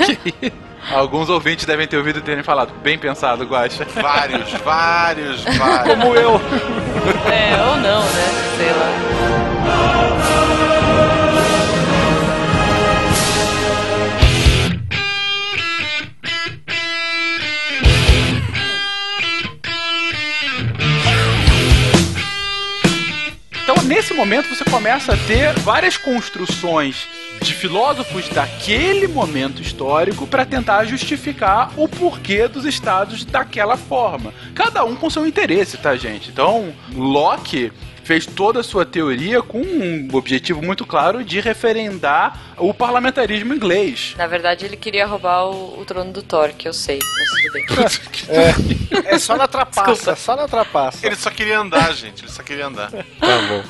[0.91, 2.73] Alguns ouvintes devem ter ouvido e terem falado.
[2.81, 3.85] Bem pensado, Guaxa.
[3.85, 5.95] Vários, vários, vários.
[5.95, 6.41] Como eu.
[7.31, 8.29] É, ou não, né?
[8.57, 10.68] Sei lá.
[24.09, 27.07] Nesse momento, você começa a ter várias construções
[27.43, 34.33] de filósofos daquele momento histórico para tentar justificar o porquê dos estados daquela forma.
[34.55, 36.29] Cada um com seu interesse, tá, gente?
[36.29, 37.71] Então, Locke
[38.09, 44.15] fez toda a sua teoria com um objetivo muito claro de referendar o parlamentarismo inglês.
[44.17, 47.53] Na verdade, ele queria roubar o, o trono do Thor, que eu sei, mas tudo
[47.53, 47.65] bem.
[49.05, 51.05] É só na trapaça, só na trapaça.
[51.05, 52.23] Ele só queria andar, gente.
[52.23, 52.91] Ele só queria andar.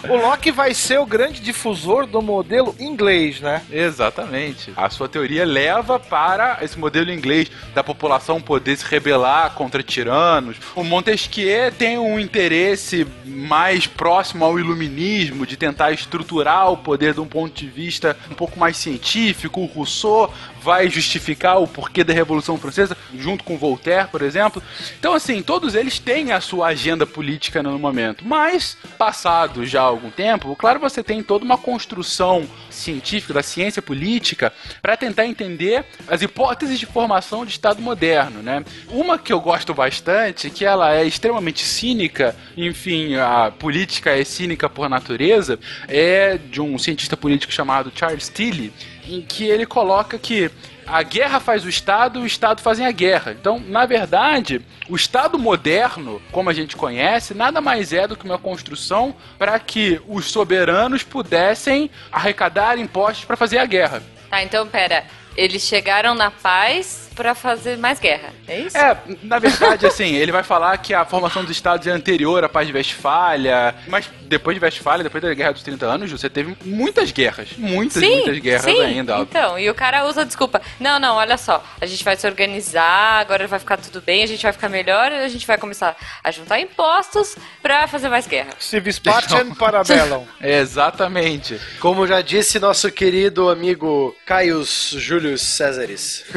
[0.08, 3.62] O Locke vai ser o grande difusor do modelo inglês, né?
[3.70, 4.72] Exatamente.
[4.78, 10.56] A sua teoria leva para esse modelo inglês da população poder se rebelar contra tiranos.
[10.74, 17.22] O Montesquieu tem um interesse mais próximo ao iluminismo, de tentar estruturar o poder de
[17.22, 19.62] um ponto de vista um pouco mais científico.
[19.62, 24.62] O Rousseau vai justificar o porquê da Revolução Francesa, junto com Voltaire, por exemplo.
[25.00, 28.26] Então, assim, todos eles têm a sua agenda política no momento.
[28.26, 34.54] Mas, passado já algum tempo, claro, você tem toda uma construção científica, da ciência política,
[34.82, 38.64] para tentar entender as hipóteses de formação de Estado moderno, né?
[38.90, 44.70] Uma que eu gosto bastante, que ela é extremamente cínica, enfim, a política é cínica
[44.70, 48.74] por natureza, é de um cientista político chamado Charles Tilly,
[49.16, 50.52] em que ele coloca que
[50.86, 53.32] a guerra faz o Estado, o Estado fazem a guerra.
[53.32, 58.26] Então, na verdade, o Estado moderno, como a gente conhece, nada mais é do que
[58.26, 64.02] uma construção para que os soberanos pudessem arrecadar impostos para fazer a guerra.
[64.30, 65.06] Tá, então pera.
[65.38, 68.34] Eles chegaram na paz pra fazer mais guerra.
[68.48, 68.78] É isso?
[68.78, 72.50] É, na verdade, assim, ele vai falar que a formação dos estados é anterior à
[72.50, 76.56] paz de Westfália, mas depois de Westfália, depois da Guerra dos 30 Anos, você teve
[76.64, 77.50] muitas guerras.
[77.58, 78.80] Muitas, sim, muitas guerras sim.
[78.80, 79.18] ainda.
[79.20, 80.62] Então, e o cara usa a desculpa.
[80.80, 81.64] Não, não, olha só.
[81.82, 85.12] A gente vai se organizar, agora vai ficar tudo bem, a gente vai ficar melhor,
[85.12, 88.52] a gente vai começar a juntar impostos pra fazer mais guerra.
[88.60, 90.26] Civis Pacem Parabellum.
[90.40, 91.60] Exatamente.
[91.80, 96.26] Como já disse nosso querido amigo Caius Július Césares.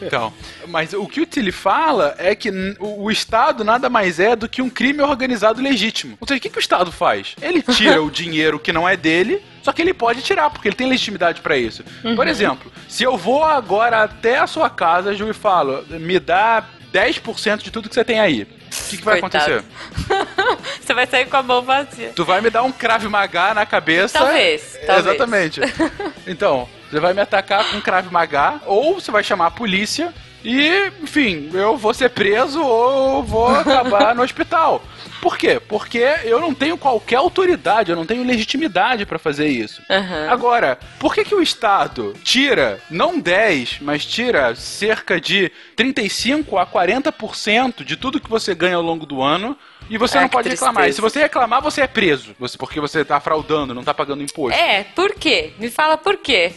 [0.00, 0.32] Então,
[0.68, 4.62] mas o que o Tilly fala é que o Estado nada mais é do que
[4.62, 6.16] um crime organizado legítimo.
[6.20, 7.17] Ou seja, o que, que o Estado faz?
[7.40, 10.76] Ele tira o dinheiro que não é dele, só que ele pode tirar, porque ele
[10.76, 11.84] tem legitimidade pra isso.
[12.14, 16.64] Por exemplo, se eu vou agora até a sua casa, Ju, e falo, me dá
[16.92, 18.42] 10% de tudo que você tem aí.
[18.42, 19.44] O que, que vai Coitado.
[19.44, 19.64] acontecer?
[20.80, 22.12] Você vai sair com a mão vazia.
[22.14, 24.18] Tu vai me dar um Krav Maga na cabeça.
[24.18, 25.06] Talvez, talvez.
[25.06, 25.60] Exatamente.
[26.26, 30.12] Então, você vai me atacar com Krav Maga, ou você vai chamar a polícia
[30.44, 34.82] e, enfim, eu vou ser preso ou vou acabar no hospital.
[35.20, 35.60] Por quê?
[35.60, 39.82] Porque eu não tenho qualquer autoridade, eu não tenho legitimidade para fazer isso.
[39.90, 40.28] Aham.
[40.30, 46.66] Agora, por que que o Estado tira, não 10, mas tira cerca de 35 a
[46.66, 49.56] 40% de tudo que você ganha ao longo do ano
[49.88, 50.88] e você Ah, não que pode reclamar.
[50.88, 52.34] E se você reclamar, você é preso.
[52.38, 54.58] Você, porque você tá fraudando, não tá pagando imposto.
[54.58, 55.52] É, por quê?
[55.58, 56.52] Me fala por quê.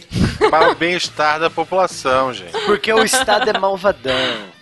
[0.50, 2.52] Para o bem-estar da população, gente.
[2.66, 4.52] Porque o Estado é malvadão.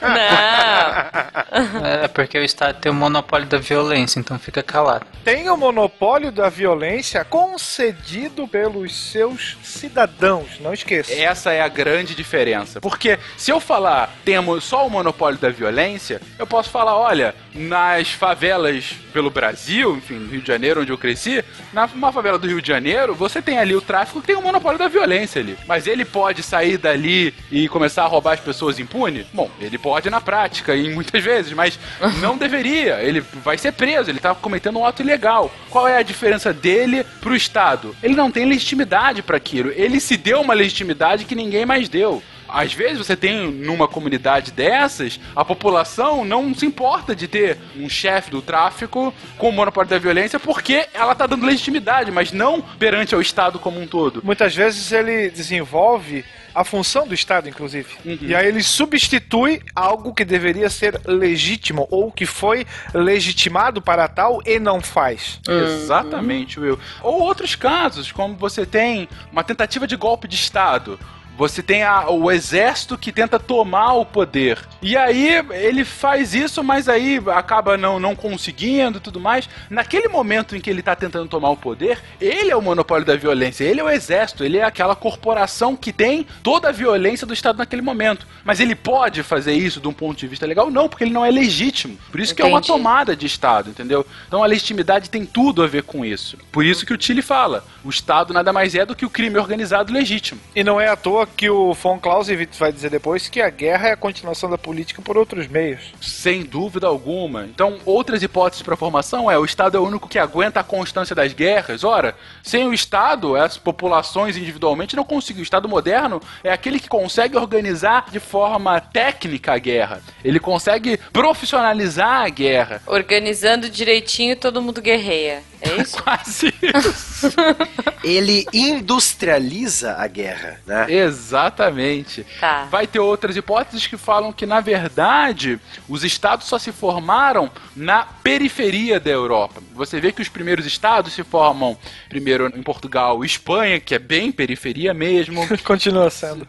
[0.00, 1.86] Não.
[1.86, 5.06] É porque o Estado tem o monopólio da violência, então fica calado.
[5.24, 11.12] Tem o monopólio da violência concedido pelos seus cidadãos, não esqueça.
[11.12, 12.80] Essa é a grande diferença.
[12.80, 18.10] Porque se eu falar temos só o monopólio da violência, eu posso falar, olha, nas
[18.10, 22.46] favelas pelo Brasil, enfim, no Rio de Janeiro, onde eu cresci, na uma favela do
[22.46, 25.56] Rio de Janeiro, você tem ali o tráfico que tem o monopólio da violência ali.
[25.66, 29.26] Mas ele pode sair dali e começar a roubar as pessoas impune?
[29.32, 31.78] Bom, ele pode na prática e muitas vezes, mas
[32.20, 33.02] não deveria.
[33.02, 35.52] Ele vai ser preso, ele tá cometendo um ato ilegal.
[35.70, 37.96] Qual é a diferença dele pro Estado?
[38.02, 39.72] Ele não tem legitimidade para aquilo.
[39.74, 42.22] Ele se deu uma legitimidade que ninguém mais deu.
[42.48, 47.88] Às vezes você tem numa comunidade dessas, a população não se importa de ter um
[47.88, 52.60] chefe do tráfico com o monopólio da violência porque ela tá dando legitimidade, mas não
[52.60, 54.22] perante ao Estado como um todo.
[54.24, 57.88] Muitas vezes ele desenvolve a função do Estado, inclusive.
[58.20, 64.40] E aí ele substitui algo que deveria ser legítimo ou que foi legitimado para tal
[64.44, 65.40] e não faz.
[65.48, 66.78] Exatamente, Will.
[67.02, 70.98] Ou outros casos, como você tem uma tentativa de golpe de Estado.
[71.38, 74.58] Você tem a- o exército que tenta tomar o poder.
[74.82, 79.48] E aí ele faz isso, mas aí acaba não, não conseguindo e tudo mais.
[79.70, 83.14] Naquele momento em que ele tá tentando tomar o poder, ele é o monopólio da
[83.14, 87.32] violência, ele é o exército, ele é aquela corporação que tem toda a violência do
[87.32, 88.26] Estado naquele momento.
[88.44, 90.70] Mas ele pode fazer isso de um ponto de vista legal?
[90.72, 91.96] Não, porque ele não é legítimo.
[92.10, 92.66] Por isso que é uma Entendi.
[92.72, 94.04] tomada de Estado, entendeu?
[94.26, 96.36] Então a legitimidade tem tudo a ver com isso.
[96.50, 99.38] Por isso que o Tilly fala: o Estado nada mais é do que o crime
[99.38, 100.40] organizado legítimo.
[100.56, 103.88] E não é à toa que o von Clausewitz vai dizer depois que a guerra
[103.88, 105.92] é a continuação da política por outros meios.
[106.00, 107.44] Sem dúvida alguma.
[107.44, 111.14] Então, outras hipóteses para formação é o Estado é o único que aguenta a constância
[111.14, 111.84] das guerras.
[111.84, 115.42] Ora, sem o Estado, as populações individualmente não conseguem.
[115.42, 120.00] O Estado moderno é aquele que consegue organizar de forma técnica a guerra.
[120.24, 122.82] Ele consegue profissionalizar a guerra.
[122.86, 125.42] Organizando direitinho, todo mundo guerreia.
[125.60, 126.00] É isso?
[126.02, 127.28] Quase isso.
[128.02, 130.86] Ele industrializa a guerra, né?
[130.88, 132.24] Exatamente.
[132.40, 132.64] Tá.
[132.70, 138.04] Vai ter outras hipóteses que falam que, na verdade, os estados só se formaram na
[138.04, 139.60] periferia da Europa.
[139.74, 141.76] Você vê que os primeiros estados se formam
[142.08, 145.46] primeiro em Portugal e Espanha, que é bem periferia mesmo.
[145.64, 146.46] Continua sendo.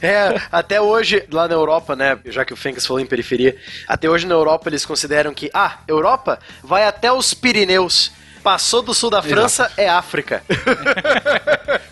[0.00, 2.18] É, até hoje, lá na Europa, né?
[2.26, 3.56] Já que o Fengs falou em periferia,
[3.86, 8.12] até hoje na Europa eles consideram que, ah, Europa vai até os Pirineus.
[8.42, 10.42] Passou do sul da França, é África.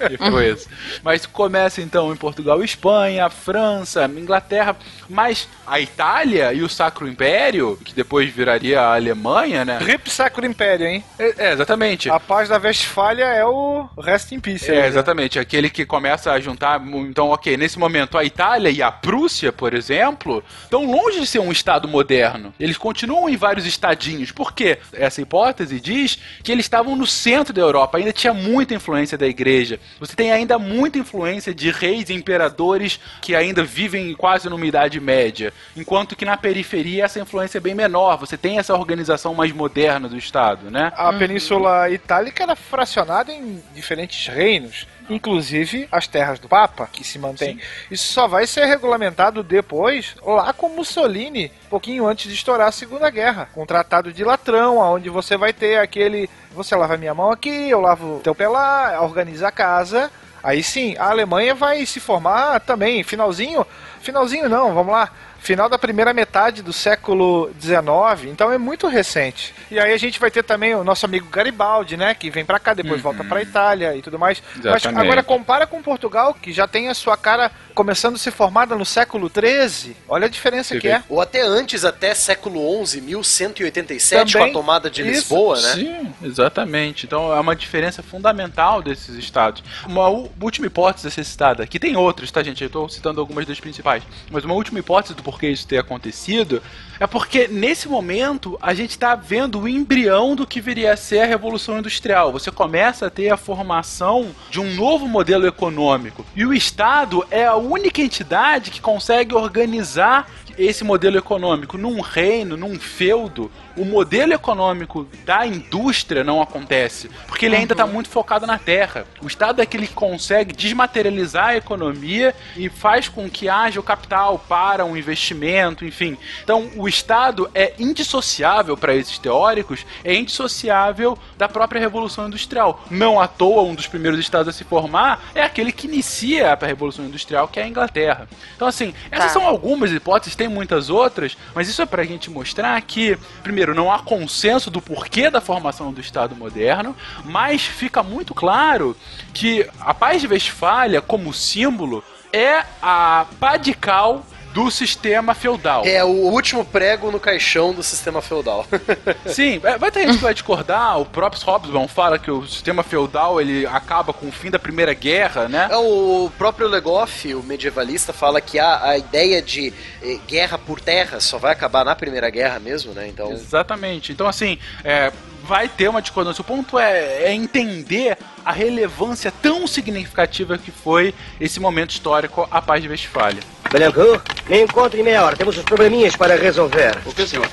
[0.10, 0.68] E foi isso.
[1.02, 4.76] Mas começa então em Portugal, Espanha, França, Inglaterra,
[5.08, 9.78] mas a Itália e o Sacro Império, que depois viraria a Alemanha, né?
[9.78, 11.04] Rip Sacro Império, hein?
[11.18, 12.10] É, é, exatamente.
[12.10, 14.68] A paz da Westfália é o Rest in Peace.
[14.70, 14.88] É, aí, né?
[14.88, 15.38] exatamente.
[15.38, 16.80] Aquele que começa a juntar.
[17.08, 21.38] Então, ok, nesse momento a Itália e a Prússia, por exemplo, estão longe de ser
[21.38, 22.52] um Estado moderno.
[22.58, 24.32] Eles continuam em vários estadinhos.
[24.32, 24.78] Por quê?
[24.92, 29.26] Essa hipótese diz que eles estavam no centro da Europa, ainda tinha muita influência da
[29.26, 29.78] igreja.
[29.98, 35.00] Você tem ainda muita influência de reis e imperadores que ainda vivem quase numa idade
[35.00, 35.52] média.
[35.76, 38.16] Enquanto que na periferia essa influência é bem menor.
[38.18, 40.92] Você tem essa organização mais moderna do Estado, né?
[40.96, 47.18] A Península Itálica era fracionada em diferentes reinos, inclusive as terras do Papa, que se
[47.18, 47.60] mantém.
[47.90, 53.10] Isso só vai ser regulamentado depois, lá com Mussolini, pouquinho antes de estourar a Segunda
[53.10, 56.30] Guerra, com o Tratado de Latrão, onde você vai ter aquele.
[56.52, 60.10] Você lava minha mão aqui, eu lavo teu pé lá, organiza a casa.
[60.42, 63.66] Aí sim, a Alemanha vai se formar também, finalzinho.
[64.00, 65.10] Finalzinho não, vamos lá.
[65.40, 69.54] Final da primeira metade do século XIX, então é muito recente.
[69.70, 72.14] E aí a gente vai ter também o nosso amigo Garibaldi, né?
[72.14, 74.42] Que vem pra cá, depois volta pra Itália e tudo mais.
[74.62, 78.74] Mas agora compara com Portugal, que já tem a sua cara começando a ser formada
[78.76, 79.96] no século XIII.
[80.08, 80.94] Olha a diferença Você que vê.
[80.94, 81.02] é.
[81.08, 84.52] Ou até antes, até século XI, 1187, Também.
[84.52, 85.10] com a tomada de Isso.
[85.10, 85.74] Lisboa, né?
[85.74, 87.06] Sim, exatamente.
[87.06, 89.62] Então é uma diferença fundamental desses estados.
[89.86, 92.62] Uma última hipótese a ser citada, que tem outras, tá, gente?
[92.62, 94.02] Eu estou citando algumas das principais.
[94.30, 96.62] Mas uma última hipótese do porquê isso ter acontecido
[96.98, 101.20] é porque nesse momento a gente está vendo o embrião do que viria a ser
[101.20, 102.30] a Revolução Industrial.
[102.32, 106.26] Você começa a ter a formação de um novo modelo econômico.
[106.36, 110.28] E o Estado é a única entidade que consegue organizar
[110.58, 111.78] esse modelo econômico.
[111.78, 117.86] Num reino, num feudo, o modelo econômico da indústria não acontece, porque ele ainda está
[117.86, 119.06] muito focado na terra.
[119.22, 123.82] O Estado é que ele consegue desmaterializar a economia e faz com que haja o
[123.82, 126.16] capital para um investimento, enfim.
[126.42, 132.82] Então, o Estado é indissociável para esses teóricos, é indissociável da própria Revolução Industrial.
[132.90, 136.66] Não à toa, um dos primeiros estados a se formar é aquele que inicia a
[136.66, 138.28] Revolução Industrial, que é a Inglaterra.
[138.56, 139.34] Então, assim, essas Tá.
[139.34, 143.92] são algumas hipóteses, tem muitas outras, mas isso é pra gente mostrar que, primeiro, não
[143.92, 148.96] há consenso do porquê da formação do Estado moderno, mas fica muito claro
[149.32, 155.84] que a paz de Westfália, como símbolo, é a padical do sistema feudal.
[155.84, 158.66] É o último prego no caixão do sistema feudal.
[159.26, 162.82] Sim, é, vai ter gente que vai discordar, o próprio Hobsbawm fala que o sistema
[162.82, 165.68] feudal ele acaba com o fim da Primeira Guerra, né?
[165.70, 169.72] É, o próprio Legoff, o medievalista, fala que a, a ideia de
[170.02, 173.08] eh, guerra por terra só vai acabar na Primeira Guerra mesmo, né?
[173.08, 174.12] Então, Exatamente.
[174.12, 175.12] Então, assim, é,
[175.50, 176.42] vai ter uma discordância.
[176.42, 182.62] O ponto é, é entender a relevância tão significativa que foi esse momento histórico, a
[182.62, 183.42] paz de Westfália.
[183.68, 185.36] Belencourt, me encontre em meia hora.
[185.36, 186.96] Temos uns probleminhas para resolver.
[187.04, 187.48] O que, senhor?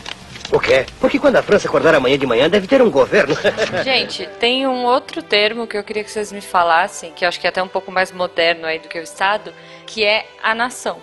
[0.51, 0.85] O quê?
[1.01, 3.35] Porque quando a França acordar amanhã de manhã, deve ter um governo.
[3.83, 7.39] Gente, tem um outro termo que eu queria que vocês me falassem, que eu acho
[7.39, 9.51] que é até um pouco mais moderno aí do que o Estado,
[9.87, 10.99] que é a nação.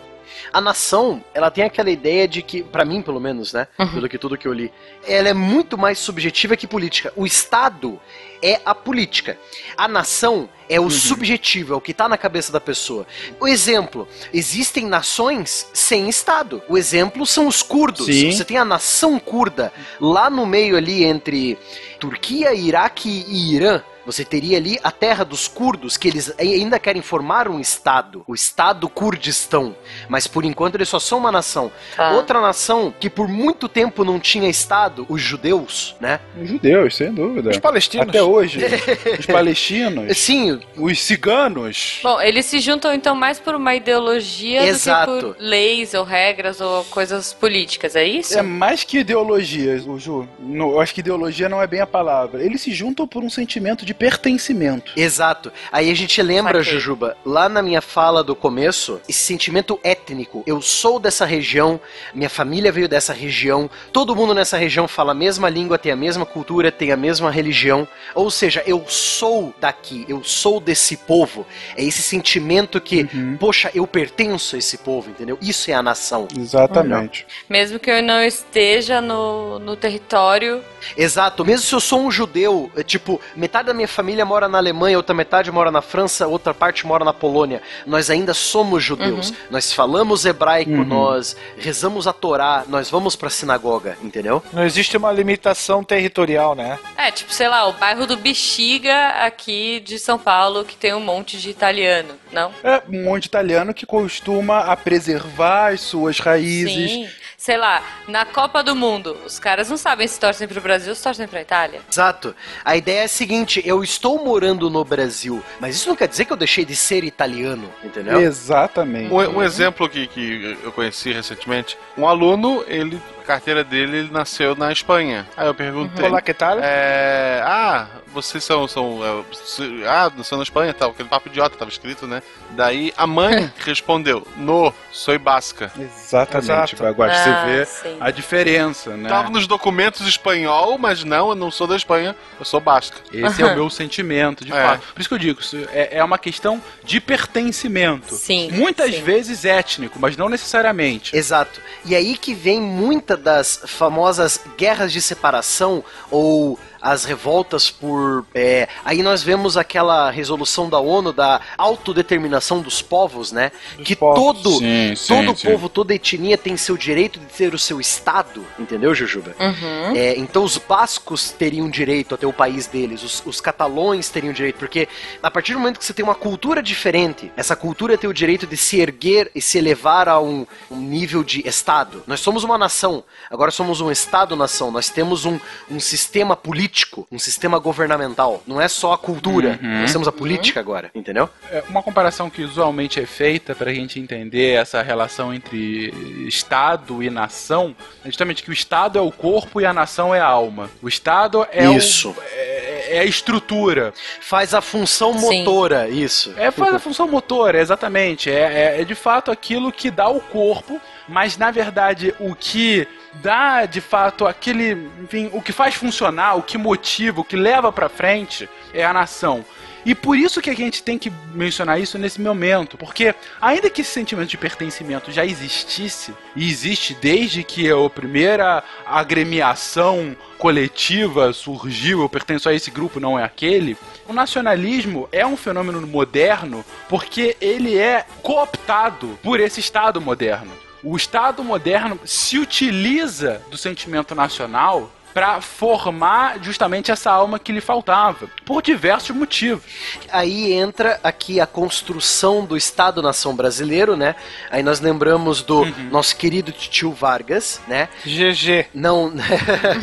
[0.53, 4.19] A nação, ela tem aquela ideia de que, pra mim pelo menos, né, pelo que
[4.19, 4.73] tudo que eu li,
[5.07, 7.13] ela é muito mais subjetiva que política.
[7.17, 8.01] O Estado
[8.43, 9.39] é a política.
[9.77, 13.07] A nação é o subjetivo, é o que tá na cabeça da pessoa.
[13.41, 16.63] O exemplo, existem nações sem Estado.
[16.69, 18.07] O exemplo são os curdos.
[18.07, 18.31] Sim.
[18.31, 21.59] Você tem a nação curda lá no meio ali entre
[21.99, 23.83] Turquia, Iraque e Irã.
[24.07, 28.35] Você teria ali a terra dos curdos, que eles ainda querem formar um estado, o
[28.35, 29.75] estado Kurdistão,
[30.09, 31.71] mas por enquanto eles só são uma nação.
[31.97, 32.11] Tá.
[32.13, 36.21] Outra nação que por muito tempo não tinha estado, os judeus, né?
[36.41, 37.51] Os judeus, sem dúvida.
[37.51, 38.09] Os palestinos.
[38.09, 38.61] Até hoje.
[39.19, 40.17] os palestinos.
[40.19, 40.61] Sim.
[40.77, 42.01] Os ciganos.
[42.03, 45.11] Bom, eles se juntam então mais por uma ideologia Exato.
[45.11, 48.39] do que por leis ou regras ou coisas políticas, é isso?
[48.39, 50.29] É mais que ideologia, o Ju.
[50.41, 52.43] Eu acho que ideologia não é bem a palavra.
[52.43, 54.93] Eles se juntam por um sentimento de pertencimento.
[54.97, 55.53] Exato.
[55.73, 56.75] Aí a gente lembra, Saquei.
[56.75, 60.43] Jujuba, lá na minha fala do começo, esse sentimento étnico.
[60.47, 61.81] Eu sou dessa região,
[62.15, 65.97] minha família veio dessa região, todo mundo nessa região fala a mesma língua, tem a
[65.97, 67.87] mesma cultura, tem a mesma religião.
[68.15, 71.47] Ou seja, eu sou daqui, eu sou desse povo.
[71.77, 73.09] É esse sentimento que,
[73.39, 75.39] poxa, eu pertenço a esse povo, entendeu?
[75.41, 76.29] Isso é a nação.
[76.37, 77.27] Exatamente.
[77.49, 80.63] Mesmo que eu não esteja no, no território.
[80.97, 81.45] Exato.
[81.45, 84.97] Mesmo se eu sou um judeu, é tipo, metade da minha família mora na Alemanha,
[84.97, 87.63] outra metade mora na França, outra parte mora na Polônia.
[87.87, 89.31] Nós ainda somos judeus.
[89.31, 89.37] Uhum.
[89.51, 90.85] Nós falamos hebraico, Uhum.
[90.85, 94.43] nós rezamos a Torá, nós vamos pra sinagoga, entendeu?
[94.53, 96.79] Não existe uma limitação territorial, né?
[96.97, 101.01] É, tipo, sei lá, o bairro do Bexiga aqui de São Paulo, que tem um
[101.01, 102.51] monte de italiano, não?
[102.63, 106.91] É um monte de italiano que costuma a preservar as suas raízes.
[106.91, 107.09] Sim.
[107.45, 110.95] Sei lá, na Copa do Mundo, os caras não sabem se torcem pro Brasil ou
[110.95, 111.83] se torcem pra Itália.
[111.91, 112.35] Exato.
[112.65, 116.25] A ideia é a seguinte: eu estou morando no Brasil, mas isso não quer dizer
[116.25, 118.19] que eu deixei de ser italiano, entendeu?
[118.19, 119.13] Exatamente.
[119.13, 124.55] Um, um exemplo que, que eu conheci recentemente, um aluno, ele, carteira dele, ele nasceu
[124.55, 125.27] na Espanha.
[125.37, 126.05] Aí eu perguntei.
[126.07, 126.59] Olá, que tal?
[126.61, 128.69] É, ah, vocês são.
[128.69, 132.23] são é, ah, nasceu na Espanha tal, aquele papo idiota tava escrito, né?
[132.51, 135.73] Daí a mãe respondeu: No, sou basca.
[135.79, 136.77] Exatamente.
[136.85, 137.97] Agora Ah, você vê sim.
[138.01, 139.09] a diferença, né?
[139.09, 142.99] Tava nos documentos espanhol, mas não, eu não sou da Espanha, eu sou basca.
[143.13, 144.63] Esse é o meu sentimento, de É.
[144.63, 144.93] fato.
[144.93, 148.15] Por isso que eu digo, isso é, é uma questão de pertencimento.
[148.15, 149.03] Sim, Muitas sim.
[149.03, 151.17] vezes étnico, mas não necessariamente.
[151.17, 151.61] Exato.
[151.85, 158.27] E aí que vem muita das famosas guerras de separação ou as revoltas por.
[158.35, 163.51] é, aí nós vemos aquela resolução da ONU da autodeterminação dos povos, né?
[163.83, 164.43] que povos.
[164.43, 165.49] todo, Sim, sim, todo sim.
[165.49, 169.35] povo, toda etnia tem seu direito de ter o seu estado, entendeu, Jujuba?
[169.41, 169.97] Uhum.
[169.97, 174.35] É, então os bascos teriam direito a ter o país deles, os, os catalões teriam
[174.35, 174.87] direito, porque
[175.23, 178.47] a partir do momento que você tem uma cultura diferente, essa cultura tem o direito
[178.47, 182.03] de se erguer e se elevar a um, um nível de Estado.
[182.07, 185.41] Nós somos uma nação, agora somos um Estado-nação, nós temos um,
[185.71, 186.74] um sistema político,
[187.11, 188.43] um sistema governamental.
[188.47, 189.81] Não é só a cultura, Uhum.
[189.81, 191.29] nós temos a política agora, entendeu?
[191.51, 195.93] É uma comparação que usualmente é feita para a gente entender essa relação entre
[196.27, 197.75] Estado e nação
[198.05, 200.71] é justamente que o Estado é o corpo e a nação é a alma.
[200.83, 202.11] O Estado é, Isso.
[202.11, 203.93] O, é, é a estrutura.
[204.21, 205.39] Faz a função Sim.
[205.39, 206.35] motora, isso.
[206.37, 208.31] É, faz a função motora, exatamente.
[208.31, 212.87] É, é, é de fato aquilo que dá o corpo, mas na verdade o que
[213.23, 214.91] dá de fato aquele.
[215.03, 218.93] Enfim, o que faz funcionar, o que motiva, o que leva pra frente é a
[218.93, 219.45] nação.
[219.85, 223.83] E por isso que a gente tem que mencionar isso nesse momento, porque ainda que
[223.83, 232.01] esse sentimento de pertencimento já existisse, e existe desde que a primeira agremiação coletiva surgiu,
[232.01, 233.77] eu pertenço a esse grupo, não é aquele,
[234.09, 240.64] o nacionalismo é um fenômeno moderno porque ele é cooptado por esse Estado moderno.
[240.85, 247.61] O Estado moderno se utiliza do sentimento nacional para formar justamente essa alma que lhe
[247.61, 249.65] faltava, por diversos motivos.
[250.11, 254.17] Aí entra aqui a construção do Estado-nação brasileiro, né?
[254.51, 257.89] Aí nós lembramos do nosso querido tio Vargas, né?
[258.05, 258.67] GG.
[258.75, 259.15] Não.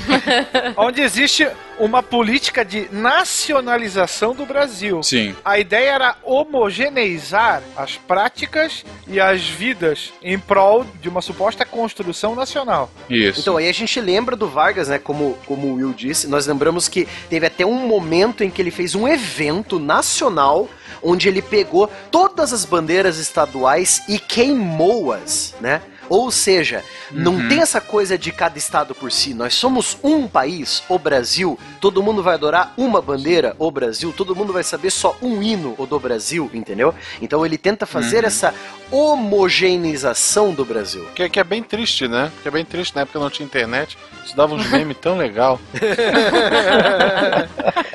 [0.76, 1.48] Onde existe
[1.82, 5.02] uma política de nacionalização do Brasil.
[5.02, 5.36] Sim.
[5.44, 12.36] A ideia era homogeneizar as práticas e as vidas em prol de uma suposta construção
[12.36, 12.92] nacional.
[13.10, 13.40] Isso.
[13.40, 15.00] Então aí a gente lembra do Vargas, né?
[15.00, 18.72] Como, como o Will disse, nós lembramos que teve até um momento em que ele
[18.72, 20.70] fez um evento nacional
[21.02, 25.82] onde ele pegou todas as bandeiras estaduais e queimou-as, né?
[26.12, 27.48] Ou seja, não Uhum.
[27.48, 29.34] tem essa coisa de cada estado por si.
[29.34, 31.58] Nós somos um país, o Brasil.
[31.80, 34.14] Todo mundo vai adorar uma bandeira, o Brasil.
[34.16, 36.94] Todo mundo vai saber só um hino, o do Brasil, entendeu?
[37.22, 38.28] Então ele tenta fazer Uhum.
[38.28, 38.54] essa
[38.92, 41.08] homogeneização do Brasil.
[41.16, 42.30] Que, que é bem triste, né?
[42.42, 43.98] Que é bem triste, na época não tinha internet.
[44.26, 45.62] Isso dava uns memes tão legal.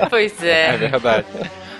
[0.09, 0.77] Pois É é.
[0.77, 1.25] verdade.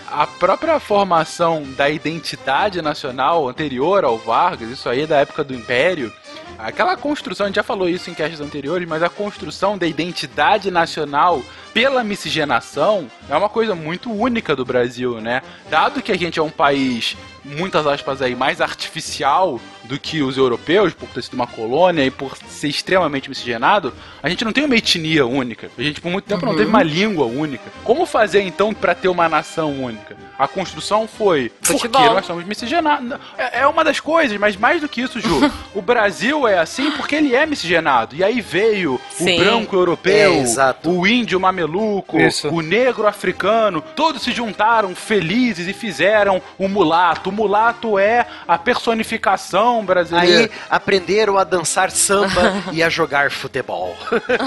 [0.10, 5.54] A própria formação da identidade nacional anterior ao Vargas, isso aí é da época do
[5.54, 6.14] Império,
[6.58, 10.72] aquela construção, a gente já falou isso em castes anteriores, mas a construção da identidade
[10.72, 11.42] nacional
[11.74, 15.42] pela miscigenação é uma coisa muito única do Brasil, né?
[15.70, 20.38] Dado que a gente é um país, muitas aspas aí, mais artificial do que os
[20.38, 24.66] europeus, por ter sido uma colônia e por ser extremamente miscigenado, a gente não tem
[24.66, 25.70] uma etnia única.
[25.78, 26.58] A gente por muito tempo não Uhum.
[26.58, 27.64] teve uma língua única.
[27.84, 30.16] Como fazer então para ter uma nação única?
[30.38, 32.02] A construção foi Futebol.
[32.02, 33.18] porque nós somos miscigenados.
[33.38, 35.40] É, é uma das coisas, mas mais do que isso, Ju.
[35.74, 38.16] o Brasil é assim porque ele é miscigenado.
[38.16, 39.36] E aí veio Sim.
[39.36, 42.50] o branco europeu, É, o índio mameluco, Isso.
[42.50, 47.30] o negro africano, todos se juntaram felizes e fizeram o mulato.
[47.30, 50.44] O mulato é a personificação brasileira.
[50.44, 53.96] Aí aprenderam a dançar samba e a jogar futebol.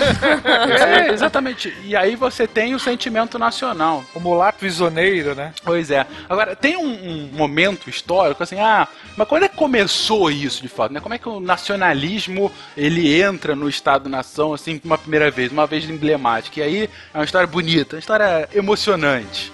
[0.80, 1.74] É, exatamente.
[1.84, 4.04] E aí você tem o sentimento nacional.
[4.14, 5.52] O mulato isoneiro, né?
[5.64, 6.06] Pois é.
[6.28, 10.68] Agora, tem um, um momento histórico, assim, ah, mas quando é que começou isso, de
[10.68, 11.00] fato, né?
[11.00, 15.88] Como é que o nacionalismo, ele entra no Estado-nação, assim, uma primeira vez, uma vez
[15.88, 16.60] emblemática?
[16.60, 19.52] E aí, é uma história bonita, uma história emocionante.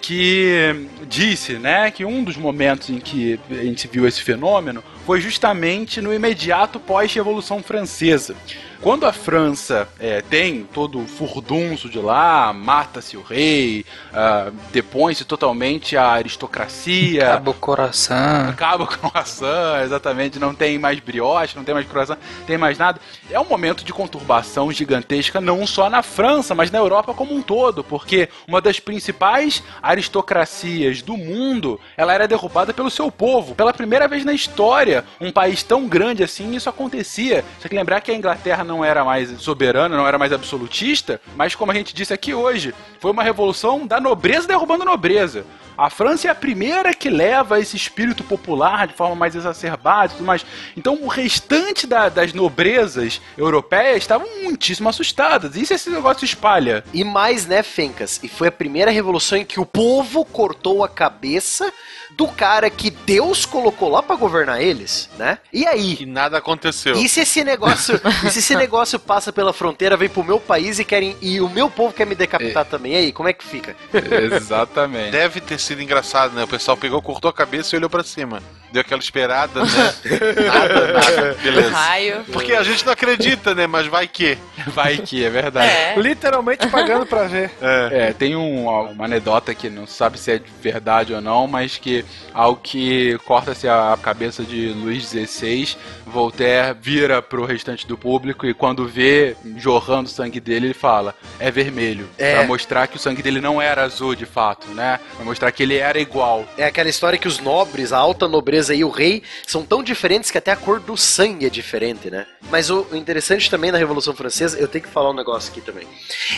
[0.00, 5.22] Que disse, né, que um dos momentos em que a gente viu esse fenômeno foi
[5.22, 8.36] justamente no imediato pós-Revolução Francesa.
[8.80, 13.84] Quando a França é, tem todo o furdunço de lá, mata-se o rei,
[14.14, 18.48] ah, depõe-se totalmente a aristocracia, Acaba o coração.
[18.48, 22.78] acaba a maçã, exatamente, não tem mais brioche, não tem mais croissant, não tem mais
[22.78, 23.00] nada.
[23.28, 27.42] É um momento de conturbação gigantesca, não só na França, mas na Europa como um
[27.42, 33.56] todo, porque uma das principais aristocracias do mundo, ela era derrubada pelo seu povo.
[33.56, 37.44] Pela primeira vez na história, um país tão grande assim, isso acontecia.
[37.56, 41.20] Você tem que lembrar que a Inglaterra não era mais soberana, não era mais absolutista,
[41.34, 45.44] mas como a gente disse aqui hoje, foi uma revolução da nobreza derrubando a nobreza.
[45.76, 50.16] A França é a primeira que leva esse espírito popular de forma mais exacerbada e
[50.16, 50.44] tudo mais.
[50.76, 55.54] Então o restante da- das nobrezas europeias estavam muitíssimo assustadas.
[55.54, 56.82] E se esse negócio espalha?
[56.92, 58.18] E mais, né, Fencas?
[58.24, 61.72] E foi a primeira revolução em que o povo cortou a cabeça
[62.10, 65.38] do cara que Deus colocou lá pra governar eles, né?
[65.52, 65.98] E aí?
[66.00, 66.96] E nada aconteceu.
[66.96, 70.78] E se esse negócio, e se esse negócio passa pela fronteira, vem pro meu país
[70.78, 72.92] e querem e o meu povo quer me decapitar também?
[72.92, 73.76] E aí, como é que fica?
[73.92, 75.10] Exatamente.
[75.10, 76.44] Deve ter sido engraçado, né?
[76.44, 78.42] O pessoal pegou, cortou a cabeça e olhou pra cima.
[78.70, 79.94] Deu aquela esperada, né?
[80.46, 81.36] nada, nada.
[81.42, 81.70] Beleza.
[81.70, 82.24] Raio.
[82.32, 83.66] Porque a gente não acredita, né?
[83.66, 84.36] Mas vai que.
[84.68, 85.70] Vai que, é verdade.
[85.70, 85.94] É.
[85.96, 87.50] Literalmente pagando pra ver.
[87.62, 91.78] É, tem um- uma anedota que não sabe se é de verdade ou não, mas
[91.78, 91.97] que
[92.32, 95.76] ao que corta-se a cabeça de Luís XVI,
[96.06, 101.14] Voltaire vira pro restante do público e quando vê jorrando o sangue dele, ele fala:
[101.38, 102.08] é vermelho.
[102.16, 102.34] É.
[102.34, 104.98] Pra mostrar que o sangue dele não era azul de fato, né?
[105.16, 106.46] Pra mostrar que ele era igual.
[106.56, 110.30] É aquela história que os nobres, a alta nobreza e o rei são tão diferentes
[110.30, 112.26] que até a cor do sangue é diferente, né?
[112.50, 115.86] Mas o interessante também na Revolução Francesa, eu tenho que falar um negócio aqui também.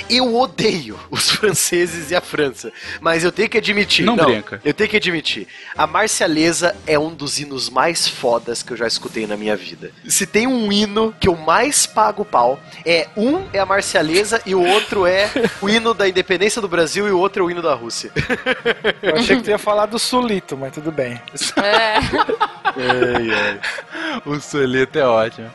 [0.08, 4.04] Eu odeio os franceses e a França, mas eu tenho que admitir.
[4.04, 4.60] Não brinca.
[4.64, 5.46] Eu tenho que admitir.
[5.76, 9.92] A Marcialesa é um dos hinos mais fodas que eu já escutei na minha vida.
[10.06, 14.54] Se tem um hino que eu mais pago pau, é um é a Marcialesa e
[14.54, 15.30] o outro é
[15.62, 18.10] o hino da independência do Brasil e o outro é o hino da Rússia.
[19.00, 21.20] Eu achei que tu ia falar do Sulito, mas tudo bem.
[21.56, 22.00] É.
[24.26, 25.50] O solito é ótimo.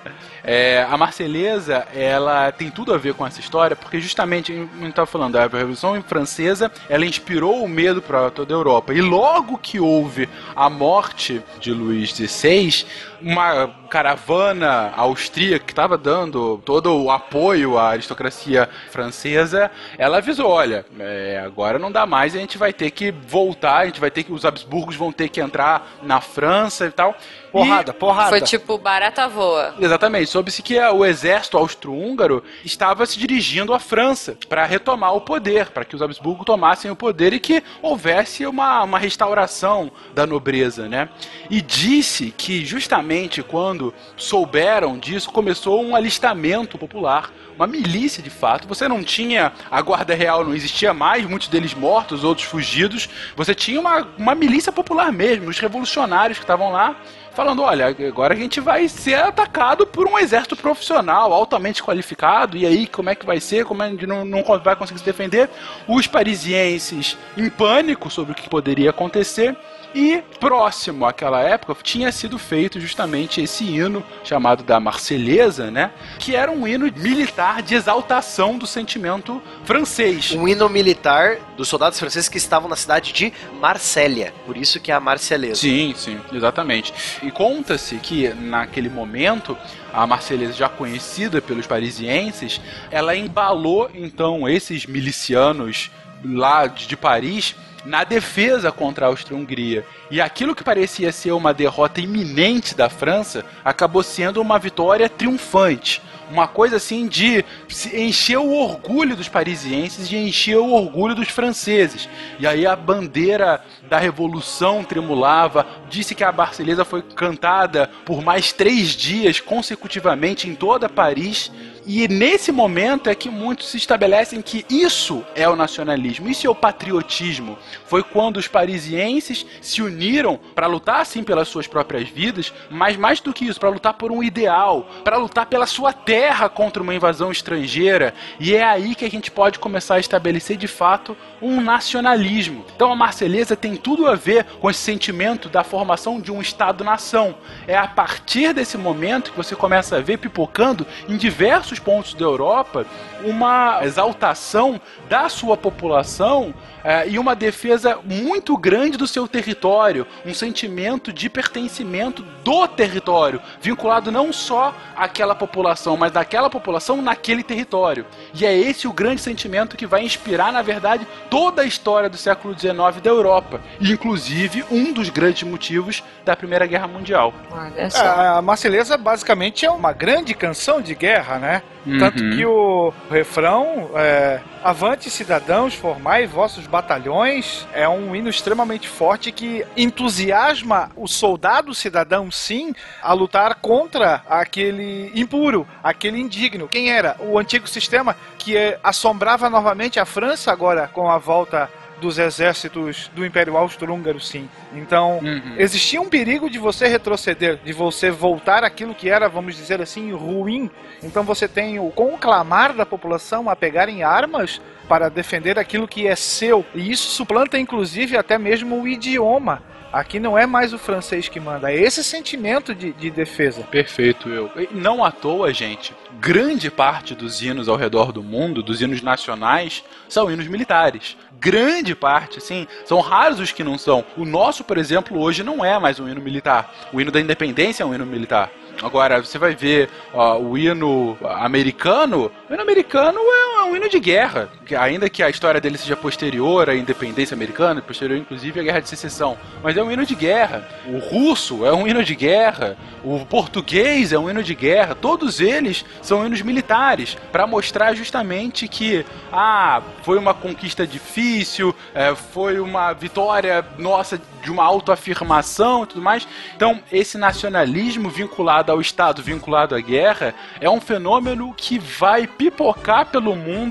[0.48, 4.90] É, a Marselhesa, ela tem tudo a ver com essa história, porque justamente, a gente
[4.90, 8.94] estava falando, a Revolução Francesa, ela inspirou o medo para toda a Europa.
[8.94, 12.86] E logo que houve a morte de Luís XVI,
[13.26, 20.86] uma caravana austríaca que estava dando todo o apoio à aristocracia francesa, ela avisou, olha,
[21.00, 24.24] é, agora não dá mais, a gente vai ter que voltar, a gente vai ter
[24.24, 27.16] que, os Habsburgos vão ter que entrar na França e tal.
[27.52, 28.30] Porrada, porrada.
[28.30, 29.74] Foi tipo barata voa.
[29.80, 30.30] Exatamente.
[30.30, 35.86] Soube-se que o exército austro-húngaro estava se dirigindo à França para retomar o poder, para
[35.86, 41.08] que os Habsburgo tomassem o poder e que houvesse uma, uma restauração da nobreza, né?
[41.50, 48.68] E disse que justamente quando souberam disso, começou um alistamento popular uma milícia de fato.
[48.68, 53.10] Você não tinha a guarda real, não existia mais, muitos deles mortos, outros fugidos.
[53.36, 56.96] Você tinha uma, uma milícia popular mesmo, os revolucionários que estavam lá.
[57.34, 62.66] Falando, olha, agora a gente vai ser atacado por um exército profissional, altamente qualificado, e
[62.66, 63.66] aí como é que vai ser?
[63.66, 65.50] Como a gente não, não vai conseguir se defender?
[65.86, 69.54] Os parisienses em pânico sobre o que poderia acontecer.
[69.96, 75.92] E próximo àquela época tinha sido feito justamente esse hino chamado da Marselhesa, né?
[76.20, 80.34] Que era um hino militar de exaltação do sentimento francês.
[80.34, 83.32] Um hino militar dos soldados franceses que estavam na cidade de
[83.62, 84.34] Marsella.
[84.46, 85.62] Por isso que é a Marselhesa.
[85.62, 86.94] Sim, sim, exatamente.
[87.24, 89.58] E conta-se que naquele momento
[89.94, 92.60] a Marselhesa já conhecida pelos parisienses,
[92.92, 95.90] ela embalou então esses milicianos
[96.22, 97.56] lá de de Paris
[97.86, 99.86] na defesa contra a Áustria-Hungria.
[100.10, 106.02] E aquilo que parecia ser uma derrota iminente da França acabou sendo uma vitória triunfante.
[106.30, 107.46] Uma coisa assim de
[107.94, 112.10] encher o orgulho dos parisienses e encher o orgulho dos franceses.
[112.40, 115.68] E aí a bandeira da revolução tremulava.
[115.88, 121.52] Disse que a Barceleza foi cantada por mais três dias consecutivamente em toda Paris.
[121.88, 126.50] E nesse momento é que muitos se estabelecem que isso é o nacionalismo, isso é
[126.50, 127.60] o patriotismo.
[127.86, 133.20] Foi quando os parisienses se uniram para lutar assim pelas suas próprias vidas, mas mais
[133.20, 136.96] do que isso, para lutar por um ideal, para lutar pela sua terra contra uma
[136.96, 138.16] invasão estrangeira.
[138.40, 142.66] E é aí que a gente pode começar a estabelecer de fato um nacionalismo.
[142.76, 147.36] Então a Marselhesa tem tudo a ver com esse sentimento da formação de um Estado-nação.
[147.68, 152.26] É a partir desse momento que você começa a ver pipocando em diversos pontos da
[152.26, 152.86] Europa
[153.26, 154.80] uma exaltação
[155.10, 156.54] da sua população
[156.84, 163.42] eh, e uma defesa muito grande do seu território, um sentimento de pertencimento do território,
[163.60, 168.06] vinculado não só àquela população, mas daquela população naquele território.
[168.34, 172.18] E é esse o grande sentimento que vai inspirar, na verdade, toda a história do
[172.18, 177.34] século XIX da Europa, e inclusive um dos grandes motivos da Primeira Guerra Mundial.
[177.52, 178.38] Olha só.
[178.38, 181.62] A Marselhesa basicamente é uma grande canção de guerra, né?
[181.86, 182.00] Uhum.
[182.00, 189.32] Tanto que o refrão é, Avante cidadãos, formai vossos batalhões é um hino extremamente forte
[189.32, 196.68] que entusiasma o soldado cidadão, sim, a lutar contra aquele impuro, aquele indigno.
[196.68, 197.16] Quem era?
[197.20, 201.70] O antigo sistema que é, assombrava novamente a França agora com a volta
[202.02, 204.50] dos exércitos do Império Austro-Húngaro, sim.
[204.74, 205.56] Então, Uhum.
[205.58, 210.12] existia um perigo de você retroceder, de você voltar aquilo que era, vamos dizer assim,
[210.12, 210.70] ruim.
[211.02, 216.16] Então você tem o conclamar da população a pegarem armas para defender aquilo que é
[216.16, 216.66] seu.
[216.76, 219.64] E isso suplanta, inclusive, até mesmo o idioma.
[219.94, 223.62] Aqui não é mais o francês que manda, é esse sentimento de, de defesa.
[223.72, 224.52] Perfeito, eu.
[224.72, 229.86] Não à toa, gente, grande parte dos hinos ao redor do mundo, dos hinos nacionais,
[230.10, 231.16] são hinos militares.
[231.40, 232.68] Grande parte, sim.
[232.86, 234.04] São raros os que não são.
[234.18, 236.74] O nosso, por exemplo, hoje não é mais um hino militar.
[236.92, 238.52] O hino da independência é um hino militar.
[238.82, 242.32] Agora, você vai ver ó, o hino americano.
[242.50, 243.45] O hino americano é
[243.76, 244.50] um hino de guerra,
[244.80, 248.88] ainda que a história dele seja posterior à independência americana, posterior inclusive à guerra de
[248.88, 250.66] secessão, mas é um hino de guerra.
[250.88, 255.42] O russo é um hino de guerra, o português é um hino de guerra, todos
[255.42, 262.60] eles são hinos militares para mostrar justamente que ah, foi uma conquista difícil, é, foi
[262.60, 266.28] uma vitória nossa de uma autoafirmação e tudo mais.
[266.56, 273.08] Então, esse nacionalismo vinculado ao Estado, vinculado à guerra, é um fenômeno que vai pipocar
[273.08, 273.65] pelo mundo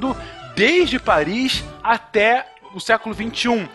[0.55, 3.49] desde Paris até o século XXI.
[3.49, 3.69] Uh,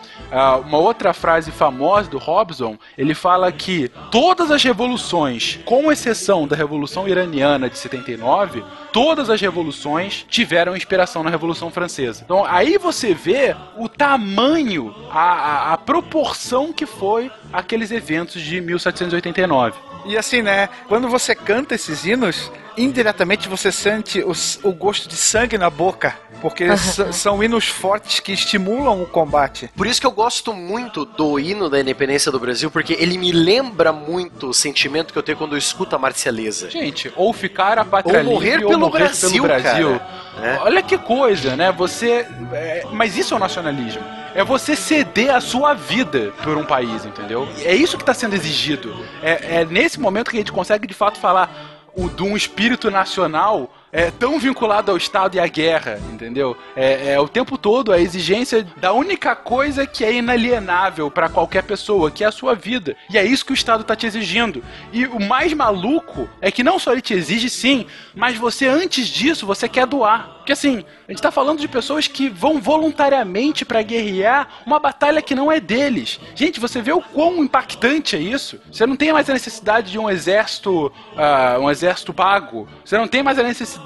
[0.60, 6.54] uma outra frase famosa do Robson, ele fala que todas as revoluções, com exceção da
[6.54, 12.22] Revolução Iraniana de 79, todas as revoluções tiveram inspiração na Revolução Francesa.
[12.24, 18.60] Então aí você vê o tamanho, a, a, a proporção que foi aqueles eventos de
[18.60, 19.78] 1789.
[20.04, 20.68] E assim, né?
[20.88, 24.32] Quando você canta esses hinos, indiretamente você sente o,
[24.62, 26.16] o gosto de sangue na boca.
[26.40, 26.64] Porque
[27.12, 29.70] são hinos fortes que estimulam o combate.
[29.76, 33.30] Por isso que eu gosto muito do hino da independência do Brasil, porque ele me
[33.30, 36.70] lembra muito o sentimento que eu tenho quando eu escuto a marcialesa.
[36.70, 39.98] Gente, ou ficar a pátria ou morrer livre, pelo ou morrer Brasil, pelo Brasil.
[39.98, 40.58] Cara, é.
[40.62, 41.70] Olha que coisa, né?
[41.72, 42.26] Você.
[42.52, 44.02] É, mas isso é o nacionalismo.
[44.34, 47.48] É você ceder a sua vida por um país, entendeu?
[47.62, 48.96] É isso que está sendo exigido.
[49.22, 51.69] É, é nesse momento que a gente consegue de fato falar
[52.04, 56.56] o, de um espírito nacional é tão vinculado ao Estado e à guerra, entendeu?
[56.76, 61.62] É, é, o tempo todo a exigência da única coisa que é inalienável para qualquer
[61.62, 62.96] pessoa, que é a sua vida.
[63.08, 64.62] E é isso que o Estado tá te exigindo.
[64.92, 69.08] E o mais maluco é que não só ele te exige sim, mas você antes
[69.08, 70.36] disso você quer doar.
[70.38, 75.20] Porque assim, a gente tá falando de pessoas que vão voluntariamente para guerrear uma batalha
[75.20, 76.18] que não é deles.
[76.34, 78.58] Gente, você vê o quão impactante é isso?
[78.72, 82.68] Você não tem mais a necessidade de um exército, uh, um exército pago.
[82.84, 83.79] Você não tem mais a necessidade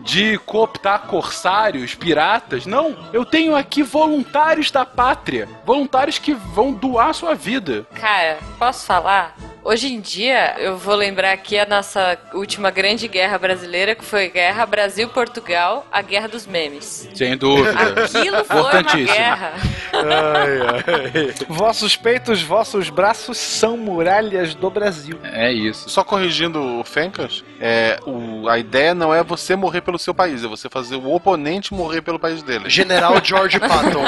[0.00, 2.66] de cooptar corsários, piratas.
[2.66, 7.86] Não, eu tenho aqui voluntários da pátria, voluntários que vão doar sua vida.
[7.94, 9.34] Cara, posso falar?
[9.64, 14.26] Hoje em dia, eu vou lembrar aqui a nossa última grande guerra brasileira, que foi
[14.26, 17.08] a Guerra Brasil-Portugal, a Guerra dos Memes.
[17.14, 17.70] Sem dúvida.
[18.04, 19.52] Aquilo foi uma guerra.
[19.92, 21.34] Ai, ai.
[21.48, 25.20] Vossos peitos, vossos braços são muralhas do Brasil.
[25.22, 25.88] É isso.
[25.88, 30.42] Só corrigindo o Fencas, é, o, a ideia não é você morrer pelo seu país,
[30.42, 32.68] é você fazer o oponente morrer pelo país dele.
[32.68, 34.02] General George Patton.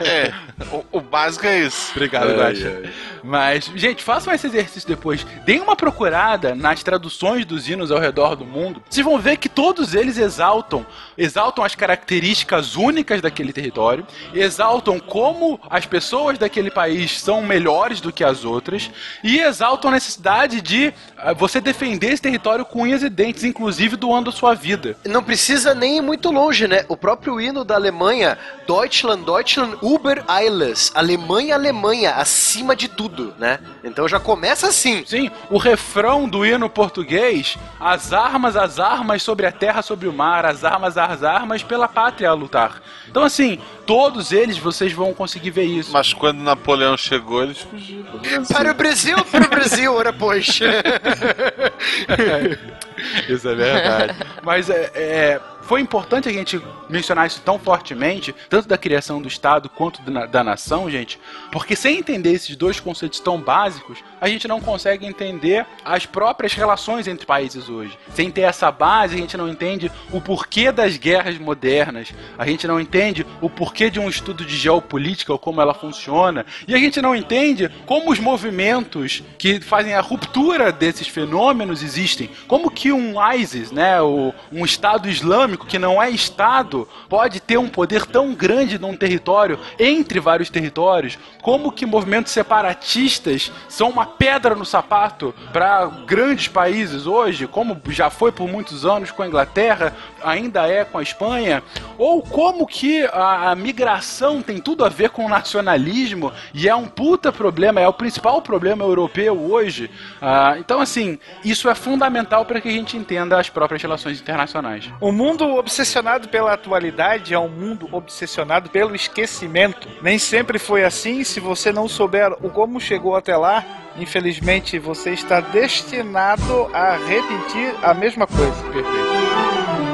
[0.00, 0.32] é,
[0.70, 1.90] o, o, básico é isso.
[1.90, 2.82] Obrigado, Guaxa.
[3.24, 5.26] Mas, gente, façam esse exercício depois.
[5.44, 8.80] Deem uma procurada nas traduções dos hinos ao redor do mundo.
[8.88, 10.86] Vocês vão ver que todos eles exaltam,
[11.18, 18.12] exaltam as características únicas daquele território, exaltam como as pessoas daquele país são melhores do
[18.12, 18.88] que as outras
[19.24, 23.96] e exaltam a necessidade de uh, você defender esse território com unhas e dentes, inclusive
[23.96, 24.96] doando a sua vida.
[25.04, 26.84] Não precisa nem ir muito longe, né?
[26.88, 33.34] O próprio hino da Alemanha, Deutschland, Deutschland, Uber alles, Alemanha, Alemanha, acima de tudo tudo,
[33.38, 33.58] né?
[33.82, 35.04] Então já começa assim.
[35.06, 40.12] Sim, o refrão do hino português: as armas, as armas sobre a terra, sobre o
[40.12, 42.82] mar, as armas, as armas pela pátria a lutar.
[43.08, 45.92] Então, assim, todos eles vocês vão conseguir ver isso.
[45.92, 48.04] Mas quando Napoleão chegou, eles fugiram.
[48.48, 50.60] Para o Brasil, para o Brasil, ora pois.
[53.28, 54.14] isso é verdade.
[54.42, 59.28] Mas é, é foi importante a gente mencionar isso tão fortemente, tanto da criação do
[59.28, 61.18] Estado quanto da, da nação, gente,
[61.50, 66.52] porque sem entender esses dois conceitos tão básicos, a gente não consegue entender as próprias
[66.52, 67.98] relações entre países hoje.
[68.12, 72.66] Sem ter essa base, a gente não entende o porquê das guerras modernas, a gente
[72.66, 76.78] não entende o porquê de um estudo de geopolítica ou como ela funciona, e a
[76.78, 82.30] gente não entende como os movimentos que fazem a ruptura desses fenômenos existem.
[82.46, 87.56] Como que um ISIS, né, um Estado Islâmico, econômico que não é Estado pode ter
[87.56, 94.06] um poder tão grande num território, entre vários territórios, como que movimentos separatistas são uma
[94.06, 99.26] pedra no sapato para grandes países hoje, como já foi por muitos anos com a
[99.26, 101.62] Inglaterra, ainda é com a Espanha,
[101.96, 106.74] ou como que a, a migração tem tudo a ver com o nacionalismo e é
[106.74, 109.90] um puta problema, é o principal problema europeu hoje.
[110.20, 114.90] Ah, então, assim, isso é fundamental para que a gente entenda as próprias relações internacionais.
[115.00, 119.88] O mundo mundo obsessionado pela atualidade é um mundo obsessionado pelo esquecimento.
[120.00, 121.22] Nem sempre foi assim.
[121.22, 123.64] Se você não souber o como chegou até lá,
[123.96, 128.62] infelizmente você está destinado a repetir a mesma coisa.
[128.72, 129.93] Perfeito.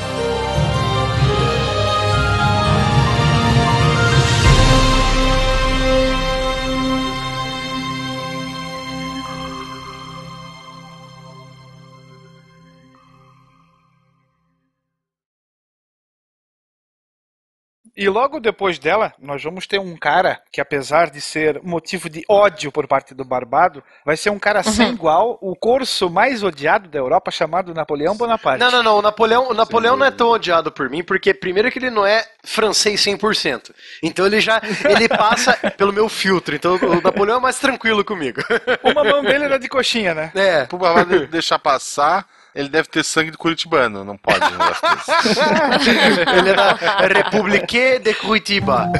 [18.01, 22.23] E logo depois dela, nós vamos ter um cara que, apesar de ser motivo de
[22.27, 24.93] ódio por parte do Barbado, vai ser um cara sem Uhum.
[24.93, 28.59] igual, o corso mais odiado da Europa, chamado Napoleão Bonaparte.
[28.59, 28.97] Não, não, não.
[28.97, 32.03] O Napoleão, o Napoleão não é tão odiado por mim, porque primeiro que ele não
[32.03, 33.71] é francês 100%.
[34.01, 34.59] Então ele já
[34.89, 36.55] ele passa pelo meu filtro.
[36.55, 38.41] Então o Napoleão é mais tranquilo comigo.
[38.83, 40.31] Uma mão dele era de coxinha, né?
[40.33, 40.65] É.
[40.65, 44.39] Pro Barbado deixar passar, ele deve ter sangue de curitibano, não pode.
[46.37, 46.73] ele é da
[47.07, 48.91] République de Curitiba.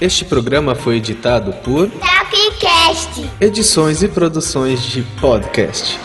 [0.00, 3.30] Este programa foi editado por Tapcast.
[3.40, 5.98] Edições e Produções de Podcast.